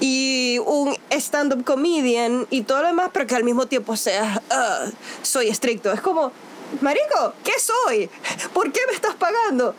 y 0.00 0.58
un 0.64 0.96
stand-up 1.10 1.62
comedian 1.64 2.46
y 2.50 2.62
todo 2.62 2.80
lo 2.80 2.88
demás, 2.88 3.10
pero 3.12 3.26
que 3.26 3.34
al 3.36 3.44
mismo 3.44 3.66
tiempo 3.66 3.96
sea, 3.96 4.42
"Ah, 4.50 4.86
soy 5.22 5.48
estricto. 5.48 5.92
Es 5.92 6.00
como, 6.00 6.32
Marico, 6.80 7.34
¿qué 7.44 7.52
soy? 7.58 8.08
¿Por 8.52 8.72
qué 8.72 8.80
me 8.86 8.92
estás 8.94 9.14
pagando? 9.16 9.74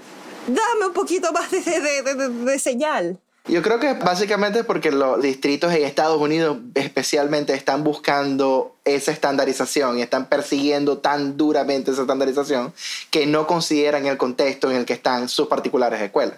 Dame 0.48 0.88
un 0.88 0.94
poquito 0.94 1.32
más 1.32 1.50
de, 1.52 1.60
de- 1.62 2.02
de- 2.04 2.30
de- 2.30 2.60
señal. 2.60 3.20
Yo 3.48 3.64
creo 3.64 3.80
que 3.80 3.94
básicamente 3.94 4.60
es 4.60 4.66
porque 4.66 4.92
los 4.92 5.20
distritos 5.20 5.74
en 5.74 5.84
Estados 5.84 6.22
Unidos 6.22 6.58
especialmente 6.76 7.54
están 7.56 7.84
buscando 7.84 8.76
esa 8.86 9.12
estandarización 9.12 9.98
y 9.98 10.04
están 10.04 10.28
persiguiendo 10.30 11.00
tan 11.00 11.38
duramente 11.38 11.90
esa 11.90 12.02
estandarización 12.02 12.72
que 13.10 13.26
no 13.26 13.48
consideran 13.48 14.06
el 14.06 14.18
contexto 14.18 14.70
en 14.70 14.78
el 14.78 14.86
que 14.86 14.94
están 14.94 15.28
sus 15.28 15.48
particulares 15.48 16.00
escuelas. 16.02 16.36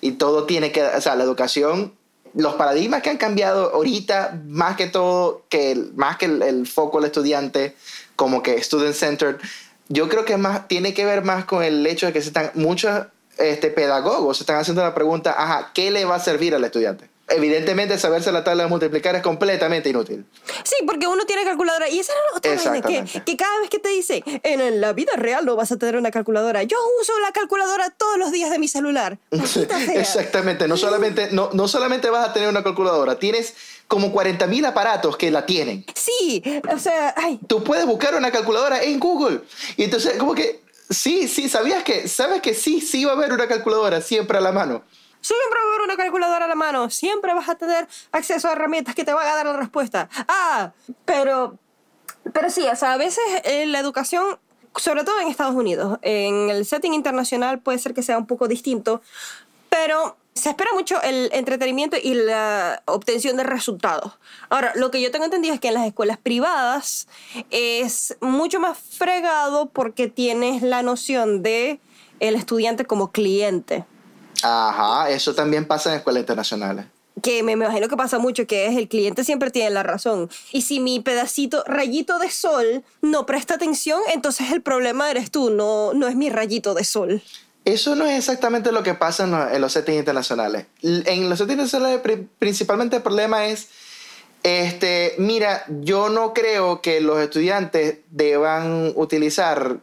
Y 0.00 0.12
todo 0.12 0.44
tiene 0.44 0.72
que, 0.72 0.82
o 0.82 1.00
sea, 1.00 1.14
la 1.14 1.22
educación, 1.22 1.92
los 2.34 2.54
paradigmas 2.54 3.02
que 3.02 3.10
han 3.10 3.16
cambiado 3.16 3.72
ahorita, 3.72 4.40
más 4.48 4.76
que 4.76 4.88
todo, 4.88 5.42
que 5.48 5.76
más 5.94 6.16
que 6.16 6.26
el, 6.26 6.42
el 6.42 6.66
foco 6.66 6.98
del 6.98 7.06
estudiante, 7.06 7.76
como 8.16 8.42
que 8.42 8.60
student 8.62 8.94
centered, 8.94 9.36
yo 9.88 10.08
creo 10.08 10.24
que 10.24 10.36
más 10.36 10.68
tiene 10.68 10.94
que 10.94 11.04
ver 11.04 11.24
más 11.24 11.44
con 11.44 11.62
el 11.62 11.86
hecho 11.86 12.06
de 12.06 12.12
que 12.12 12.22
se 12.22 12.28
están 12.28 12.50
muchos 12.54 13.06
este, 13.38 13.70
pedagogos 13.70 14.38
se 14.38 14.42
están 14.42 14.56
haciendo 14.56 14.82
la 14.82 14.94
pregunta, 14.94 15.34
ajá, 15.36 15.70
¿qué 15.74 15.90
le 15.90 16.04
va 16.04 16.16
a 16.16 16.20
servir 16.20 16.54
al 16.54 16.64
estudiante? 16.64 17.08
Evidentemente, 17.26 17.98
saberse 17.98 18.30
la 18.32 18.44
tabla 18.44 18.64
de 18.64 18.68
multiplicar 18.68 19.16
es 19.16 19.22
completamente 19.22 19.88
inútil. 19.88 20.26
Sí, 20.62 20.76
porque 20.86 21.06
uno 21.06 21.24
tiene 21.24 21.42
calculadora. 21.42 21.88
Y 21.88 21.98
esa 21.98 22.12
era 22.12 22.20
la 22.30 22.36
otra 22.36 22.70
vaina, 22.70 22.86
que, 22.86 23.22
que 23.22 23.36
cada 23.38 23.60
vez 23.60 23.70
que 23.70 23.78
te 23.78 23.88
dice, 23.88 24.22
en 24.42 24.80
la 24.82 24.92
vida 24.92 25.12
real 25.16 25.46
no 25.46 25.56
vas 25.56 25.72
a 25.72 25.78
tener 25.78 25.96
una 25.96 26.10
calculadora. 26.10 26.64
Yo 26.64 26.76
uso 27.00 27.18
la 27.20 27.32
calculadora 27.32 27.88
todos 27.88 28.18
los 28.18 28.30
días 28.30 28.50
de 28.50 28.58
mi 28.58 28.68
celular. 28.68 29.18
Exactamente, 29.94 30.68
no 30.68 30.76
solamente, 30.76 31.28
no, 31.32 31.48
no 31.54 31.66
solamente 31.66 32.10
vas 32.10 32.28
a 32.28 32.32
tener 32.34 32.50
una 32.50 32.62
calculadora, 32.62 33.18
tienes 33.18 33.54
como 33.88 34.12
40.000 34.12 34.66
aparatos 34.66 35.16
que 35.16 35.30
la 35.30 35.46
tienen. 35.46 35.84
Sí, 35.94 36.42
o 36.72 36.78
sea, 36.78 37.14
ay, 37.16 37.38
Tú 37.46 37.62
puedes 37.62 37.86
buscar 37.86 38.14
una 38.14 38.30
calculadora 38.30 38.82
en 38.82 38.98
Google. 38.98 39.42
Y 39.76 39.84
entonces, 39.84 40.14
como 40.18 40.34
que, 40.34 40.62
sí, 40.90 41.28
sí, 41.28 41.48
sabías 41.48 41.84
que, 41.84 42.08
sabes 42.08 42.40
que 42.40 42.54
sí, 42.54 42.80
sí 42.80 43.04
va 43.04 43.12
a 43.12 43.14
haber 43.14 43.32
una 43.32 43.46
calculadora 43.46 44.00
siempre 44.00 44.38
a 44.38 44.40
la 44.40 44.52
mano. 44.52 44.82
siempre 45.20 45.58
va 45.58 45.64
a 45.64 45.74
haber 45.74 45.80
una 45.82 45.96
calculadora 45.96 46.44
a 46.44 46.48
la 46.48 46.54
mano. 46.54 46.90
Siempre 46.90 47.34
vas 47.34 47.48
a 47.48 47.54
tener 47.54 47.86
acceso 48.12 48.48
a 48.48 48.52
herramientas 48.52 48.94
que 48.94 49.04
te 49.04 49.12
van 49.12 49.26
a 49.26 49.34
dar 49.36 49.46
la 49.46 49.56
respuesta. 49.56 50.08
Ah, 50.28 50.72
pero, 51.04 51.58
pero 52.32 52.50
sí, 52.50 52.62
o 52.66 52.76
sea, 52.76 52.94
a 52.94 52.96
veces 52.96 53.22
eh, 53.44 53.66
la 53.66 53.78
educación, 53.78 54.38
sobre 54.76 55.04
todo 55.04 55.20
en 55.20 55.28
Estados 55.28 55.54
Unidos, 55.54 55.98
en 56.02 56.50
el 56.50 56.64
setting 56.64 56.94
internacional 56.94 57.60
puede 57.60 57.78
ser 57.78 57.94
que 57.94 58.02
sea 58.02 58.18
un 58.18 58.26
poco 58.26 58.48
distinto, 58.48 59.02
pero 59.68 60.16
se 60.34 60.50
espera 60.50 60.70
mucho 60.74 61.00
el 61.02 61.30
entretenimiento 61.32 61.96
y 62.02 62.14
la 62.14 62.82
obtención 62.86 63.36
de 63.36 63.44
resultados. 63.44 64.12
Ahora, 64.50 64.72
lo 64.74 64.90
que 64.90 65.00
yo 65.00 65.10
tengo 65.12 65.26
entendido 65.26 65.54
es 65.54 65.60
que 65.60 65.68
en 65.68 65.74
las 65.74 65.86
escuelas 65.86 66.18
privadas 66.18 67.06
es 67.50 68.16
mucho 68.20 68.58
más 68.58 68.76
fregado 68.76 69.66
porque 69.66 70.08
tienes 70.08 70.62
la 70.62 70.82
noción 70.82 71.42
de 71.42 71.80
el 72.18 72.34
estudiante 72.34 72.84
como 72.84 73.12
cliente. 73.12 73.84
Ajá, 74.42 75.08
eso 75.08 75.34
también 75.34 75.66
pasa 75.66 75.90
en 75.90 75.98
escuelas 75.98 76.22
internacionales. 76.22 76.86
que 77.22 77.44
me, 77.44 77.54
me 77.54 77.66
imagino 77.66 77.88
que 77.88 77.96
pasa 77.96 78.18
mucho, 78.18 78.44
que 78.46 78.66
es 78.66 78.76
el 78.76 78.88
cliente 78.88 79.22
siempre 79.22 79.52
tiene 79.52 79.70
la 79.70 79.84
razón. 79.84 80.28
Y 80.50 80.62
si 80.62 80.80
mi 80.80 80.98
pedacito, 80.98 81.62
rayito 81.64 82.18
de 82.18 82.30
sol, 82.30 82.84
no 83.02 83.24
presta 83.24 83.54
atención, 83.54 84.00
entonces 84.12 84.50
el 84.50 84.62
problema 84.62 85.10
eres 85.10 85.30
tú, 85.30 85.50
no, 85.50 85.94
no 85.94 86.08
es 86.08 86.16
mi 86.16 86.28
rayito 86.28 86.74
de 86.74 86.82
sol. 86.82 87.22
Eso 87.64 87.94
no 87.94 88.04
es 88.06 88.18
exactamente 88.18 88.72
lo 88.72 88.82
que 88.82 88.94
pasa 88.94 89.24
en 89.24 89.30
los, 89.30 89.52
en 89.52 89.60
los 89.60 89.72
settings 89.72 89.98
internacionales. 89.98 90.66
En 90.82 91.28
los 91.28 91.38
settings 91.38 91.58
internacionales 91.60 92.00
pri- 92.02 92.28
principalmente 92.38 92.96
el 92.96 93.02
problema 93.02 93.46
es, 93.46 93.68
este, 94.42 95.14
mira, 95.18 95.64
yo 95.80 96.10
no 96.10 96.34
creo 96.34 96.82
que 96.82 97.00
los 97.00 97.18
estudiantes 97.20 97.98
deban 98.10 98.92
utilizar 98.96 99.78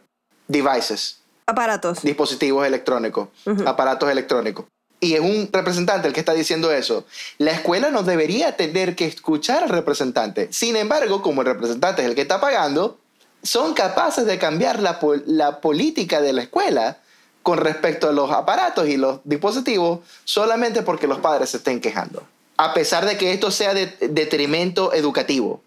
devices, 0.46 1.18
Aparatos. 1.46 2.02
dispositivos 2.02 2.64
electrónicos, 2.66 3.28
aparatos 3.66 4.08
electrónicos. 4.10 4.66
Y 5.00 5.14
es 5.14 5.20
un 5.20 5.48
representante 5.52 6.06
el 6.06 6.14
que 6.14 6.20
está 6.20 6.32
diciendo 6.32 6.70
eso. 6.70 7.04
La 7.38 7.50
escuela 7.50 7.90
no 7.90 8.04
debería 8.04 8.56
tener 8.56 8.94
que 8.94 9.06
escuchar 9.06 9.64
al 9.64 9.68
representante. 9.68 10.46
Sin 10.52 10.76
embargo, 10.76 11.22
como 11.22 11.40
el 11.40 11.48
representante 11.48 12.02
es 12.02 12.08
el 12.08 12.14
que 12.14 12.20
está 12.22 12.40
pagando, 12.40 13.00
son 13.42 13.74
capaces 13.74 14.24
de 14.26 14.38
cambiar 14.38 14.78
la 14.78 15.60
política 15.60 16.20
de 16.20 16.32
la 16.32 16.42
escuela 16.42 16.98
con 17.42 17.58
respecto 17.58 18.08
a 18.08 18.12
los 18.12 18.30
aparatos 18.30 18.88
y 18.88 18.96
los 18.96 19.20
dispositivos 19.24 20.00
solamente 20.24 20.82
porque 20.82 21.06
los 21.06 21.18
padres 21.18 21.50
se 21.50 21.58
estén 21.58 21.80
quejando. 21.80 22.22
A 22.56 22.74
pesar 22.74 23.06
de 23.06 23.16
que 23.16 23.32
esto 23.32 23.50
sea 23.50 23.74
de 23.74 23.86
detrimento 24.00 24.92
educativo. 24.92 25.60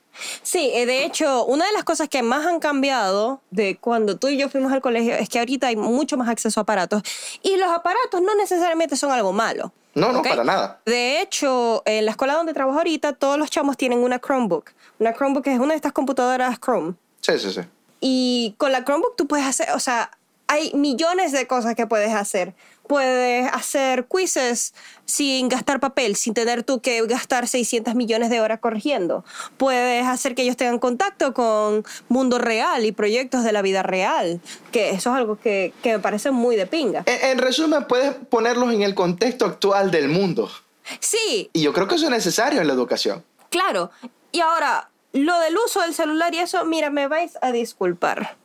Sí, 0.43 0.71
eh, 0.73 0.85
de 0.85 1.03
hecho, 1.03 1.45
una 1.45 1.65
de 1.65 1.73
las 1.73 1.83
cosas 1.83 2.07
que 2.09 2.23
más 2.23 2.45
han 2.45 2.59
cambiado 2.59 3.41
de 3.51 3.77
cuando 3.77 4.17
tú 4.17 4.27
y 4.27 4.37
yo 4.37 4.49
fuimos 4.49 4.71
al 4.71 4.81
colegio 4.81 5.13
es 5.13 5.29
que 5.29 5.39
ahorita 5.39 5.67
hay 5.67 5.75
mucho 5.75 6.17
más 6.17 6.29
acceso 6.29 6.59
a 6.59 6.63
aparatos. 6.63 7.03
Y 7.41 7.57
los 7.57 7.69
aparatos 7.69 8.21
no 8.21 8.35
necesariamente 8.35 8.95
son 8.95 9.11
algo 9.11 9.33
malo. 9.33 9.73
No, 9.93 10.11
no, 10.11 10.21
para 10.21 10.43
nada. 10.43 10.81
De 10.85 11.21
hecho, 11.21 11.81
en 11.85 12.05
la 12.05 12.11
escuela 12.11 12.33
donde 12.33 12.53
trabajo 12.53 12.77
ahorita, 12.77 13.13
todos 13.13 13.37
los 13.37 13.49
chamos 13.49 13.77
tienen 13.77 13.99
una 13.99 14.19
Chromebook. 14.19 14.71
Una 14.99 15.13
Chromebook 15.13 15.47
es 15.47 15.59
una 15.59 15.69
de 15.69 15.77
estas 15.77 15.93
computadoras 15.93 16.59
Chrome. 16.59 16.95
Sí, 17.21 17.39
sí, 17.39 17.51
sí. 17.51 17.61
Y 18.01 18.55
con 18.57 18.71
la 18.71 18.83
Chromebook 18.83 19.15
tú 19.15 19.25
puedes 19.25 19.45
hacer, 19.45 19.69
o 19.71 19.79
sea, 19.79 20.11
hay 20.47 20.71
millones 20.73 21.31
de 21.31 21.47
cosas 21.47 21.75
que 21.75 21.87
puedes 21.87 22.13
hacer. 22.13 22.53
Puedes 22.87 23.51
hacer 23.51 24.05
quizzes 24.05 24.75
sin 25.05 25.49
gastar 25.49 25.79
papel, 25.79 26.15
sin 26.15 26.35
tener 26.35 26.61
tú 26.63 26.81
que 26.81 27.01
gastar 27.07 27.47
600 27.47 27.95
millones 27.95 28.29
de 28.29 28.41
horas 28.41 28.59
corrigiendo. 28.59 29.25
Puedes 29.57 30.05
hacer 30.05 30.35
que 30.35 30.43
ellos 30.43 30.55
tengan 30.55 30.77
contacto 30.77 31.33
con 31.33 31.83
mundo 32.09 32.37
real 32.37 32.85
y 32.85 32.91
proyectos 32.91 33.43
de 33.43 33.51
la 33.53 33.63
vida 33.63 33.81
real, 33.81 34.39
que 34.71 34.91
eso 34.91 35.09
es 35.09 35.15
algo 35.15 35.39
que, 35.39 35.73
que 35.81 35.93
me 35.93 35.99
parece 35.99 36.29
muy 36.29 36.55
de 36.55 36.67
pinga. 36.67 37.03
En, 37.07 37.31
en 37.31 37.37
resumen, 37.39 37.85
puedes 37.87 38.13
ponerlos 38.13 38.71
en 38.71 38.83
el 38.83 38.93
contexto 38.93 39.45
actual 39.45 39.89
del 39.89 40.09
mundo. 40.09 40.51
Sí, 40.99 41.49
Y 41.53 41.63
yo 41.63 41.73
creo 41.73 41.87
que 41.87 41.95
eso 41.95 42.05
es 42.05 42.11
necesario 42.11 42.61
en 42.61 42.67
la 42.67 42.73
educación. 42.73 43.23
Claro. 43.49 43.89
Y 44.31 44.41
ahora, 44.41 44.89
lo 45.13 45.39
del 45.39 45.57
uso 45.57 45.81
del 45.81 45.93
celular 45.93 46.33
y 46.35 46.39
eso, 46.39 46.65
mira, 46.65 46.89
me 46.89 47.07
vais 47.07 47.37
a 47.41 47.51
disculpar. 47.51 48.35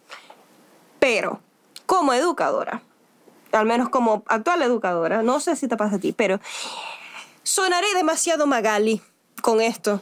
Pero, 0.98 1.40
como 1.90 2.12
educadora, 2.12 2.82
al 3.50 3.66
menos 3.66 3.88
como 3.88 4.22
actual 4.28 4.62
educadora, 4.62 5.24
no 5.24 5.40
sé 5.40 5.56
si 5.56 5.66
te 5.66 5.76
pasa 5.76 5.96
a 5.96 5.98
ti, 5.98 6.12
pero 6.12 6.38
sonaré 7.42 7.92
demasiado 7.94 8.46
magali 8.46 9.02
con 9.42 9.60
esto. 9.60 10.00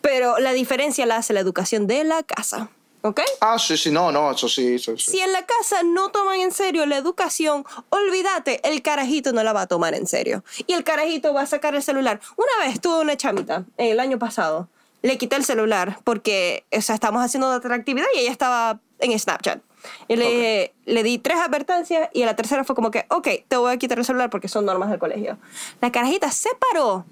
Pero 0.00 0.40
la 0.40 0.52
diferencia 0.52 1.06
la 1.06 1.18
hace 1.18 1.32
la 1.32 1.38
educación 1.38 1.86
de 1.86 2.02
la 2.02 2.24
casa. 2.24 2.68
¿Ok? 3.02 3.20
Ah, 3.40 3.60
sí, 3.60 3.76
sí, 3.76 3.92
no, 3.92 4.10
no, 4.10 4.32
eso 4.32 4.48
sí, 4.48 4.74
eso 4.74 4.96
sí. 4.96 5.12
Si 5.12 5.20
en 5.20 5.30
la 5.30 5.46
casa 5.46 5.84
no 5.84 6.08
toman 6.08 6.40
en 6.40 6.50
serio 6.50 6.84
la 6.84 6.96
educación, 6.96 7.64
olvídate, 7.90 8.60
el 8.68 8.82
carajito 8.82 9.32
no 9.32 9.44
la 9.44 9.52
va 9.52 9.62
a 9.62 9.66
tomar 9.68 9.94
en 9.94 10.08
serio. 10.08 10.42
Y 10.66 10.72
el 10.72 10.82
carajito 10.82 11.32
va 11.32 11.42
a 11.42 11.46
sacar 11.46 11.76
el 11.76 11.82
celular. 11.84 12.20
Una 12.36 12.66
vez 12.66 12.80
tuve 12.80 12.98
una 12.98 13.16
chamita, 13.16 13.64
el 13.76 14.00
año 14.00 14.18
pasado, 14.18 14.68
le 15.02 15.16
quité 15.16 15.36
el 15.36 15.44
celular 15.44 15.96
porque, 16.02 16.64
o 16.76 16.80
sea, 16.80 16.96
estábamos 16.96 17.24
haciendo 17.24 17.48
otra 17.52 17.76
actividad 17.76 18.06
y 18.16 18.18
ella 18.18 18.32
estaba 18.32 18.80
en 18.98 19.16
Snapchat. 19.16 19.62
Y 20.08 20.16
le, 20.16 20.24
dije- 20.26 20.74
le 20.86 21.02
di 21.02 21.18
tres 21.18 21.38
advertencias 21.38 22.08
y 22.12 22.22
a 22.22 22.26
la 22.26 22.36
tercera 22.36 22.64
fue 22.64 22.74
como 22.74 22.90
que, 22.90 23.06
ok, 23.10 23.28
te 23.48 23.56
voy 23.56 23.72
a 23.72 23.76
quitar 23.76 23.98
el 23.98 24.04
celular 24.04 24.30
porque 24.30 24.48
son 24.48 24.64
normas 24.64 24.90
del 24.90 24.98
colegio. 24.98 25.38
La 25.80 25.90
carajita 25.92 26.30
se 26.30 26.50
paró, 26.54 27.04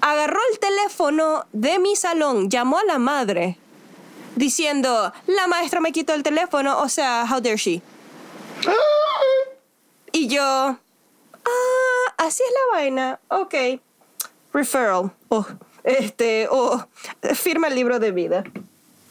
agarró 0.00 0.38
el 0.52 0.58
teléfono 0.58 1.44
de 1.52 1.78
mi 1.78 1.96
salón, 1.96 2.48
llamó 2.50 2.78
a 2.78 2.84
la 2.84 2.98
madre 2.98 3.58
diciendo, 4.36 5.12
la 5.26 5.46
maestra 5.46 5.80
me 5.80 5.92
quitó 5.92 6.14
el 6.14 6.22
teléfono, 6.22 6.78
o 6.80 6.88
sea, 6.88 7.24
how 7.30 7.40
dare 7.40 7.56
she. 7.56 7.82
Y 10.14 10.28
yo, 10.28 10.42
ah, 10.44 10.78
así 12.18 12.42
es 12.42 12.50
la 12.52 12.76
vaina. 12.76 13.20
Ok. 13.28 13.54
Referral. 14.52 15.10
Oh, 15.28 15.46
este, 15.84 16.46
oh, 16.50 16.84
firma 17.34 17.68
el 17.68 17.74
libro 17.74 17.98
de 17.98 18.10
vida. 18.12 18.44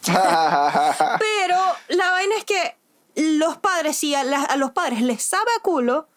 Pero 0.05 1.57
la 1.89 2.11
vaina 2.11 2.35
es 2.37 2.45
que 2.45 2.75
los 3.15 3.57
padres, 3.57 3.97
si 3.97 4.15
a, 4.15 4.23
los 4.55 4.71
padres 4.71 5.01
les 5.01 5.23
sabe 5.23 5.49
a 5.57 5.61
culo, 5.61 6.07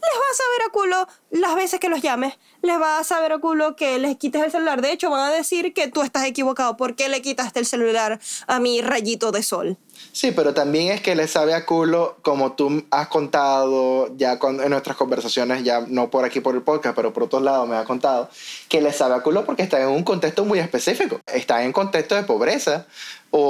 les 0.00 0.18
va 0.18 0.24
a 0.30 0.34
saber 0.34 0.62
a 0.66 0.72
culo 0.72 1.08
las 1.30 1.54
veces 1.54 1.78
que 1.78 1.88
los 1.88 2.00
llames. 2.00 2.38
Les 2.62 2.80
va 2.80 2.98
a 2.98 3.04
saber 3.04 3.32
a 3.32 3.38
culo 3.38 3.76
que 3.76 3.98
les 3.98 4.16
quites 4.16 4.42
el 4.42 4.50
celular. 4.50 4.80
De 4.80 4.92
hecho, 4.92 5.10
van 5.10 5.30
a 5.30 5.34
decir 5.34 5.74
que 5.74 5.88
tú 5.88 6.02
estás 6.02 6.24
equivocado. 6.24 6.76
¿Por 6.76 6.96
qué 6.96 7.08
le 7.08 7.20
quitaste 7.22 7.60
el 7.60 7.66
celular 7.66 8.18
a 8.46 8.60
mi 8.60 8.80
rayito 8.80 9.30
de 9.30 9.42
sol? 9.42 9.78
Sí, 10.12 10.32
pero 10.32 10.52
también 10.52 10.90
es 10.90 11.00
que 11.00 11.14
le 11.14 11.28
sabe 11.28 11.54
a 11.54 11.64
culo, 11.64 12.16
como 12.22 12.52
tú 12.52 12.84
has 12.90 13.06
contado 13.08 14.08
ya 14.16 14.38
con- 14.38 14.60
en 14.60 14.70
nuestras 14.70 14.96
conversaciones, 14.96 15.62
ya 15.62 15.84
no 15.86 16.10
por 16.10 16.24
aquí 16.24 16.40
por 16.40 16.54
el 16.56 16.62
podcast, 16.62 16.96
pero 16.96 17.12
por 17.12 17.22
otros 17.24 17.42
lados 17.42 17.68
me 17.68 17.76
has 17.76 17.86
contado, 17.86 18.28
que 18.68 18.80
le 18.80 18.92
sabe 18.92 19.14
a 19.14 19.20
culo 19.22 19.44
porque 19.44 19.62
está 19.62 19.80
en 19.80 19.88
un 19.88 20.02
contexto 20.02 20.44
muy 20.44 20.58
específico. 20.58 21.20
Está 21.26 21.62
en 21.62 21.72
contexto 21.72 22.16
de 22.16 22.24
pobreza 22.24 22.86
o, 23.30 23.40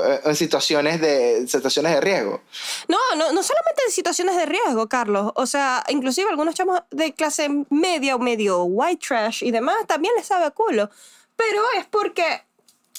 o, 0.00 0.04
eh, 0.04 0.20
en 0.24 0.34
situaciones 0.34 1.00
de, 1.00 1.46
situaciones 1.46 1.92
de 1.94 2.00
riesgo. 2.00 2.40
No, 2.88 2.98
no, 3.16 3.32
no 3.32 3.42
solamente 3.42 3.82
en 3.86 3.92
situaciones 3.92 4.36
de 4.36 4.46
riesgo, 4.46 4.88
Carlos. 4.88 5.30
O 5.36 5.46
sea, 5.46 5.84
inclusive 5.88 6.28
algunos 6.28 6.54
chamos 6.56 6.80
de 6.90 7.14
clase 7.14 7.48
media 7.70 8.16
o 8.16 8.18
medio 8.18 8.64
white 8.64 9.06
trash 9.06 9.44
y 9.44 9.52
demás 9.52 9.76
también 9.86 10.12
les 10.16 10.26
sabe 10.26 10.44
a 10.46 10.50
culo. 10.50 10.90
Pero 11.36 11.62
es 11.78 11.86
porque 11.86 12.42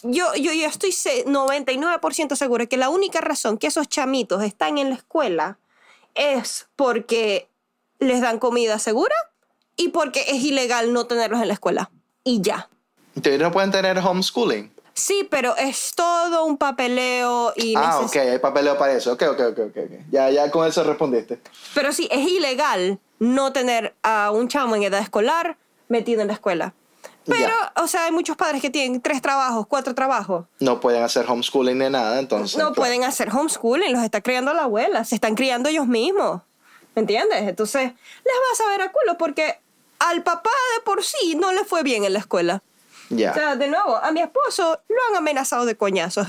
yo, 0.03 0.33
yo, 0.35 0.51
yo 0.53 0.67
estoy 0.67 0.91
se- 0.91 1.25
99% 1.25 2.35
segura 2.35 2.65
que 2.65 2.77
la 2.77 2.89
única 2.89 3.21
razón 3.21 3.57
que 3.57 3.67
esos 3.67 3.87
chamitos 3.87 4.43
están 4.43 4.77
en 4.77 4.89
la 4.89 4.95
escuela 4.95 5.57
es 6.15 6.67
porque 6.75 7.49
les 7.99 8.21
dan 8.21 8.39
comida 8.39 8.79
segura 8.79 9.15
y 9.75 9.89
porque 9.89 10.21
es 10.27 10.43
ilegal 10.43 10.93
no 10.93 11.07
tenerlos 11.07 11.41
en 11.41 11.47
la 11.47 11.53
escuela. 11.53 11.91
Y 12.23 12.41
ya. 12.41 12.69
Entonces 13.15 13.41
no 13.41 13.51
pueden 13.51 13.71
tener 13.71 13.97
homeschooling. 13.97 14.71
Sí, 14.93 15.25
pero 15.29 15.55
es 15.55 15.93
todo 15.95 16.43
un 16.45 16.57
papeleo 16.57 17.53
y 17.55 17.73
Ah, 17.77 17.99
ok, 18.01 18.15
hay 18.17 18.39
papeleo 18.39 18.77
para 18.77 18.93
eso. 18.93 19.13
Ok, 19.13 19.23
ok, 19.31 19.39
ok. 19.51 19.59
ok. 19.69 19.91
Ya, 20.11 20.29
ya 20.29 20.51
con 20.51 20.67
eso 20.67 20.83
respondiste. 20.83 21.39
Pero 21.73 21.93
sí, 21.93 22.07
es 22.11 22.27
ilegal 22.29 22.99
no 23.19 23.53
tener 23.53 23.95
a 24.03 24.31
un 24.31 24.47
chamo 24.49 24.75
en 24.75 24.83
edad 24.83 24.99
escolar 25.01 25.57
metido 25.87 26.21
en 26.21 26.27
la 26.27 26.33
escuela. 26.33 26.73
Pero, 27.25 27.53
o 27.75 27.87
sea, 27.87 28.05
hay 28.05 28.11
muchos 28.11 28.35
padres 28.35 28.61
que 28.61 28.69
tienen 28.69 28.99
tres 29.01 29.21
trabajos, 29.21 29.67
cuatro 29.67 29.93
trabajos. 29.93 30.45
No 30.59 30.79
pueden 30.79 31.03
hacer 31.03 31.25
homeschooling 31.27 31.77
ni 31.77 31.89
nada, 31.89 32.19
entonces. 32.19 32.57
No 32.57 32.65
claro. 32.67 32.75
pueden 32.75 33.03
hacer 33.03 33.29
homeschooling, 33.29 33.93
los 33.93 34.03
está 34.03 34.21
criando 34.21 34.53
la 34.53 34.63
abuela, 34.63 35.05
se 35.05 35.15
están 35.15 35.35
criando 35.35 35.69
ellos 35.69 35.87
mismos. 35.87 36.41
¿Me 36.95 37.01
entiendes? 37.01 37.43
Entonces, 37.43 37.83
les 37.83 37.93
va 38.35 38.53
a 38.53 38.55
saber 38.55 38.81
a 38.81 38.91
culo 38.91 39.17
porque 39.17 39.59
al 39.99 40.23
papá 40.23 40.49
de 40.75 40.83
por 40.83 41.03
sí 41.03 41.35
no 41.35 41.51
le 41.51 41.63
fue 41.63 41.83
bien 41.83 42.03
en 42.03 42.13
la 42.13 42.19
escuela. 42.19 42.63
Ya. 43.09 43.31
O 43.31 43.33
sea, 43.33 43.55
de 43.55 43.67
nuevo, 43.67 43.97
a 43.97 44.11
mi 44.11 44.21
esposo 44.21 44.79
lo 44.87 44.97
han 45.09 45.15
amenazado 45.17 45.65
de 45.65 45.75
coñazos. 45.75 46.27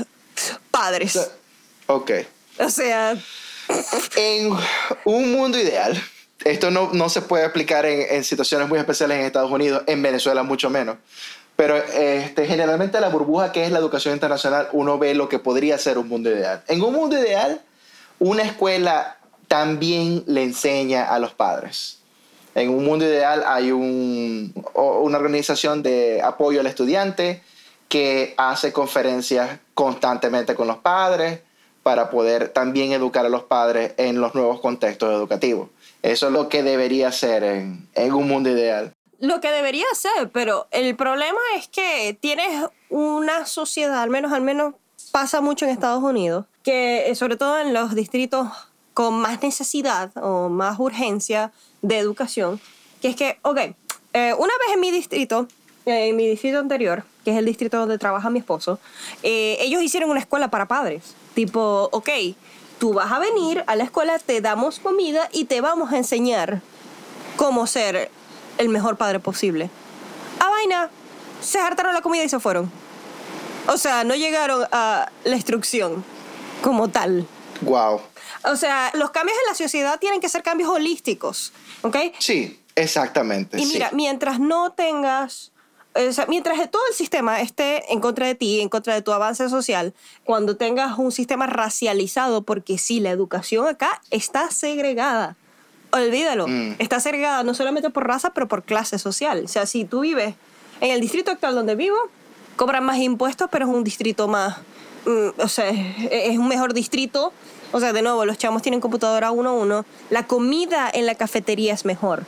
Padres. 0.70 1.30
Ok. 1.86 2.10
O 2.58 2.68
sea, 2.68 3.16
En 4.16 4.52
un 5.04 5.32
mundo 5.32 5.58
ideal, 5.58 6.00
esto 6.44 6.70
no, 6.70 6.90
no 6.92 7.08
se 7.08 7.22
puede 7.22 7.44
aplicar 7.44 7.86
en, 7.86 8.06
en 8.16 8.24
situaciones 8.24 8.68
muy 8.68 8.78
especiales 8.78 9.18
en 9.18 9.24
Estados 9.24 9.50
Unidos, 9.50 9.82
en 9.86 10.02
Venezuela 10.02 10.42
mucho 10.42 10.70
menos. 10.70 10.96
Pero 11.56 11.76
este, 11.76 12.46
generalmente 12.46 12.98
la 13.00 13.08
burbuja 13.10 13.52
que 13.52 13.64
es 13.64 13.70
la 13.72 13.78
educación 13.78 14.14
internacional, 14.14 14.68
uno 14.72 14.98
ve 14.98 15.14
lo 15.14 15.28
que 15.28 15.38
podría 15.38 15.76
ser 15.78 15.98
un 15.98 16.08
mundo 16.08 16.30
ideal. 16.30 16.62
En 16.68 16.80
un 16.82 16.94
mundo 16.94 17.18
ideal, 17.18 17.60
una 18.18 18.42
escuela 18.42 19.18
también 19.48 20.24
le 20.26 20.42
enseña 20.44 21.04
a 21.04 21.18
los 21.18 21.34
padres. 21.34 21.98
En 22.54 22.70
un 22.70 22.84
mundo 22.84 23.04
ideal 23.04 23.44
hay 23.46 23.70
un- 23.70 24.52
una 24.74 25.18
organización 25.18 25.82
de 25.82 26.20
apoyo 26.22 26.60
al 26.60 26.66
estudiante 26.66 27.42
que 27.88 28.34
hace 28.38 28.72
conferencias 28.72 29.58
constantemente 29.74 30.54
con 30.54 30.66
los 30.66 30.78
padres 30.78 31.40
para 31.82 32.08
poder 32.10 32.48
también 32.48 32.92
educar 32.92 33.26
a 33.26 33.28
los 33.28 33.42
padres 33.42 33.92
en 33.98 34.20
los 34.20 34.34
nuevos 34.34 34.60
contextos 34.60 35.12
educativos. 35.12 35.68
Eso 36.02 36.26
es 36.26 36.32
lo 36.32 36.48
que 36.48 36.62
debería 36.62 37.12
ser 37.12 37.44
en, 37.44 38.12
un 38.12 38.28
mundo 38.28 38.50
ideal. 38.50 38.92
lo 39.20 39.40
que 39.40 39.50
debería 39.52 39.86
ser, 39.94 40.30
pero 40.30 40.66
el 40.72 40.96
problema 40.96 41.40
es 41.56 41.68
que 41.68 42.18
tienes 42.20 42.68
una 42.88 43.46
sociedad, 43.46 44.02
al 44.02 44.10
menos, 44.10 44.32
al 44.32 44.42
menos 44.42 44.74
pasa 45.12 45.40
mucho 45.40 45.64
en 45.64 45.70
Estados 45.70 46.02
Unidos, 46.02 46.46
que 46.64 47.08
eh, 47.10 47.14
sobre 47.14 47.36
todo 47.36 47.58
en 47.58 47.72
los 47.72 47.94
distritos 47.94 48.48
con 48.94 49.14
más 49.14 49.42
necesidad 49.42 50.10
o 50.16 50.48
más 50.48 50.78
urgencia 50.80 51.52
de 51.82 51.98
educación, 51.98 52.60
que 53.00 53.08
es 53.08 53.16
que, 53.16 53.38
ok, 53.42 53.58
eh, 54.12 54.34
una 54.34 54.52
vez 54.66 54.74
en 54.74 54.80
mi 54.80 54.90
distrito, 54.90 55.46
eh, 55.86 56.08
en 56.08 56.16
mi 56.16 56.26
distrito 56.26 56.58
anterior, 56.58 57.04
que 57.24 57.30
es 57.30 57.36
el 57.36 57.44
distrito 57.44 57.78
donde 57.78 57.98
trabaja 57.98 58.28
mi 58.30 58.40
esposo, 58.40 58.80
ellos 59.22 59.82
hicieron 59.82 60.10
una 60.10 60.20
escuela 60.20 60.48
para 60.48 60.66
padres. 60.66 61.14
Tipo, 61.34 61.88
ok, 61.92 62.08
tú 62.82 62.92
vas 62.92 63.12
a 63.12 63.20
venir 63.20 63.62
a 63.68 63.76
la 63.76 63.84
escuela, 63.84 64.18
te 64.18 64.40
damos 64.40 64.80
comida 64.80 65.28
y 65.30 65.44
te 65.44 65.60
vamos 65.60 65.92
a 65.92 65.98
enseñar 65.98 66.62
cómo 67.36 67.68
ser 67.68 68.10
el 68.58 68.68
mejor 68.70 68.96
padre 68.96 69.20
posible. 69.20 69.70
A 70.40 70.48
vaina, 70.50 70.90
se 71.40 71.60
hartaron 71.60 71.94
la 71.94 72.00
comida 72.02 72.24
y 72.24 72.28
se 72.28 72.40
fueron. 72.40 72.72
O 73.68 73.76
sea, 73.76 74.02
no 74.02 74.16
llegaron 74.16 74.66
a 74.72 75.08
la 75.22 75.36
instrucción 75.36 76.04
como 76.60 76.88
tal. 76.88 77.24
Wow. 77.60 78.00
O 78.46 78.56
sea, 78.56 78.90
los 78.94 79.12
cambios 79.12 79.38
en 79.44 79.50
la 79.50 79.54
sociedad 79.54 80.00
tienen 80.00 80.20
que 80.20 80.28
ser 80.28 80.42
cambios 80.42 80.68
holísticos, 80.68 81.52
¿ok? 81.82 81.96
Sí, 82.18 82.60
exactamente. 82.74 83.60
Y 83.60 83.64
sí. 83.64 83.74
mira, 83.74 83.90
mientras 83.92 84.40
no 84.40 84.72
tengas, 84.72 85.52
o 85.94 86.12
sea, 86.12 86.26
mientras 86.26 86.58
todo 86.70 86.82
el 86.88 86.94
sistema 86.94 87.40
esté 87.40 87.92
en 87.92 88.00
contra 88.00 88.26
de 88.26 88.34
ti, 88.34 88.60
en 88.60 88.68
contra 88.68 88.94
de 88.94 89.02
tu 89.02 89.12
avance 89.12 89.48
social, 89.48 89.92
cuando 90.24 90.56
tengas 90.56 90.98
un 90.98 91.12
sistema 91.12 91.46
racializado, 91.46 92.42
porque 92.42 92.78
sí, 92.78 93.00
la 93.00 93.10
educación 93.10 93.66
acá 93.66 94.00
está 94.10 94.50
segregada. 94.50 95.36
Olvídalo, 95.90 96.48
Mm. 96.48 96.76
está 96.78 97.00
segregada 97.00 97.42
no 97.44 97.52
solamente 97.54 97.90
por 97.90 98.06
raza, 98.06 98.30
pero 98.32 98.48
por 98.48 98.62
clase 98.62 98.98
social. 98.98 99.42
O 99.44 99.48
sea, 99.48 99.66
si 99.66 99.84
tú 99.84 100.00
vives 100.00 100.34
en 100.80 100.90
el 100.90 101.00
distrito 101.00 101.30
actual 101.30 101.54
donde 101.54 101.74
vivo, 101.74 101.96
cobran 102.56 102.84
más 102.84 102.98
impuestos, 102.98 103.48
pero 103.50 103.66
es 103.66 103.74
un 103.74 103.84
distrito 103.84 104.26
más, 104.28 104.56
mm, 105.04 105.40
o 105.40 105.48
sea, 105.48 105.68
es 105.68 106.38
un 106.38 106.48
mejor 106.48 106.72
distrito. 106.72 107.32
O 107.72 107.80
sea, 107.80 107.92
de 107.92 108.02
nuevo, 108.02 108.24
los 108.24 108.38
chamos 108.38 108.62
tienen 108.62 108.80
computadora 108.80 109.30
uno 109.30 109.50
a 109.50 109.52
uno. 109.52 109.84
La 110.10 110.26
comida 110.26 110.90
en 110.92 111.06
la 111.06 111.14
cafetería 111.14 111.74
es 111.74 111.84
mejor. 111.84 112.24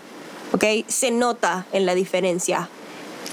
¿ok? 0.53 0.65
Se 0.87 1.11
nota 1.11 1.67
en 1.73 1.85
la 1.85 1.95
diferencia. 1.95 2.69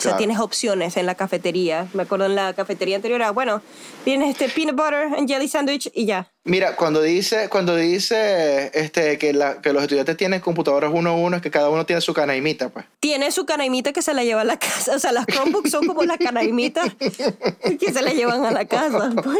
O 0.02 0.10
sea, 0.10 0.18
tienes 0.18 0.40
opciones 0.40 0.98
en 0.98 1.06
la 1.06 1.16
cafetería. 1.16 1.88
Me 1.94 2.04
acuerdo 2.04 2.26
en 2.26 2.36
la 2.36 2.54
cafetería 2.54 2.96
anterior, 2.96 3.22
ah, 3.22 3.32
bueno, 3.32 3.62
tienes 4.04 4.30
este 4.32 4.50
peanut 4.50 4.76
butter 4.76 5.14
and 5.18 5.28
jelly 5.28 5.48
sandwich 5.48 5.90
y 5.94 6.06
ya. 6.06 6.28
Mira, 6.44 6.76
cuando 6.76 7.04
dice, 7.04 7.50
cuando 7.50 7.76
dice 7.76 8.72
este, 8.74 9.20
que, 9.20 9.32
la- 9.32 9.62
que 9.62 9.72
los 9.74 9.84
estudiantes 9.84 10.18
tienen 10.18 10.40
computadoras 10.42 10.90
uno 10.92 11.12
a 11.12 11.14
uno, 11.14 11.36
es 11.38 11.42
que 11.44 11.52
cada 11.52 11.70
uno 11.70 11.86
tiene 11.86 12.02
su 12.02 12.16
canaimita, 12.16 12.70
pues. 12.70 12.84
Tiene 13.00 13.32
su 13.32 13.46
canaimita 13.46 13.94
que 13.94 14.02
se 14.02 14.12
la 14.16 14.24
lleva 14.24 14.42
a 14.42 14.44
la 14.44 14.58
casa. 14.58 14.96
O 14.96 15.00
sea, 15.00 15.12
las 15.12 15.28
Chromebooks 15.28 15.70
son 15.70 15.86
como 15.86 16.04
las 16.04 16.18
canaimitas 16.18 16.88
que 17.80 17.94
se 17.94 18.02
la 18.02 18.12
llevan 18.12 18.44
a 18.44 18.50
la 18.52 18.66
casa. 18.66 19.12
pues. 19.24 19.38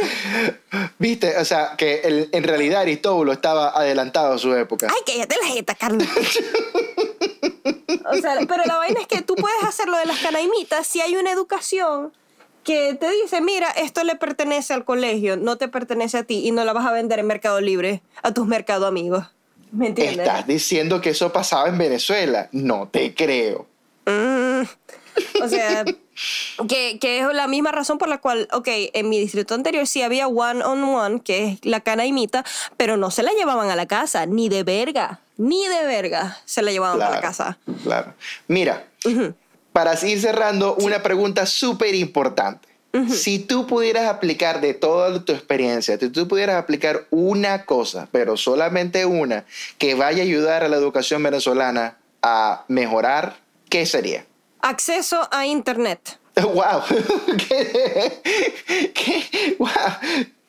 Viste, 1.00 1.36
o 1.38 1.46
sea, 1.46 1.74
que 1.76 2.02
el- 2.02 2.30
en 2.34 2.44
realidad 2.44 2.82
Aristóbulo 2.82 3.32
estaba 3.34 3.70
adelantado 3.70 4.34
a 4.34 4.38
su 4.38 4.54
época. 4.56 4.88
Ay, 4.90 5.02
cállate 5.06 5.36
la 5.42 5.48
jeta, 5.48 5.74
Carlos. 5.74 6.08
O 7.42 8.16
sea, 8.16 8.36
pero 8.48 8.64
la 8.66 8.78
vaina 8.78 9.00
es 9.02 9.08
que 9.08 9.22
tú 9.22 9.36
puedes 9.36 9.64
hacerlo 9.64 9.98
de 9.98 10.06
las 10.06 10.20
canaimitas 10.20 10.88
si 10.88 11.02
hay 11.02 11.16
una 11.16 11.32
educación 11.32 12.14
que 12.64 12.94
te 12.94 13.10
dice, 13.10 13.42
mira, 13.42 13.70
esto 13.72 14.04
le 14.04 14.16
pertenece 14.16 14.74
al 14.74 14.86
colegio, 14.86 15.38
no 15.38 15.58
te 15.58 15.68
pertenece 15.68 16.20
a 16.20 16.24
ti 16.24 16.46
y 16.46 16.52
no 16.52 16.64
la 16.64 16.74
vas 16.74 16.86
a 16.86 16.92
vender 16.92 17.20
en 17.20 17.28
Mercado 17.28 17.60
Libre 17.60 18.02
a 18.22 18.34
tus 18.34 18.46
mercado 18.46 18.86
amigos. 18.86 19.26
¿Me 19.72 19.88
entiendes? 19.88 20.28
Estás 20.28 20.46
diciendo 20.46 21.02
que 21.02 21.12
eso 21.12 21.32
pasaba 21.32 21.70
en 21.70 21.78
Venezuela. 21.78 22.50
No 22.52 22.90
te 22.90 23.16
creo. 23.16 23.68
Mm, 24.06 24.64
o 25.42 25.48
sea, 25.48 25.86
que, 26.68 27.00
que 27.00 27.20
es 27.20 27.34
la 27.34 27.48
misma 27.48 27.72
razón 27.72 27.98
por 27.98 28.10
la 28.10 28.20
cual, 28.20 28.48
ok, 28.52 28.68
en 28.68 29.10
mi 29.10 29.20
distrito 29.20 29.56
anterior 29.56 29.88
sí 29.88 30.02
había 30.02 30.28
one 30.28 30.64
on 30.64 30.84
one, 30.84 31.22
que 31.22 31.48
es 31.48 31.66
la 31.66 31.80
canaimita, 31.80 32.44
pero 32.78 32.98
no 32.98 33.12
se 33.12 33.24
la 33.24 33.32
llevaban 33.32 33.70
a 33.70 33.76
la 33.76 33.88
casa, 33.88 34.26
ni 34.26 34.50
de 34.50 34.64
verga, 34.64 35.22
ni 35.42 35.68
de 35.68 35.86
verga 35.88 36.38
se 36.46 36.62
la 36.62 36.72
llevaban 36.72 37.02
a 37.02 37.10
la 37.10 37.20
casa. 37.20 37.58
Claro. 37.84 38.14
Mira, 38.48 38.86
para 39.74 39.94
ir 40.06 40.22
cerrando, 40.22 40.76
una 40.76 41.02
pregunta 41.02 41.48
súper 41.48 41.96
importante. 41.96 42.70
Si 43.10 43.40
tú 43.40 43.66
pudieras 43.66 44.08
aplicar 44.08 44.62
de 44.62 44.74
toda 44.74 45.24
tu 45.24 45.32
experiencia, 45.32 45.98
si 45.98 46.10
tú 46.10 46.28
pudieras 46.28 46.58
aplicar 46.58 47.08
una 47.10 47.66
cosa, 47.66 48.08
pero 48.12 48.38
solamente 48.38 49.06
una, 49.06 49.46
que 49.78 49.96
vaya 49.96 50.22
a 50.22 50.26
ayudar 50.26 50.64
a 50.64 50.68
la 50.68 50.78
educación 50.78 51.24
venezolana 51.24 51.98
a 52.22 52.66
mejorar, 52.68 53.38
¿qué 53.70 53.86
sería? 53.86 54.26
Acceso 54.62 55.28
a 55.32 55.48
internet. 55.48 56.20
¡Wow! 56.36 56.84
¿Qué? 57.48 58.92
¿Qué? 58.94 59.56
¡Wow! 59.58 59.70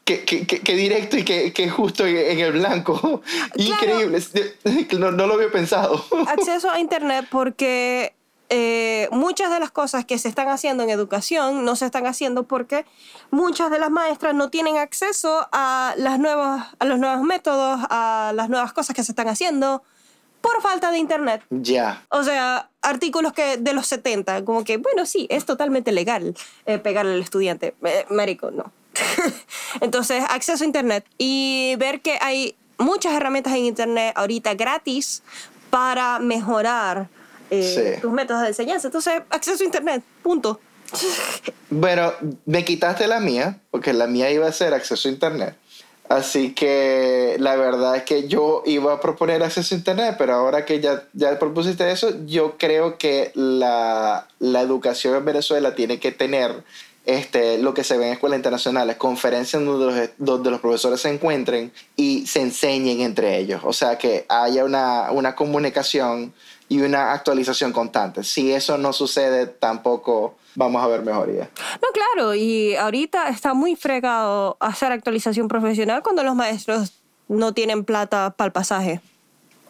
Qué, 0.05 0.24
qué, 0.24 0.44
qué, 0.46 0.74
directo 0.74 1.16
y 1.16 1.24
qué, 1.24 1.53
qué 1.53 1.70
justo 1.70 2.05
en, 2.05 2.40
el 2.40 2.53
blanco. 2.53 3.22
Increíble. 3.55 4.20
No, 4.98 5.12
no, 5.12 5.26
lo 5.26 5.34
había 5.34 5.50
pensado. 5.50 6.05
Acceso 6.26 6.70
a 6.70 6.80
Internet 6.80 7.26
porque 7.30 8.14
eh, 8.48 9.09
muchas 9.12 9.50
de 9.50 9.61
las 9.61 9.70
cosas 9.70 10.05
que 10.05 10.18
se 10.18 10.28
están 10.28 10.48
haciendo 10.48 10.82
en 10.82 10.90
educación 10.90 11.64
no 11.64 11.76
se 11.76 11.86
están 11.86 12.07
haciendo 12.07 12.42
porque 12.42 12.84
muchas 13.30 13.70
de 13.70 13.78
las 13.78 13.90
maestras 13.90 14.34
no 14.34 14.50
tienen 14.50 14.76
acceso 14.76 15.48
a, 15.53 15.94
las 15.96 16.18
nuevas, 16.18 16.74
a 16.78 16.84
los 16.84 16.98
nuevos 16.98 17.22
métodos, 17.22 17.80
a 17.88 18.32
las 18.34 18.48
nuevas 18.48 18.72
cosas 18.72 18.94
que 18.94 19.05
se 19.05 19.12
están 19.12 19.28
haciendo 19.28 19.82
por 20.42 20.61
falta 20.61 20.90
de 20.90 20.98
internet. 20.98 21.42
Ya. 21.48 22.05
O 22.11 22.24
sea, 22.24 22.68
artículos 22.82 23.32
que 23.32 23.57
de 23.57 23.72
los 23.72 23.86
70, 23.86 24.44
como 24.44 24.64
que, 24.64 24.76
bueno, 24.76 25.07
sí, 25.07 25.26
es 25.30 25.46
totalmente 25.46 25.92
legal 25.92 26.34
eh, 26.66 26.78
pegarle 26.78 27.14
al 27.14 27.20
estudiante. 27.20 27.74
Eh, 27.84 28.05
médico, 28.11 28.50
no. 28.50 28.70
Entonces, 29.80 30.24
acceso 30.28 30.64
a 30.64 30.66
internet 30.66 31.05
y 31.18 31.76
ver 31.78 32.01
que 32.01 32.18
hay 32.20 32.55
muchas 32.78 33.14
herramientas 33.14 33.55
en 33.55 33.64
internet 33.64 34.12
ahorita 34.16 34.55
gratis 34.55 35.22
para 35.70 36.18
mejorar 36.18 37.09
eh, 37.51 37.99
tus 38.01 38.12
métodos 38.12 38.43
de 38.43 38.49
enseñanza. 38.49 38.88
Entonces, 38.88 39.22
acceso 39.30 39.62
a 39.62 39.66
internet, 39.66 40.03
punto. 40.22 40.61
Bueno, 41.74 42.12
me 42.45 42.66
quitaste 42.66 43.07
la 43.07 43.18
mía, 43.18 43.59
porque 43.70 43.95
la 43.95 44.07
mía 44.07 44.30
iba 44.30 44.47
a 44.47 44.53
ser 44.53 44.74
acceso 44.74 45.09
a 45.09 45.12
internet. 45.12 45.57
Así 46.12 46.53
que 46.53 47.36
la 47.38 47.57
verdad 47.57 47.97
es 47.97 48.03
que 48.03 48.28
yo 48.28 48.62
iba 48.66 48.93
a 48.93 49.01
proponer 49.01 49.43
acceso 49.43 49.74
a 49.74 49.78
Internet, 49.78 50.16
pero 50.18 50.34
ahora 50.34 50.66
que 50.66 50.78
ya, 50.78 51.05
ya 51.14 51.38
propusiste 51.38 51.90
eso, 51.90 52.12
yo 52.26 52.59
creo 52.59 52.99
que 52.99 53.32
la, 53.34 54.28
la 54.38 54.61
educación 54.61 55.16
en 55.16 55.24
Venezuela 55.24 55.74
tiene 55.74 55.99
que 56.01 56.12
tener 56.12 56.64
este, 57.05 57.59
lo 57.59 57.74
que 57.74 57.84
se 57.84 57.96
ve 57.96 58.07
en 58.07 58.12
escuelas 58.12 58.38
internacionales, 58.38 58.96
conferencias 58.96 59.64
donde 59.64 59.86
los, 59.86 60.11
donde 60.18 60.50
los 60.50 60.61
profesores 60.61 61.00
se 61.00 61.11
encuentren 61.11 61.72
y 61.96 62.26
se 62.26 62.40
enseñen 62.40 63.00
entre 63.00 63.38
ellos. 63.38 63.62
O 63.64 63.72
sea, 63.72 63.98
que 63.98 64.24
haya 64.28 64.64
una, 64.64 65.11
una 65.11 65.34
comunicación 65.34 66.32
y 66.68 66.80
una 66.80 67.12
actualización 67.12 67.72
constante. 67.72 68.24
Si 68.24 68.53
eso 68.53 68.78
no 68.78 68.92
sucede, 68.92 69.46
tampoco 69.46 70.36
vamos 70.55 70.82
a 70.82 70.86
ver 70.86 71.03
mejoría. 71.03 71.50
No, 71.82 71.88
claro, 71.92 72.34
y 72.34 72.74
ahorita 72.76 73.28
está 73.28 73.53
muy 73.55 73.76
fregado 73.76 74.57
hacer 74.61 74.92
actualización 74.92 75.48
profesional 75.48 76.03
cuando 76.03 76.22
los 76.22 76.34
maestros 76.34 76.94
no 77.28 77.53
tienen 77.53 77.84
plata 77.84 78.34
para 78.36 78.46
el 78.46 78.53
pasaje 78.53 79.00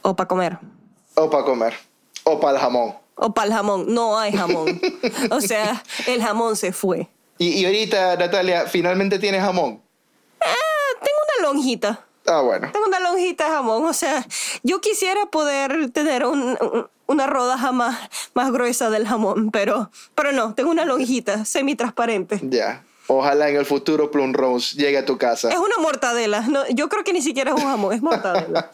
o 0.02 0.14
para 0.16 0.28
comer. 0.28 0.58
O 1.14 1.30
para 1.30 1.44
comer. 1.44 1.74
O 2.24 2.40
para 2.40 2.54
el 2.54 2.62
jamón. 2.62 2.94
O 3.14 3.32
para 3.32 3.46
el 3.46 3.52
jamón. 3.52 3.86
No 3.88 4.18
hay 4.18 4.32
jamón. 4.32 4.80
o 5.30 5.40
sea, 5.40 5.82
el 6.06 6.22
jamón 6.22 6.56
se 6.56 6.72
fue. 6.72 7.08
Y, 7.38 7.64
ahorita, 7.64 8.16
Natalia, 8.16 8.66
¿finalmente 8.66 9.18
tienes 9.18 9.42
jamón? 9.42 9.82
Eh, 10.40 10.98
tengo 11.00 11.18
una 11.38 11.48
lonjita. 11.48 12.06
Ah, 12.26 12.40
bueno. 12.40 12.70
Tengo 12.72 12.86
una 12.86 13.00
lonjita 13.00 13.46
de 13.46 13.50
jamón. 13.50 13.84
O 13.84 13.92
sea, 13.92 14.24
yo 14.62 14.80
quisiera 14.80 15.26
poder 15.26 15.90
tener 15.90 16.24
una 16.24 17.26
rodaja 17.26 17.72
más, 17.72 17.98
más 18.34 18.52
gruesa 18.52 18.90
del 18.90 19.06
jamón, 19.06 19.50
pero, 19.50 19.90
pero 20.14 20.32
no, 20.32 20.54
tengo 20.54 20.70
una 20.70 20.84
lonjita 20.84 21.44
semi-transparente. 21.44 22.40
Ya. 22.42 22.84
Ojalá 23.08 23.48
en 23.48 23.56
el 23.56 23.66
futuro 23.66 24.10
Plum 24.10 24.32
Rose 24.32 24.76
llegue 24.76 24.98
a 24.98 25.04
tu 25.04 25.18
casa. 25.18 25.50
Es 25.50 25.58
una 25.58 25.76
mortadela. 25.80 26.42
No, 26.42 26.68
yo 26.68 26.88
creo 26.88 27.02
que 27.02 27.12
ni 27.12 27.20
siquiera 27.20 27.50
es 27.50 27.56
un 27.60 27.68
jamón, 27.68 27.92
es 27.92 28.02
mortadela. 28.02 28.70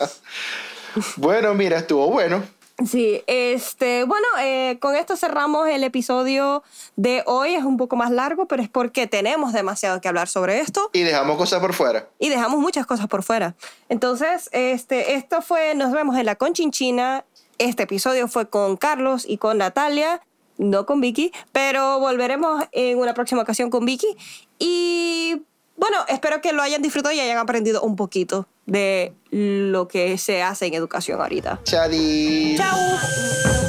bueno, 1.17 1.55
mira, 1.55 1.79
estuvo 1.79 2.09
bueno. 2.11 2.43
Sí, 2.87 3.23
este, 3.27 4.05
bueno, 4.05 4.27
eh, 4.41 4.79
con 4.81 4.95
esto 4.95 5.17
cerramos 5.17 5.69
el 5.69 5.83
episodio 5.83 6.63
de 6.95 7.25
hoy. 7.27 7.55
Es 7.55 7.65
un 7.65 7.77
poco 7.77 7.97
más 7.97 8.13
largo, 8.13 8.47
pero 8.47 8.63
es 8.63 8.69
porque 8.69 9.09
tenemos 9.09 9.53
demasiado 9.53 10.01
que 10.01 10.07
hablar 10.07 10.29
sobre 10.29 10.61
esto. 10.61 10.89
Y 10.93 11.03
dejamos 11.03 11.37
cosas 11.37 11.61
por 11.61 11.75
fuera. 11.75 12.09
Y 12.21 12.29
dejamos 12.29 12.61
muchas 12.61 12.87
cosas 12.87 13.09
por 13.09 13.25
fuera. 13.25 13.57
Entonces, 13.89 14.49
este, 14.53 15.15
esto 15.15 15.43
fue, 15.43 15.75
nos 15.75 15.91
vemos 15.91 16.17
en 16.17 16.27
la 16.27 16.37
Conchinchina. 16.37 17.25
Este 17.59 17.83
episodio 17.83 18.29
fue 18.29 18.49
con 18.49 18.77
Carlos 18.77 19.25
y 19.27 19.39
con 19.39 19.59
Natalia, 19.59 20.21
no 20.57 20.87
con 20.87 21.01
Vicky, 21.01 21.33
pero 21.51 21.99
volveremos 21.99 22.65
en 22.71 22.99
una 22.99 23.13
próxima 23.13 23.43
ocasión 23.43 23.71
con 23.71 23.85
Vicky. 23.87 24.17
Y 24.61 25.43
bueno, 25.79 25.97
espero 26.09 26.41
que 26.41 26.53
lo 26.53 26.63
hayan 26.63 26.83
disfrutado 26.83 27.15
y 27.15 27.21
hayan 27.21 27.39
aprendido 27.39 27.83
un 27.83 27.97
poquito 27.97 28.49
de 28.67 29.15
lo 29.31 29.89
que 29.89 30.19
se 30.19 30.43
hace 30.43 30.67
en 30.67 30.75
educación 30.75 31.21
ahorita. 31.21 31.61
Chadi. 31.65 32.57
Chao. 32.57 33.68